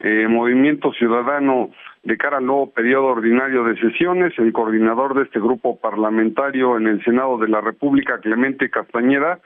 eh, 0.00 0.26
Movimiento 0.28 0.92
Ciudadano 0.92 1.70
de 2.02 2.18
cara 2.18 2.36
al 2.36 2.44
nuevo 2.44 2.70
periodo 2.70 3.06
ordinario 3.06 3.64
de 3.64 3.80
sesiones, 3.80 4.34
el 4.36 4.52
coordinador 4.52 5.14
de 5.14 5.22
este 5.22 5.40
grupo 5.40 5.80
parlamentario 5.80 6.76
en 6.76 6.86
el 6.86 7.02
Senado 7.02 7.38
de 7.38 7.48
la 7.48 7.62
República, 7.62 8.20
Clemente 8.20 8.68
Castañeda, 8.68 9.40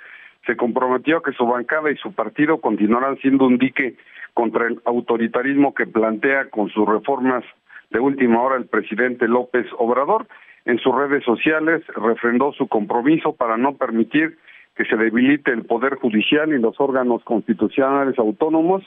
se 0.47 0.57
comprometió 0.57 1.19
a 1.19 1.23
que 1.23 1.33
su 1.33 1.45
bancada 1.45 1.91
y 1.91 1.97
su 1.97 2.13
partido 2.13 2.61
continuarán 2.61 3.19
siendo 3.19 3.47
un 3.47 3.59
dique 3.59 3.97
contra 4.33 4.69
el 4.69 4.81
autoritarismo 4.85 5.75
que 5.75 5.87
plantea 5.87 6.51
con 6.51 6.69
sus 6.71 6.87
reformas 6.89 7.45
de 7.91 7.99
última 8.01 8.43
hora 8.43 8.57
el 8.57 8.67
presidente 8.67 9.27
López 9.29 9.67
Obrador. 9.79 10.27
En 10.65 10.79
sus 10.79 10.95
redes 10.95 11.25
sociales 11.25 11.83
refrendó 11.95 12.53
su 12.53 12.69
compromiso 12.69 13.35
para 13.35 13.57
no 13.57 13.75
permitir 13.77 14.37
que 14.77 14.85
se 14.85 14.97
debilite 14.97 15.51
el 15.51 15.65
Poder 15.65 15.97
Judicial 15.97 16.53
y 16.53 16.59
los 16.59 16.79
órganos 16.81 17.25
constitucionales 17.25 18.19
autónomos 18.19 18.85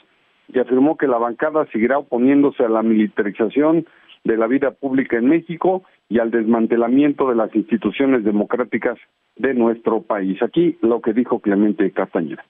y 0.48 0.58
afirmó 0.58 0.96
que 0.96 1.06
la 1.06 1.18
bancada 1.18 1.66
seguirá 1.66 1.98
oponiéndose 1.98 2.64
a 2.64 2.68
la 2.68 2.82
militarización 2.82 3.86
de 4.24 4.36
la 4.36 4.46
vida 4.46 4.70
pública 4.70 5.16
en 5.16 5.26
México 5.26 5.82
y 6.08 6.18
al 6.18 6.30
desmantelamiento 6.30 7.28
de 7.28 7.36
las 7.36 7.54
instituciones 7.54 8.24
democráticas 8.24 8.98
de 9.36 9.54
nuestro 9.54 10.02
país. 10.02 10.42
Aquí 10.42 10.78
lo 10.82 11.00
que 11.00 11.12
dijo 11.12 11.40
Clemente 11.40 11.90
Castañeda. 11.92 12.44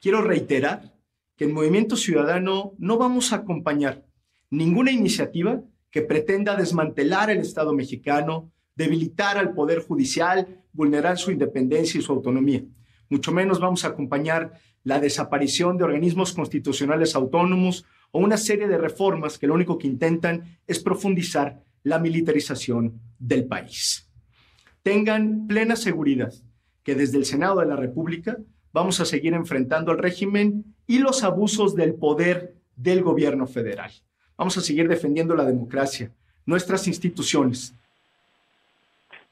Quiero 0.00 0.22
reiterar 0.22 0.92
que 1.36 1.44
en 1.44 1.54
Movimiento 1.54 1.96
Ciudadano 1.96 2.72
no 2.78 2.98
vamos 2.98 3.32
a 3.32 3.36
acompañar 3.36 4.04
ninguna 4.50 4.92
iniciativa 4.92 5.60
que 5.90 6.02
pretenda 6.02 6.56
desmantelar 6.56 7.30
el 7.30 7.38
Estado 7.38 7.72
mexicano, 7.72 8.50
debilitar 8.76 9.38
al 9.38 9.54
Poder 9.54 9.80
Judicial, 9.80 10.62
vulnerar 10.72 11.18
su 11.18 11.30
independencia 11.30 11.98
y 11.98 12.02
su 12.02 12.12
autonomía. 12.12 12.62
Mucho 13.08 13.32
menos 13.32 13.60
vamos 13.60 13.84
a 13.84 13.88
acompañar 13.88 14.52
la 14.82 15.00
desaparición 15.00 15.78
de 15.78 15.84
organismos 15.84 16.32
constitucionales 16.32 17.14
autónomos 17.14 17.86
o 18.10 18.18
una 18.18 18.36
serie 18.36 18.68
de 18.68 18.78
reformas 18.78 19.38
que 19.38 19.46
lo 19.46 19.54
único 19.54 19.78
que 19.78 19.86
intentan 19.86 20.58
es 20.66 20.80
profundizar 20.80 21.62
la 21.82 21.98
militarización 21.98 23.00
del 23.18 23.46
país. 23.46 24.03
Tengan 24.84 25.46
plena 25.46 25.76
seguridad 25.76 26.30
que 26.84 26.94
desde 26.94 27.16
el 27.16 27.24
Senado 27.24 27.60
de 27.60 27.66
la 27.66 27.74
República 27.74 28.36
vamos 28.70 29.00
a 29.00 29.06
seguir 29.06 29.32
enfrentando 29.32 29.90
al 29.90 29.98
régimen 29.98 30.62
y 30.86 30.98
los 30.98 31.24
abusos 31.24 31.74
del 31.74 31.94
poder 31.94 32.52
del 32.76 33.02
gobierno 33.02 33.46
federal. 33.46 33.90
Vamos 34.36 34.58
a 34.58 34.60
seguir 34.60 34.86
defendiendo 34.86 35.34
la 35.34 35.46
democracia, 35.46 36.10
nuestras 36.44 36.86
instituciones. 36.86 37.74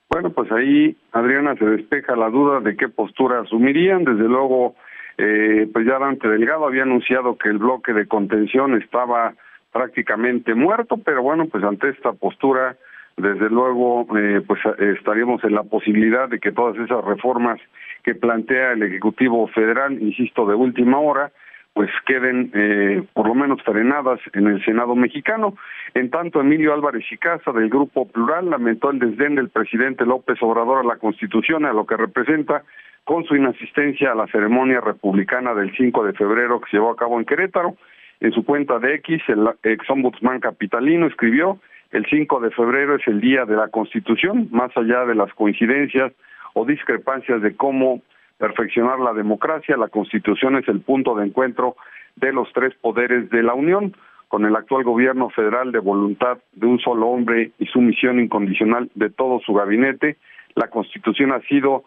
Bueno, 0.08 0.30
pues 0.30 0.50
ahí, 0.52 0.96
Adriana, 1.12 1.54
se 1.56 1.66
despeja 1.66 2.16
la 2.16 2.30
duda 2.30 2.60
de 2.60 2.74
qué 2.74 2.88
postura 2.88 3.40
asumirían. 3.40 4.04
Desde 4.04 4.28
luego, 4.28 4.74
eh, 5.18 5.68
pues 5.70 5.86
ya 5.86 5.98
Dante 5.98 6.28
Delgado 6.28 6.66
había 6.66 6.84
anunciado 6.84 7.36
que 7.36 7.50
el 7.50 7.58
bloque 7.58 7.92
de 7.92 8.08
contención 8.08 8.80
estaba 8.80 9.34
prácticamente 9.70 10.54
muerto, 10.54 10.96
pero 10.96 11.22
bueno, 11.22 11.46
pues 11.48 11.62
ante 11.62 11.90
esta 11.90 12.12
postura, 12.12 12.76
desde 13.16 13.50
luego, 13.50 14.06
eh, 14.16 14.40
pues 14.46 14.60
estaríamos 14.78 15.42
en 15.44 15.54
la 15.54 15.62
posibilidad 15.62 16.28
de 16.28 16.40
que 16.40 16.52
todas 16.52 16.76
esas 16.78 17.04
reformas 17.04 17.60
que 18.02 18.14
plantea 18.14 18.72
el 18.72 18.82
Ejecutivo 18.82 19.46
Federal, 19.48 20.00
insisto, 20.00 20.46
de 20.46 20.54
última 20.54 20.98
hora, 20.98 21.30
pues 21.74 21.90
queden 22.06 22.50
eh, 22.54 23.02
por 23.14 23.26
lo 23.26 23.34
menos 23.34 23.62
frenadas 23.62 24.20
en 24.34 24.46
el 24.46 24.64
Senado 24.64 24.94
mexicano. 24.94 25.56
En 25.94 26.10
tanto, 26.10 26.40
Emilio 26.40 26.74
Álvarez 26.74 27.04
y 27.10 27.16
Casa 27.16 27.52
del 27.52 27.70
Grupo 27.70 28.06
Plural 28.08 28.50
lamentó 28.50 28.90
el 28.90 28.98
desdén 28.98 29.36
del 29.36 29.48
presidente 29.48 30.04
López 30.04 30.38
Obrador 30.42 30.84
a 30.84 30.88
la 30.88 30.96
Constitución, 30.96 31.64
a 31.64 31.72
lo 31.72 31.86
que 31.86 31.96
representa 31.96 32.62
con 33.04 33.24
su 33.24 33.36
inasistencia 33.36 34.12
a 34.12 34.14
la 34.14 34.26
ceremonia 34.26 34.80
republicana 34.80 35.54
del 35.54 35.74
5 35.74 36.04
de 36.04 36.12
febrero 36.12 36.60
que 36.60 36.70
se 36.70 36.76
llevó 36.76 36.90
a 36.90 36.96
cabo 36.96 37.18
en 37.18 37.24
Querétaro. 37.24 37.74
En 38.20 38.32
su 38.32 38.44
cuenta 38.44 38.78
de 38.78 38.94
X, 38.96 39.22
el 39.28 39.48
ex 39.64 39.90
ombudsman 39.90 40.40
capitalino 40.40 41.06
escribió, 41.06 41.58
el 41.92 42.06
5 42.06 42.40
de 42.40 42.50
febrero 42.50 42.96
es 42.96 43.06
el 43.06 43.20
día 43.20 43.44
de 43.44 43.54
la 43.54 43.68
Constitución, 43.68 44.48
más 44.50 44.74
allá 44.76 45.04
de 45.04 45.14
las 45.14 45.32
coincidencias 45.34 46.12
o 46.54 46.64
discrepancias 46.64 47.42
de 47.42 47.54
cómo 47.54 48.02
perfeccionar 48.38 48.98
la 48.98 49.12
democracia, 49.12 49.76
la 49.76 49.88
Constitución 49.88 50.56
es 50.56 50.66
el 50.68 50.80
punto 50.80 51.14
de 51.14 51.26
encuentro 51.26 51.76
de 52.16 52.32
los 52.32 52.52
tres 52.52 52.74
poderes 52.80 53.30
de 53.30 53.42
la 53.42 53.54
Unión, 53.54 53.94
con 54.28 54.46
el 54.46 54.56
actual 54.56 54.84
gobierno 54.84 55.28
federal 55.28 55.72
de 55.72 55.78
voluntad 55.78 56.38
de 56.52 56.66
un 56.66 56.78
solo 56.78 57.08
hombre 57.08 57.52
y 57.58 57.66
sumisión 57.66 58.18
incondicional 58.18 58.90
de 58.94 59.10
todo 59.10 59.40
su 59.40 59.52
gabinete, 59.52 60.16
la 60.54 60.68
Constitución 60.68 61.32
ha 61.32 61.40
sido 61.42 61.84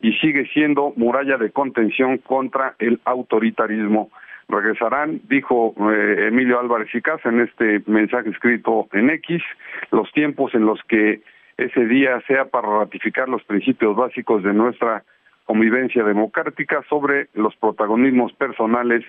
y 0.00 0.12
sigue 0.18 0.46
siendo 0.52 0.92
muralla 0.96 1.38
de 1.38 1.50
contención 1.50 2.18
contra 2.18 2.74
el 2.78 3.00
autoritarismo. 3.06 4.10
Regresarán, 4.48 5.20
dijo 5.28 5.74
eh, 5.92 6.28
Emilio 6.28 6.60
Álvarez 6.60 6.94
y 6.94 7.02
Casa 7.02 7.28
en 7.28 7.40
este 7.40 7.82
mensaje 7.86 8.30
escrito 8.30 8.88
en 8.92 9.10
X, 9.10 9.42
los 9.90 10.10
tiempos 10.12 10.54
en 10.54 10.66
los 10.66 10.80
que 10.88 11.20
ese 11.56 11.86
día 11.86 12.20
sea 12.26 12.44
para 12.44 12.68
ratificar 12.78 13.28
los 13.28 13.42
principios 13.44 13.96
básicos 13.96 14.42
de 14.42 14.52
nuestra 14.52 15.02
convivencia 15.46 16.04
democrática 16.04 16.84
sobre 16.88 17.28
los 17.34 17.56
protagonismos 17.56 18.32
personales 18.34 19.04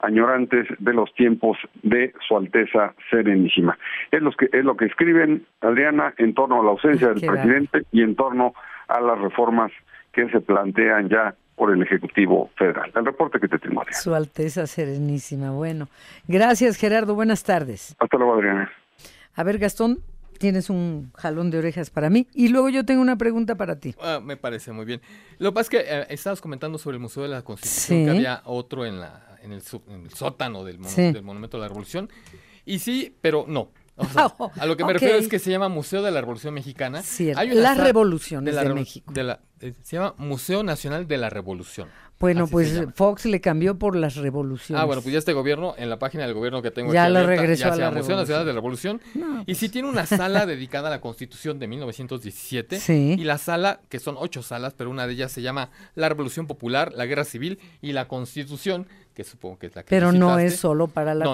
añorantes 0.00 0.66
de 0.78 0.92
los 0.94 1.12
tiempos 1.14 1.58
de 1.82 2.12
su 2.26 2.36
Alteza 2.36 2.94
Serenísima. 3.10 3.76
Es 4.10 4.22
lo 4.22 4.30
que 4.32 4.48
es 4.52 4.64
lo 4.64 4.76
que 4.76 4.84
escriben 4.84 5.44
Adriana 5.60 6.14
en 6.18 6.34
torno 6.34 6.60
a 6.60 6.64
la 6.64 6.70
ausencia 6.70 7.08
del 7.08 7.26
presidente 7.26 7.82
y 7.90 8.02
en 8.02 8.14
torno 8.14 8.54
a 8.86 9.00
las 9.00 9.18
reformas 9.18 9.72
que 10.12 10.28
se 10.28 10.40
plantean 10.40 11.08
ya 11.08 11.34
por 11.58 11.72
el 11.72 11.82
Ejecutivo 11.82 12.50
Federal. 12.56 12.90
El 12.94 13.04
reporte 13.04 13.40
que 13.40 13.48
te 13.48 13.58
tengo, 13.58 13.82
Adriana. 13.82 14.00
Su 14.00 14.14
Alteza 14.14 14.66
Serenísima. 14.66 15.50
Bueno, 15.50 15.88
gracias 16.28 16.76
Gerardo, 16.76 17.14
buenas 17.14 17.42
tardes. 17.42 17.96
Hasta 17.98 18.16
luego, 18.16 18.34
Adriana. 18.34 18.70
A 19.34 19.42
ver, 19.42 19.58
Gastón, 19.58 19.98
tienes 20.38 20.70
un 20.70 21.10
jalón 21.16 21.50
de 21.50 21.58
orejas 21.58 21.90
para 21.90 22.08
mí. 22.08 22.26
Y 22.32 22.48
luego 22.48 22.68
yo 22.68 22.84
tengo 22.84 23.02
una 23.02 23.16
pregunta 23.16 23.56
para 23.56 23.78
ti. 23.78 23.94
Ah, 24.00 24.20
me 24.22 24.36
parece 24.36 24.72
muy 24.72 24.84
bien. 24.84 25.00
Lo 25.38 25.50
que 25.50 25.54
pasa 25.54 25.62
es 25.62 25.68
que 25.68 25.92
eh, 25.92 26.06
estabas 26.10 26.40
comentando 26.40 26.78
sobre 26.78 26.96
el 26.96 27.02
Museo 27.02 27.24
de 27.24 27.28
la 27.28 27.42
Constitución, 27.42 28.04
que 28.04 28.10
había 28.10 28.42
otro 28.44 28.86
en, 28.86 29.00
la, 29.00 29.36
en, 29.42 29.52
el, 29.52 29.60
sótano 29.62 30.64
del, 30.64 30.80
del 30.80 31.22
Monumento 31.22 31.56
de 31.56 31.62
la 31.62 31.68
Revolución. 31.68 32.08
Y 32.64 32.78
sí, 32.78 33.14
pero 33.20 33.44
no. 33.48 33.70
a 34.60 34.66
lo 34.66 34.76
que 34.76 34.84
me 34.84 34.92
refiero 34.92 35.16
es 35.16 35.28
que 35.28 35.38
se 35.38 35.50
llama 35.50 35.68
Museo 35.68 36.02
de 36.02 36.10
la 36.10 36.20
Revolución 36.20 36.54
Mexicana. 36.54 37.02
Hay 37.36 37.52
una 37.52 37.60
las 37.60 37.78
revoluciones 37.78 38.54
de, 38.54 38.74
México. 38.74 39.12
Eh, 39.60 39.74
se 39.82 39.96
llama 39.96 40.14
Museo 40.18 40.62
Nacional 40.62 41.08
de 41.08 41.18
la 41.18 41.30
Revolución. 41.30 41.88
Bueno, 42.20 42.48
pues 42.48 42.82
Fox 42.94 43.26
le 43.26 43.40
cambió 43.40 43.78
por 43.78 43.94
las 43.94 44.16
revoluciones. 44.16 44.82
Ah, 44.82 44.84
bueno, 44.84 45.02
pues 45.02 45.12
ya 45.12 45.20
este 45.20 45.32
gobierno, 45.32 45.74
en 45.78 45.88
la 45.88 46.00
página 46.00 46.24
del 46.24 46.34
gobierno 46.34 46.62
que 46.62 46.72
tengo 46.72 46.92
ya 46.92 47.04
aquí 47.04 47.12
lo 47.12 47.24
regresó 47.24 47.68
ya 47.68 47.74
a 47.74 47.76
la 47.76 47.90
Museo 47.92 48.16
Nacional 48.16 48.44
de 48.44 48.52
la 48.52 48.56
Revolución. 48.56 49.00
y 49.46 49.54
sí 49.54 49.68
tiene 49.68 49.88
una 49.88 50.04
sala 50.04 50.44
dedicada 50.44 50.88
a 50.88 50.90
la 50.90 51.00
Constitución 51.00 51.58
de 51.58 51.68
1917. 51.68 52.78
Sí. 52.88 53.16
Y 53.18 53.24
la 53.24 53.38
sala, 53.38 53.80
que 53.90 53.98
son 53.98 54.16
ocho 54.18 54.42
salas, 54.42 54.72
pero 54.74 54.88
una 54.88 55.06
de 55.06 55.12
ellas 55.12 55.30
se 55.30 55.42
llama 55.42 55.70
La 55.94 56.08
Revolución 56.08 56.46
Popular, 56.46 56.92
la 56.94 57.04
Guerra 57.04 57.24
Civil 57.24 57.58
y 57.82 57.92
la 57.92 58.08
Constitución, 58.08 58.86
que 59.18 59.24
supongo 59.24 59.58
que 59.58 59.66
es 59.66 59.74
la 59.74 59.82
que 59.82 59.88
Pero 59.88 60.12
no 60.12 60.38
es 60.38 60.54
solo 60.54 60.86
para 60.86 61.12
la 61.12 61.26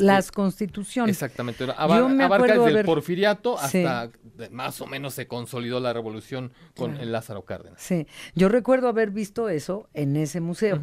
las 0.00 0.30
constituciones. 0.30 1.16
Exactamente. 1.16 1.64
abarca 1.64 2.58
desde 2.58 2.80
el 2.80 2.84
porfiriato 2.84 3.58
hasta 3.58 4.10
más 4.50 4.78
o 4.82 4.86
menos 4.86 5.14
se 5.14 5.26
consolidó 5.26 5.80
la 5.80 5.94
revolución 5.94 6.52
con 6.76 6.98
el 6.98 7.12
Lázaro 7.12 7.46
Cárdenas. 7.46 7.80
Sí, 7.80 8.06
yo 8.34 8.50
recuerdo 8.50 8.88
haber 8.88 9.10
visto 9.10 9.48
eso 9.48 9.88
en 9.94 10.16
ese 10.16 10.42
museo. 10.42 10.82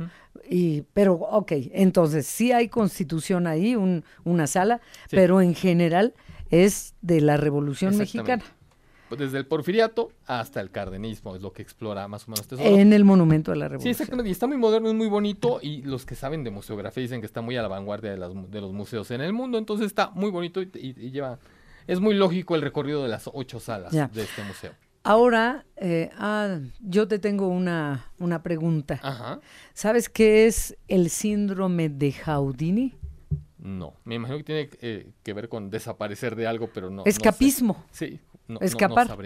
y, 0.50 0.82
pero, 0.96 1.14
ok, 1.14 1.52
entonces 1.74 2.26
sí 2.26 2.52
hay 2.52 2.70
constitución 2.70 3.46
ahí, 3.46 3.76
un, 3.76 4.04
una 4.24 4.48
sala, 4.48 4.82
pero 5.12 5.42
en 5.42 5.54
general 5.54 6.16
es 6.50 6.96
de 7.04 7.22
la 7.22 7.38
revolución 7.38 7.96
mexicana. 7.96 8.44
Desde 9.16 9.38
el 9.38 9.46
porfiriato 9.46 10.12
hasta 10.26 10.60
el 10.60 10.72
cardenismo, 10.72 11.36
es 11.36 11.42
lo 11.42 11.54
que 11.54 11.62
explora 11.62 12.08
más 12.08 12.28
o 12.28 12.32
menos 12.32 12.42
este 12.42 12.82
En 12.82 12.94
el 12.94 13.06
monumento 13.06 13.52
de 13.52 13.58
la 13.58 13.68
revolución. 13.68 13.84
Sí, 13.84 13.90
exactamente, 13.90 14.30
y 14.30 14.32
está 14.32 14.48
muy 14.48 14.58
moderno, 14.58 14.90
es 14.90 14.96
muy 14.96 15.08
bonito, 15.08 15.60
y 15.62 15.82
los 15.84 16.06
que 16.06 16.16
saben 16.16 16.44
de 16.44 16.52
museografía 16.52 17.02
dicen 17.02 17.22
que 17.22 17.26
está 17.26 17.42
muy 17.42 17.56
a 17.58 17.62
la 17.62 17.68
vanguardia 17.68 18.12
de, 18.12 18.18
los 18.18 18.74
museos 18.74 19.12
en 19.12 19.22
el 19.22 19.34
mundo, 19.34 19.58
entonces 19.58 19.88
está 19.88 20.10
muy 20.12 20.32
bonito 20.32 20.62
y, 20.62 20.70
lleva, 21.12 21.40
es 21.88 22.00
muy 22.00 22.16
lógico 22.16 22.56
el 22.56 22.62
recorrido 22.62 23.04
de 23.04 23.10
las 23.10 23.30
ocho 23.34 23.60
salas 23.60 23.92
de 23.92 24.24
este 24.24 24.44
museo. 24.44 24.72
Ahora, 25.04 25.66
eh, 25.78 26.10
ah, 26.18 26.60
yo 26.82 27.08
te 27.08 27.18
tengo 27.18 27.48
una, 27.48 28.12
una 28.20 28.44
pregunta. 28.44 29.40
¿Sabes 29.74 30.10
qué 30.10 30.48
es 30.48 30.76
el 30.90 31.10
síndrome 31.10 31.88
de 31.88 32.12
Houdini? 32.12 32.94
No, 33.58 33.96
me 34.04 34.16
imagino 34.16 34.38
que 34.38 34.44
tiene 34.44 34.70
eh, 34.82 35.12
que 35.24 35.34
ver 35.34 35.50
con 35.50 35.70
desaparecer 35.70 36.36
de 36.36 36.46
algo, 36.46 36.70
pero 36.74 36.90
no. 36.90 37.04
Escapismo. 37.06 37.86
sí, 37.92 38.20
escapar. 38.62 39.18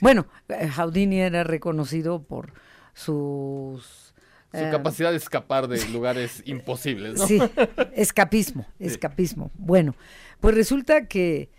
bueno, 0.00 0.26
eh, 0.48 0.68
Houdini 0.68 1.20
era 1.20 1.44
reconocido 1.44 2.22
por 2.22 2.52
sus 2.94 4.14
Su 4.52 4.64
eh, 4.64 4.68
capacidad 4.70 5.10
de 5.10 5.16
escapar 5.16 5.68
de 5.68 5.86
lugares 5.88 6.42
imposibles, 6.46 7.18
¿no? 7.18 7.26
Sí, 7.26 7.40
escapismo, 7.94 8.66
escapismo. 8.78 9.50
Bueno, 9.54 9.94
pues 10.40 10.54
resulta 10.54 11.06
que 11.06 11.50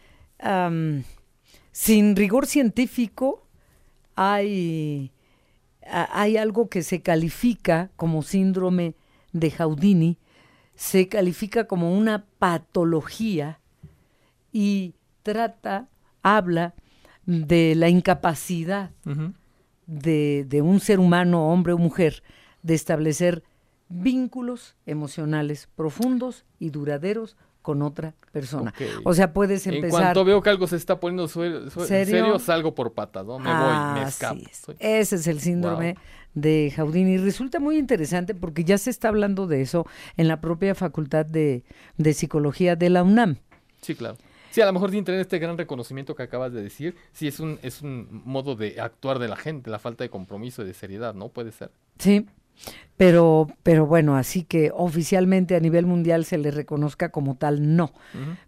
sin 1.72 2.16
rigor 2.16 2.46
científico 2.46 3.48
hay, 4.16 5.12
hay 5.82 6.38
algo 6.38 6.70
que 6.70 6.84
se 6.84 7.02
califica 7.02 7.90
como 7.96 8.22
síndrome 8.22 8.96
de 9.32 9.50
Jaudini, 9.52 10.18
se 10.76 11.08
califica 11.08 11.66
como 11.66 11.98
una 11.98 12.26
patología 12.38 13.60
y 14.52 14.94
trata, 15.24 15.90
habla 16.22 16.76
de 17.28 17.76
la 17.76 17.90
incapacidad 17.90 18.92
de, 19.86 20.46
de, 20.48 20.62
un 20.62 20.80
ser 20.80 21.00
humano, 21.00 21.50
hombre 21.50 21.74
o 21.74 21.78
mujer, 21.78 22.24
de 22.64 22.74
establecer 22.74 23.44
vínculos 23.90 24.76
emocionales 24.86 25.70
profundos 25.76 26.46
y 26.58 26.72
duraderos 26.72 27.38
con 27.62 27.82
otra 27.82 28.16
persona. 28.32 28.74
O 29.04 29.14
sea, 29.14 29.34
puedes 29.34 29.68
empezar... 29.68 29.86
En 29.86 29.92
cuanto 29.92 30.24
veo 30.24 30.42
que 30.42 30.50
algo 30.50 30.68
se 30.68 30.78
está 30.78 31.02
poniendo 31.02 31.28
¿Serio? 31.28 32.40
salgo 32.40 32.74
por 32.74 32.94
patas, 32.94 33.26
¿no? 33.26 33.40
Me 33.40 33.50
voy, 33.54 34.00
me 34.00 34.04
escapo. 34.08 34.40
Ese 34.80 35.18
es 35.18 35.28
el 35.28 35.42
síndrome 35.42 35.98
de 36.34 36.72
Jaudini. 36.74 37.16
Y 37.16 37.18
resulta 37.18 37.60
muy 37.60 37.78
interesante 37.78 38.34
porque 38.34 38.64
ya 38.64 38.78
se 38.78 38.90
está 38.90 39.10
hablando 39.10 39.48
de 39.48 39.62
eso 39.62 39.86
en 40.16 40.30
la 40.30 40.40
propia 40.40 40.76
Facultad 40.76 41.26
de, 41.26 41.66
de 41.98 42.14
Psicología 42.14 42.78
de 42.78 42.90
la 42.90 43.04
UNAM. 43.04 43.36
Sí, 43.82 43.96
claro. 43.96 44.16
Sí, 44.58 44.62
a 44.62 44.66
lo 44.66 44.74
mejor 44.74 44.90
sin 44.90 45.04
tener 45.04 45.22
este 45.22 45.38
gran 45.38 45.56
reconocimiento 45.56 46.16
que 46.16 46.24
acabas 46.24 46.52
de 46.52 46.64
decir, 46.64 46.96
sí 47.12 47.28
es 47.28 47.40
un, 47.40 47.60
es 47.62 47.84
un 47.84 48.24
modo 48.26 48.56
de 48.56 48.82
actuar 48.82 49.20
de 49.20 49.28
la 49.28 49.36
gente, 49.36 49.70
la 49.70 49.78
falta 49.78 50.04
de 50.04 50.10
compromiso 50.10 50.64
y 50.64 50.66
de 50.66 50.74
seriedad, 50.74 51.14
¿no? 51.14 51.30
Puede 51.30 51.52
ser. 51.52 51.70
Sí, 52.00 52.26
pero, 52.98 53.48
pero 53.62 53.86
bueno, 53.86 54.18
así 54.18 54.44
que 54.44 54.72
oficialmente 54.74 55.56
a 55.56 55.60
nivel 55.60 55.86
mundial 55.86 56.26
se 56.26 56.40
le 56.40 56.50
reconozca 56.50 57.10
como 57.10 57.38
tal, 57.38 57.76
no. 57.76 57.94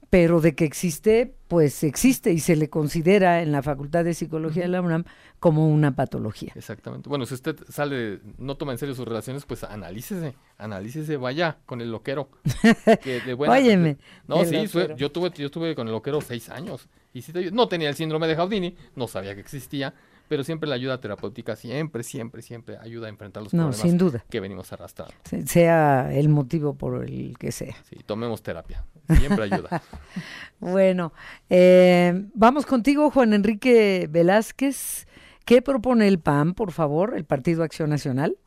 Pero 0.09 0.41
de 0.41 0.55
que 0.55 0.65
existe, 0.65 1.35
pues 1.47 1.83
existe 1.83 2.33
y 2.33 2.39
se 2.39 2.55
le 2.55 2.67
considera 2.67 3.43
en 3.43 3.51
la 3.51 3.61
Facultad 3.61 4.03
de 4.03 4.15
Psicología 4.15 4.63
de 4.63 4.69
la 4.69 4.81
UNAM 4.81 5.03
como 5.39 5.69
una 5.69 5.95
patología. 5.95 6.51
Exactamente. 6.55 7.07
Bueno, 7.09 7.27
si 7.27 7.35
usted 7.35 7.57
sale, 7.69 8.21
no 8.39 8.57
toma 8.57 8.71
en 8.71 8.79
serio 8.79 8.95
sus 8.95 9.07
relaciones, 9.07 9.45
pues 9.45 9.63
analícese, 9.63 10.33
analícese, 10.57 11.15
vaya 11.17 11.59
con 11.67 11.79
el 11.79 11.91
loquero. 11.91 12.31
que 13.03 13.21
de 13.21 13.33
Óyeme. 13.35 13.97
no, 14.27 14.43
sí, 14.45 14.65
yo 14.97 15.11
tuve, 15.11 15.31
yo 15.35 15.45
estuve 15.45 15.75
con 15.75 15.87
el 15.87 15.93
loquero 15.93 16.21
seis 16.21 16.49
años 16.49 16.89
y 17.13 17.23
no 17.51 17.67
tenía 17.67 17.89
el 17.89 17.95
síndrome 17.95 18.27
de 18.27 18.35
Jaudini, 18.35 18.75
no 18.95 19.07
sabía 19.07 19.35
que 19.35 19.41
existía 19.41 19.93
pero 20.29 20.43
siempre 20.43 20.69
la 20.69 20.75
ayuda 20.75 21.01
terapéutica 21.01 21.55
siempre, 21.55 22.03
siempre, 22.03 22.41
siempre 22.41 22.77
ayuda 22.77 23.07
a 23.07 23.09
enfrentar 23.09 23.43
los 23.43 23.51
problemas 23.51 23.77
sin 23.77 23.97
duda. 23.97 24.23
que 24.29 24.39
venimos 24.39 24.71
arrastrando. 24.71 25.13
Sea 25.45 26.13
el 26.13 26.29
motivo 26.29 26.75
por 26.75 27.03
el 27.03 27.35
que 27.37 27.51
sea. 27.51 27.75
Sí, 27.89 27.97
tomemos 28.05 28.41
terapia, 28.43 28.85
siempre 29.17 29.45
ayuda. 29.45 29.81
bueno, 30.59 31.11
eh, 31.49 32.27
vamos 32.35 32.65
contigo, 32.67 33.09
Juan 33.09 33.33
Enrique 33.33 34.07
Velázquez. 34.09 35.07
¿Qué 35.45 35.63
propone 35.63 36.07
el 36.07 36.19
PAN, 36.19 36.53
por 36.53 36.71
favor, 36.71 37.15
el 37.17 37.25
Partido 37.25 37.63
Acción 37.63 37.89
Nacional? 37.89 38.37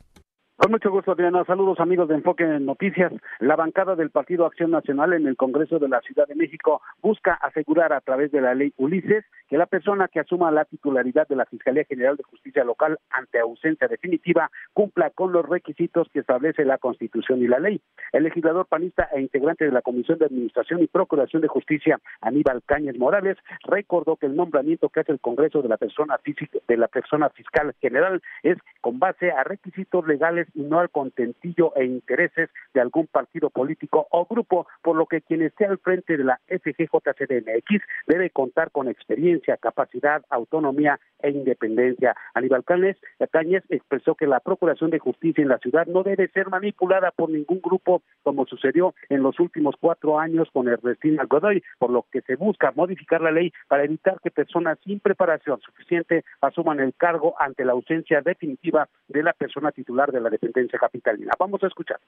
Con 0.55 0.69
mucho 0.69 0.91
gusto, 0.91 1.11
Adriana. 1.11 1.43
Saludos, 1.45 1.79
amigos 1.79 2.07
de 2.07 2.13
Enfoque 2.13 2.43
en 2.43 2.67
Noticias. 2.67 3.11
La 3.39 3.55
bancada 3.55 3.95
del 3.95 4.11
Partido 4.11 4.45
Acción 4.45 4.69
Nacional 4.69 5.13
en 5.13 5.25
el 5.25 5.35
Congreso 5.35 5.79
de 5.79 5.89
la 5.89 5.99
Ciudad 6.01 6.27
de 6.27 6.35
México 6.35 6.79
busca 7.01 7.33
asegurar 7.33 7.91
a 7.91 8.01
través 8.01 8.31
de 8.31 8.39
la 8.39 8.53
ley 8.53 8.71
Ulises 8.77 9.25
que 9.49 9.57
la 9.57 9.65
persona 9.65 10.07
que 10.07 10.19
asuma 10.19 10.51
la 10.51 10.65
titularidad 10.65 11.27
de 11.27 11.37
la 11.37 11.45
Fiscalía 11.45 11.85
General 11.85 12.15
de 12.17 12.23
Justicia 12.23 12.63
Local 12.63 12.99
ante 13.09 13.39
ausencia 13.39 13.87
definitiva 13.87 14.51
cumpla 14.73 15.09
con 15.09 15.31
los 15.31 15.43
requisitos 15.43 16.07
que 16.13 16.19
establece 16.19 16.65
la 16.65 16.77
Constitución 16.77 17.41
y 17.41 17.47
la 17.47 17.57
ley. 17.57 17.81
El 18.11 18.23
legislador 18.23 18.67
panista 18.67 19.09
e 19.11 19.21
integrante 19.21 19.65
de 19.65 19.71
la 19.71 19.81
Comisión 19.81 20.19
de 20.19 20.25
Administración 20.25 20.83
y 20.83 20.87
Procuración 20.87 21.41
de 21.41 21.47
Justicia, 21.47 21.99
Aníbal 22.21 22.61
Cáñez 22.63 22.97
Morales, 22.99 23.37
recordó 23.63 24.17
que 24.17 24.27
el 24.27 24.35
nombramiento 24.35 24.89
que 24.89 24.99
hace 24.99 25.11
el 25.11 25.19
Congreso 25.19 25.63
de 25.63 25.69
la 25.69 25.77
persona 25.77 26.19
física 26.19 26.59
de 26.67 26.77
la 26.77 26.87
persona 26.87 27.29
fiscal 27.31 27.73
general 27.81 28.21
es 28.43 28.57
con 28.81 28.99
base 28.99 29.31
a 29.31 29.43
requisitos 29.43 30.07
legales 30.07 30.42
y 30.53 30.63
no 30.63 30.79
al 30.79 30.89
contentillo 30.89 31.75
e 31.75 31.85
intereses 31.85 32.49
de 32.73 32.81
algún 32.81 33.07
partido 33.07 33.49
político 33.49 34.07
o 34.11 34.25
grupo, 34.25 34.67
por 34.81 34.95
lo 34.95 35.05
que 35.05 35.21
quien 35.21 35.41
esté 35.41 35.65
al 35.65 35.77
frente 35.77 36.17
de 36.17 36.23
la 36.23 36.39
FGJCDMX 36.47 37.81
debe 38.07 38.29
contar 38.29 38.71
con 38.71 38.87
experiencia, 38.87 39.57
capacidad, 39.57 40.23
autonomía 40.29 40.99
e 41.23 41.31
independencia. 41.31 42.15
Aníbal 42.35 42.63
Cáñez, 42.63 42.97
Cáñez 43.31 43.63
expresó 43.69 44.13
que 44.13 44.27
la 44.27 44.39
Procuración 44.39 44.91
de 44.91 44.99
Justicia 44.99 45.41
en 45.41 45.47
la 45.47 45.57
ciudad 45.57 45.87
no 45.87 46.03
debe 46.03 46.27
ser 46.27 46.49
manipulada 46.49 47.11
por 47.11 47.29
ningún 47.29 47.61
grupo 47.61 48.03
como 48.21 48.45
sucedió 48.45 48.93
en 49.09 49.23
los 49.23 49.39
últimos 49.39 49.75
cuatro 49.79 50.19
años 50.19 50.49
con 50.53 50.67
Ernestina 50.67 51.23
Godoy, 51.25 51.63
por 51.79 51.89
lo 51.89 52.05
que 52.11 52.21
se 52.21 52.35
busca 52.35 52.71
modificar 52.75 53.21
la 53.21 53.31
ley 53.31 53.51
para 53.67 53.83
evitar 53.83 54.19
que 54.21 54.29
personas 54.29 54.77
sin 54.83 54.99
preparación 54.99 55.59
suficiente 55.61 56.23
asuman 56.41 56.79
el 56.79 56.93
cargo 56.93 57.35
ante 57.39 57.65
la 57.65 57.71
ausencia 57.71 58.21
definitiva 58.21 58.87
de 59.07 59.23
la 59.23 59.33
persona 59.33 59.71
titular 59.71 60.11
de 60.11 60.21
la 60.21 60.29
dependencia 60.29 60.77
capitalina. 60.77 61.33
Vamos 61.39 61.63
a 61.63 61.67
escuchar. 61.67 61.99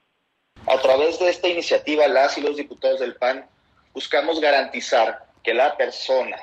A 0.66 0.80
través 0.82 1.18
de 1.18 1.30
esta 1.30 1.48
iniciativa, 1.48 2.06
las 2.08 2.36
y 2.38 2.42
los 2.42 2.56
diputados 2.56 3.00
del 3.00 3.14
PAN 3.14 3.46
buscamos 3.94 4.40
garantizar 4.40 5.26
que 5.42 5.54
la 5.54 5.76
persona 5.76 6.36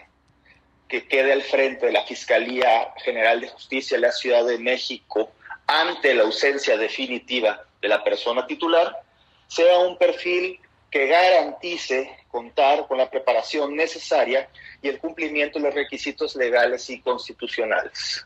que 0.94 1.08
quede 1.08 1.34
al 1.34 1.42
frente 1.42 1.88
de 1.88 1.92
la 1.92 2.04
Fiscalía 2.04 2.94
General 3.04 3.42
de 3.42 3.48
Justicia 3.48 3.98
de 3.98 4.02
la 4.02 4.12
Ciudad 4.12 4.46
de 4.46 4.60
México 4.60 5.32
ante 5.66 6.14
la 6.14 6.22
ausencia 6.22 6.78
definitiva 6.78 7.66
de 7.82 7.88
la 7.88 8.04
persona 8.04 8.46
titular 8.46 9.02
sea 9.48 9.80
un 9.80 9.98
perfil 9.98 10.60
que 10.92 11.08
garantice 11.08 12.16
contar 12.28 12.86
con 12.88 13.00
la 13.00 13.10
preparación 13.10 13.76
necesaria 13.76 14.48
y 14.84 14.88
el 14.88 15.00
cumplimiento 15.00 15.58
de 15.58 15.66
los 15.66 15.74
requisitos 15.74 16.36
legales 16.36 16.88
y 16.92 17.02
constitucionales. 17.02 18.24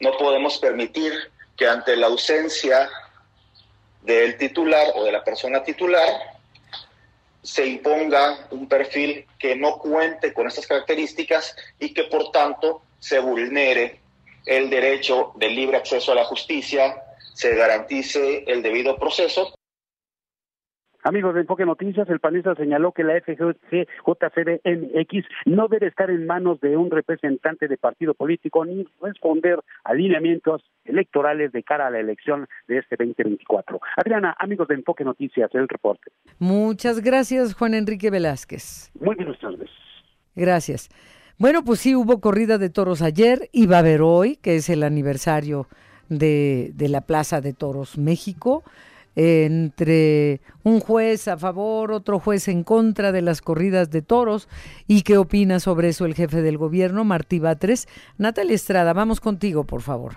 No 0.00 0.10
podemos 0.18 0.58
permitir 0.58 1.12
que 1.56 1.68
ante 1.68 1.94
la 1.94 2.08
ausencia 2.08 2.90
del 4.02 4.36
titular 4.36 4.88
o 4.96 5.04
de 5.04 5.12
la 5.12 5.22
persona 5.22 5.62
titular 5.62 6.39
se 7.42 7.66
imponga 7.66 8.46
un 8.50 8.68
perfil 8.68 9.26
que 9.38 9.56
no 9.56 9.78
cuente 9.78 10.32
con 10.32 10.46
estas 10.46 10.66
características 10.66 11.56
y 11.78 11.94
que 11.94 12.04
por 12.04 12.30
tanto 12.30 12.82
se 12.98 13.18
vulnere 13.18 14.00
el 14.46 14.68
derecho 14.68 15.32
del 15.36 15.54
libre 15.54 15.78
acceso 15.78 16.12
a 16.12 16.16
la 16.16 16.24
justicia, 16.24 17.02
se 17.34 17.54
garantice 17.54 18.44
el 18.46 18.62
debido 18.62 18.98
proceso 18.98 19.54
Amigos 21.02 21.34
de 21.34 21.40
Enfoque 21.40 21.64
Noticias, 21.64 22.06
el 22.10 22.20
panista 22.20 22.54
señaló 22.54 22.92
que 22.92 23.04
la 23.04 23.18
FGJCDMX 23.20 25.24
no 25.46 25.66
debe 25.68 25.86
estar 25.86 26.10
en 26.10 26.26
manos 26.26 26.60
de 26.60 26.76
un 26.76 26.90
representante 26.90 27.68
de 27.68 27.78
partido 27.78 28.12
político 28.12 28.66
ni 28.66 28.86
responder 29.00 29.60
a 29.84 29.94
lineamientos 29.94 30.62
electorales 30.84 31.52
de 31.52 31.62
cara 31.62 31.86
a 31.86 31.90
la 31.90 32.00
elección 32.00 32.46
de 32.68 32.78
este 32.78 32.96
2024. 32.96 33.80
Adriana, 33.96 34.36
amigos 34.38 34.68
de 34.68 34.74
Enfoque 34.74 35.04
Noticias, 35.04 35.50
el 35.54 35.68
reporte. 35.68 36.10
Muchas 36.38 37.00
gracias, 37.00 37.54
Juan 37.54 37.72
Enrique 37.72 38.10
Velázquez. 38.10 38.90
Muy 39.00 39.16
buenas 39.16 39.38
tardes. 39.38 39.70
Gracias. 40.36 40.90
Bueno, 41.38 41.64
pues 41.64 41.80
sí, 41.80 41.94
hubo 41.94 42.20
corrida 42.20 42.58
de 42.58 42.68
toros 42.68 43.00
ayer 43.00 43.48
y 43.52 43.66
va 43.66 43.76
a 43.76 43.80
haber 43.80 44.02
hoy, 44.02 44.36
que 44.36 44.56
es 44.56 44.68
el 44.68 44.82
aniversario 44.82 45.66
de, 46.10 46.72
de 46.74 46.88
la 46.90 47.00
Plaza 47.00 47.40
de 47.40 47.54
Toros 47.54 47.96
México 47.96 48.64
entre 49.16 50.40
un 50.62 50.80
juez 50.80 51.28
a 51.28 51.36
favor, 51.36 51.92
otro 51.92 52.18
juez 52.18 52.48
en 52.48 52.64
contra 52.64 53.12
de 53.12 53.22
las 53.22 53.42
corridas 53.42 53.90
de 53.90 54.02
toros. 54.02 54.48
¿Y 54.86 55.02
qué 55.02 55.18
opina 55.18 55.60
sobre 55.60 55.88
eso 55.88 56.06
el 56.06 56.14
jefe 56.14 56.42
del 56.42 56.58
gobierno, 56.58 57.04
Martí 57.04 57.38
Batres? 57.38 57.88
Natalia 58.18 58.54
Estrada, 58.54 58.92
vamos 58.92 59.20
contigo, 59.20 59.64
por 59.64 59.82
favor. 59.82 60.14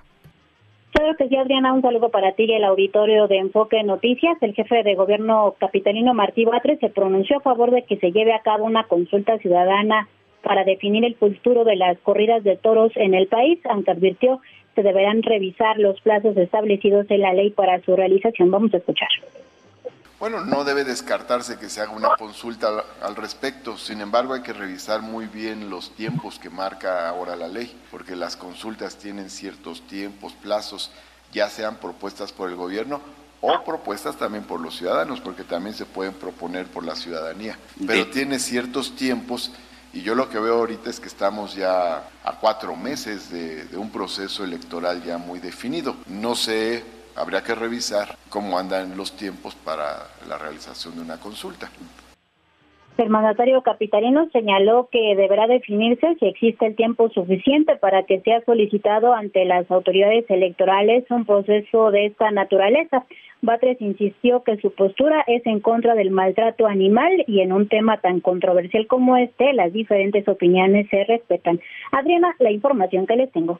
Claro 0.93 1.15
que 1.17 1.27
sí, 1.27 1.35
Adriana, 1.35 1.73
un 1.73 1.81
saludo 1.81 2.09
para 2.09 2.33
ti 2.33 2.43
y 2.43 2.53
el 2.53 2.63
auditorio 2.63 3.27
de 3.27 3.39
Enfoque 3.39 3.81
Noticias. 3.81 4.37
El 4.41 4.53
jefe 4.53 4.83
de 4.83 4.93
gobierno 4.93 5.55
capitalino 5.59 6.13
Martí 6.13 6.45
Batres 6.45 6.79
se 6.79 6.89
pronunció 6.89 7.37
a 7.37 7.41
favor 7.41 7.71
de 7.71 7.81
que 7.81 7.97
se 7.97 8.11
lleve 8.11 8.31
a 8.31 8.43
cabo 8.43 8.65
una 8.65 8.83
consulta 8.83 9.39
ciudadana 9.39 10.07
para 10.43 10.63
definir 10.63 11.03
el 11.03 11.15
futuro 11.15 11.63
de 11.63 11.77
las 11.77 11.97
corridas 11.99 12.43
de 12.43 12.57
toros 12.57 12.91
en 12.95 13.15
el 13.15 13.27
país, 13.27 13.59
aunque 13.65 13.89
advirtió 13.89 14.39
se 14.75 14.83
deberán 14.83 15.21
revisar 15.23 15.77
los 15.77 15.99
plazos 16.01 16.35
establecidos 16.37 17.05
en 17.09 17.21
la 17.21 17.33
ley 17.33 17.51
para 17.51 17.81
su 17.81 17.95
realización. 17.95 18.51
Vamos 18.51 18.73
a 18.73 18.77
escuchar. 18.77 19.09
Bueno, 20.19 20.45
no 20.45 20.63
debe 20.63 20.85
descartarse 20.85 21.59
que 21.59 21.67
se 21.67 21.81
haga 21.81 21.91
una 21.91 22.15
consulta 22.17 22.85
al 23.01 23.15
respecto, 23.17 23.77
sin 23.77 23.99
embargo 23.99 24.33
hay 24.33 24.41
que 24.41 24.53
revisar 24.53 25.01
muy 25.01 25.25
bien 25.25 25.69
los 25.69 25.93
tiempos 25.95 26.39
que 26.39 26.49
marca 26.49 27.09
ahora 27.09 27.35
la 27.35 27.49
ley, 27.49 27.75
porque 27.91 28.15
las 28.15 28.37
consultas 28.37 28.97
tienen 28.97 29.29
ciertos 29.29 29.81
tiempos, 29.81 30.31
plazos, 30.31 30.91
ya 31.33 31.49
sean 31.49 31.75
propuestas 31.75 32.31
por 32.31 32.49
el 32.49 32.55
gobierno 32.55 33.01
o 33.41 33.65
propuestas 33.65 34.15
también 34.15 34.45
por 34.45 34.61
los 34.61 34.77
ciudadanos, 34.77 35.19
porque 35.19 35.43
también 35.43 35.75
se 35.75 35.85
pueden 35.85 36.13
proponer 36.13 36.67
por 36.67 36.85
la 36.85 36.95
ciudadanía, 36.95 37.57
pero 37.85 38.07
tiene 38.07 38.39
ciertos 38.39 38.95
tiempos 38.95 39.51
y 39.93 40.01
yo 40.01 40.15
lo 40.15 40.27
que 40.27 40.39
veo 40.39 40.55
ahorita 40.55 40.89
es 40.89 40.99
que 40.99 41.07
estamos 41.07 41.53
ya 41.53 41.97
a 42.23 42.39
cuatro 42.41 42.75
meses 42.75 43.29
de, 43.29 43.67
un 43.77 43.91
proceso 43.91 44.43
electoral 44.43 45.03
ya 45.03 45.19
muy 45.19 45.39
definido. 45.39 45.95
No 46.07 46.35
sé 46.35 46.83
habría 47.15 47.43
que 47.43 47.53
revisar 47.53 48.17
cómo 48.27 48.57
andan 48.57 48.97
los 48.97 49.15
tiempos 49.15 49.53
para 49.53 50.07
la 50.27 50.39
realización 50.39 50.95
de 50.95 51.01
una 51.01 51.19
consulta. 51.19 51.69
El 52.95 53.09
mandatario 53.09 53.63
capitalino 53.63 54.29
señaló 54.31 54.87
que 54.91 55.15
deberá 55.15 55.47
definirse 55.47 56.15
si 56.19 56.27
existe 56.27 56.67
el 56.67 56.75
tiempo 56.75 57.09
suficiente 57.09 57.75
para 57.75 58.03
que 58.03 58.21
sea 58.21 58.45
solicitado 58.45 59.13
ante 59.13 59.45
las 59.45 59.69
autoridades 59.71 60.25
electorales 60.29 61.03
un 61.09 61.25
proceso 61.25 61.89
de 61.89 62.05
esta 62.05 62.29
naturaleza. 62.29 63.05
Batres 63.41 63.81
insistió 63.81 64.43
que 64.43 64.57
su 64.57 64.71
postura 64.75 65.23
es 65.25 65.43
en 65.47 65.59
contra 65.59 65.95
del 65.95 66.11
maltrato 66.11 66.67
animal 66.67 67.25
y 67.27 67.41
en 67.41 67.51
un 67.51 67.67
tema 67.67 67.99
tan 67.99 68.19
controversial 68.19 68.85
como 68.85 69.17
este, 69.17 69.53
las 69.53 69.73
diferentes 69.73 70.27
opiniones 70.27 70.87
se 70.89 71.03
respetan. 71.03 71.59
Adriana, 71.91 72.35
la 72.37 72.51
información 72.51 73.07
que 73.07 73.15
les 73.15 73.31
tengo. 73.31 73.59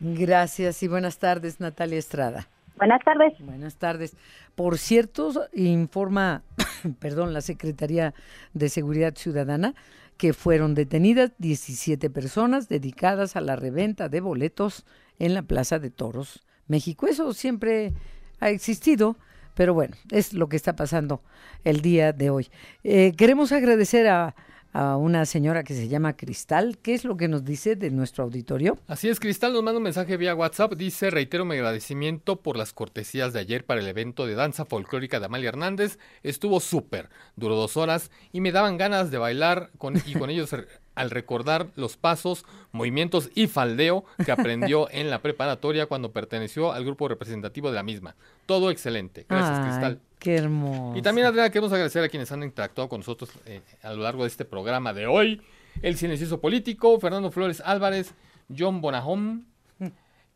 Gracias 0.00 0.82
y 0.82 0.88
buenas 0.88 1.18
tardes, 1.18 1.60
Natalia 1.60 1.98
Estrada. 1.98 2.48
Buenas 2.76 3.02
tardes. 3.04 3.32
Buenas 3.40 3.76
tardes. 3.76 4.16
Por 4.54 4.78
cierto, 4.78 5.32
informa, 5.52 6.42
perdón, 6.98 7.32
la 7.32 7.40
Secretaría 7.40 8.14
de 8.54 8.68
Seguridad 8.68 9.14
Ciudadana 9.14 9.74
que 10.20 10.34
fueron 10.34 10.74
detenidas 10.74 11.32
17 11.38 12.10
personas 12.10 12.68
dedicadas 12.68 13.36
a 13.36 13.40
la 13.40 13.56
reventa 13.56 14.10
de 14.10 14.20
boletos 14.20 14.84
en 15.18 15.32
la 15.32 15.40
Plaza 15.40 15.78
de 15.78 15.88
Toros, 15.88 16.44
México. 16.68 17.06
Eso 17.06 17.32
siempre 17.32 17.94
ha 18.38 18.50
existido, 18.50 19.16
pero 19.54 19.72
bueno, 19.72 19.96
es 20.10 20.34
lo 20.34 20.50
que 20.50 20.56
está 20.56 20.76
pasando 20.76 21.22
el 21.64 21.80
día 21.80 22.12
de 22.12 22.28
hoy. 22.28 22.48
Eh, 22.84 23.14
queremos 23.16 23.50
agradecer 23.52 24.08
a 24.08 24.34
a 24.72 24.96
una 24.96 25.26
señora 25.26 25.64
que 25.64 25.74
se 25.74 25.88
llama 25.88 26.16
Cristal. 26.16 26.78
¿Qué 26.78 26.94
es 26.94 27.04
lo 27.04 27.16
que 27.16 27.28
nos 27.28 27.44
dice 27.44 27.76
de 27.76 27.90
nuestro 27.90 28.24
auditorio? 28.24 28.78
Así 28.86 29.08
es, 29.08 29.20
Cristal 29.20 29.52
nos 29.52 29.62
manda 29.62 29.78
un 29.78 29.84
mensaje 29.84 30.16
vía 30.16 30.34
WhatsApp. 30.34 30.74
Dice, 30.74 31.10
reitero 31.10 31.44
mi 31.44 31.56
agradecimiento 31.56 32.36
por 32.36 32.56
las 32.56 32.72
cortesías 32.72 33.32
de 33.32 33.40
ayer 33.40 33.64
para 33.64 33.80
el 33.80 33.88
evento 33.88 34.26
de 34.26 34.34
danza 34.34 34.64
folclórica 34.64 35.20
de 35.20 35.26
Amalia 35.26 35.48
Hernández. 35.48 35.98
Estuvo 36.22 36.60
súper, 36.60 37.08
duró 37.36 37.56
dos 37.56 37.76
horas 37.76 38.10
y 38.32 38.40
me 38.40 38.52
daban 38.52 38.76
ganas 38.78 39.10
de 39.10 39.18
bailar 39.18 39.70
con, 39.78 40.00
y 40.06 40.14
con 40.14 40.30
ellos 40.30 40.54
al 41.00 41.10
recordar 41.10 41.68
los 41.76 41.96
pasos, 41.96 42.44
movimientos 42.72 43.30
y 43.34 43.46
faldeo 43.46 44.04
que 44.24 44.32
aprendió 44.32 44.88
en 44.92 45.08
la 45.08 45.22
preparatoria 45.22 45.86
cuando 45.86 46.12
perteneció 46.12 46.72
al 46.72 46.84
grupo 46.84 47.08
representativo 47.08 47.70
de 47.70 47.76
la 47.76 47.82
misma. 47.82 48.16
Todo 48.44 48.70
excelente. 48.70 49.24
Gracias, 49.26 49.60
Cristal. 49.60 50.00
Qué 50.18 50.36
hermoso. 50.36 50.98
Y 50.98 51.02
también, 51.02 51.26
Adriana, 51.26 51.48
queremos 51.48 51.72
agradecer 51.72 52.04
a 52.04 52.10
quienes 52.10 52.30
han 52.32 52.42
interactuado 52.42 52.90
con 52.90 53.00
nosotros 53.00 53.30
eh, 53.46 53.62
a 53.82 53.92
lo 53.94 54.02
largo 54.02 54.24
de 54.24 54.28
este 54.28 54.44
programa 54.44 54.92
de 54.92 55.06
hoy. 55.06 55.40
El 55.80 55.96
silencioso 55.96 56.38
político, 56.38 57.00
Fernando 57.00 57.30
Flores 57.30 57.62
Álvarez, 57.64 58.12
John 58.54 58.82
Bonajón, 58.82 59.46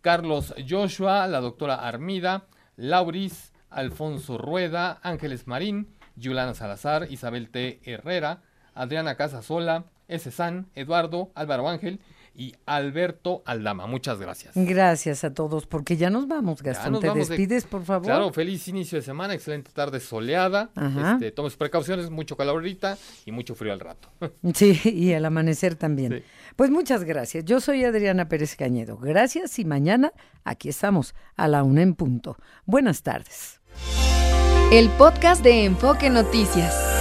Carlos 0.01 0.55
Joshua, 0.67 1.27
la 1.27 1.41
doctora 1.41 1.75
Armida, 1.75 2.47
Lauris, 2.77 3.53
Alfonso 3.69 4.39
Rueda, 4.39 4.99
Ángeles 5.03 5.47
Marín, 5.47 5.89
Yulana 6.17 6.55
Salazar, 6.55 7.09
Isabel 7.11 7.51
T. 7.51 7.81
Herrera, 7.85 8.43
Adriana 8.75 9.17
Casasola, 9.17 9.85
S. 10.09 10.31
San, 10.31 10.67
Eduardo, 10.75 11.31
Álvaro 11.35 11.69
Ángel 11.69 12.01
y 12.37 12.55
Alberto 12.67 13.43
Aldama. 13.47 13.87
Muchas 13.87 14.19
gracias. 14.19 14.53
Gracias 14.57 15.25
a 15.25 15.33
todos, 15.33 15.67
porque 15.67 15.97
ya 15.97 16.11
nos 16.11 16.27
vamos, 16.27 16.63
Gastón. 16.63 17.01
¿Te 17.01 17.11
despides, 17.11 17.65
por 17.65 17.85
favor? 17.85 18.07
Claro, 18.07 18.33
feliz 18.33 18.67
inicio 18.69 18.99
de 18.99 19.03
semana, 19.03 19.35
excelente 19.35 19.71
tarde 19.73 20.01
soleada. 20.01 20.71
Este, 21.15 21.31
tomes 21.31 21.57
precauciones, 21.57 22.11
mucho 22.11 22.37
calor 22.37 22.57
ahorita 22.57 22.99
y 23.25 23.33
mucho 23.33 23.55
frío 23.55 23.73
al 23.73 23.81
rato. 23.81 24.09
Sí, 24.55 24.81
y 24.85 25.13
al 25.15 25.25
amanecer 25.25 25.75
también. 25.75 26.23
Pues 26.57 26.71
muchas 26.71 27.05
gracias. 27.05 27.45
Yo 27.45 27.61
soy 27.61 27.85
Adriana 27.85 28.29
Pérez 28.29 28.57
Cañedo. 28.57 28.99
Gracias 28.99 29.59
y 29.59 29.65
mañana 29.65 30.13
aquí 30.45 30.69
estamos 30.69 31.15
a 31.37 31.49
la 31.49 31.63
una 31.63 31.83
en 31.83 31.95
punto. 31.95 32.37
Buenas 32.67 33.03
tardes. 33.03 33.61
El 34.71 34.89
podcast 34.91 35.43
de 35.43 35.65
Enfoque 35.65 36.11
Noticias. 36.11 36.94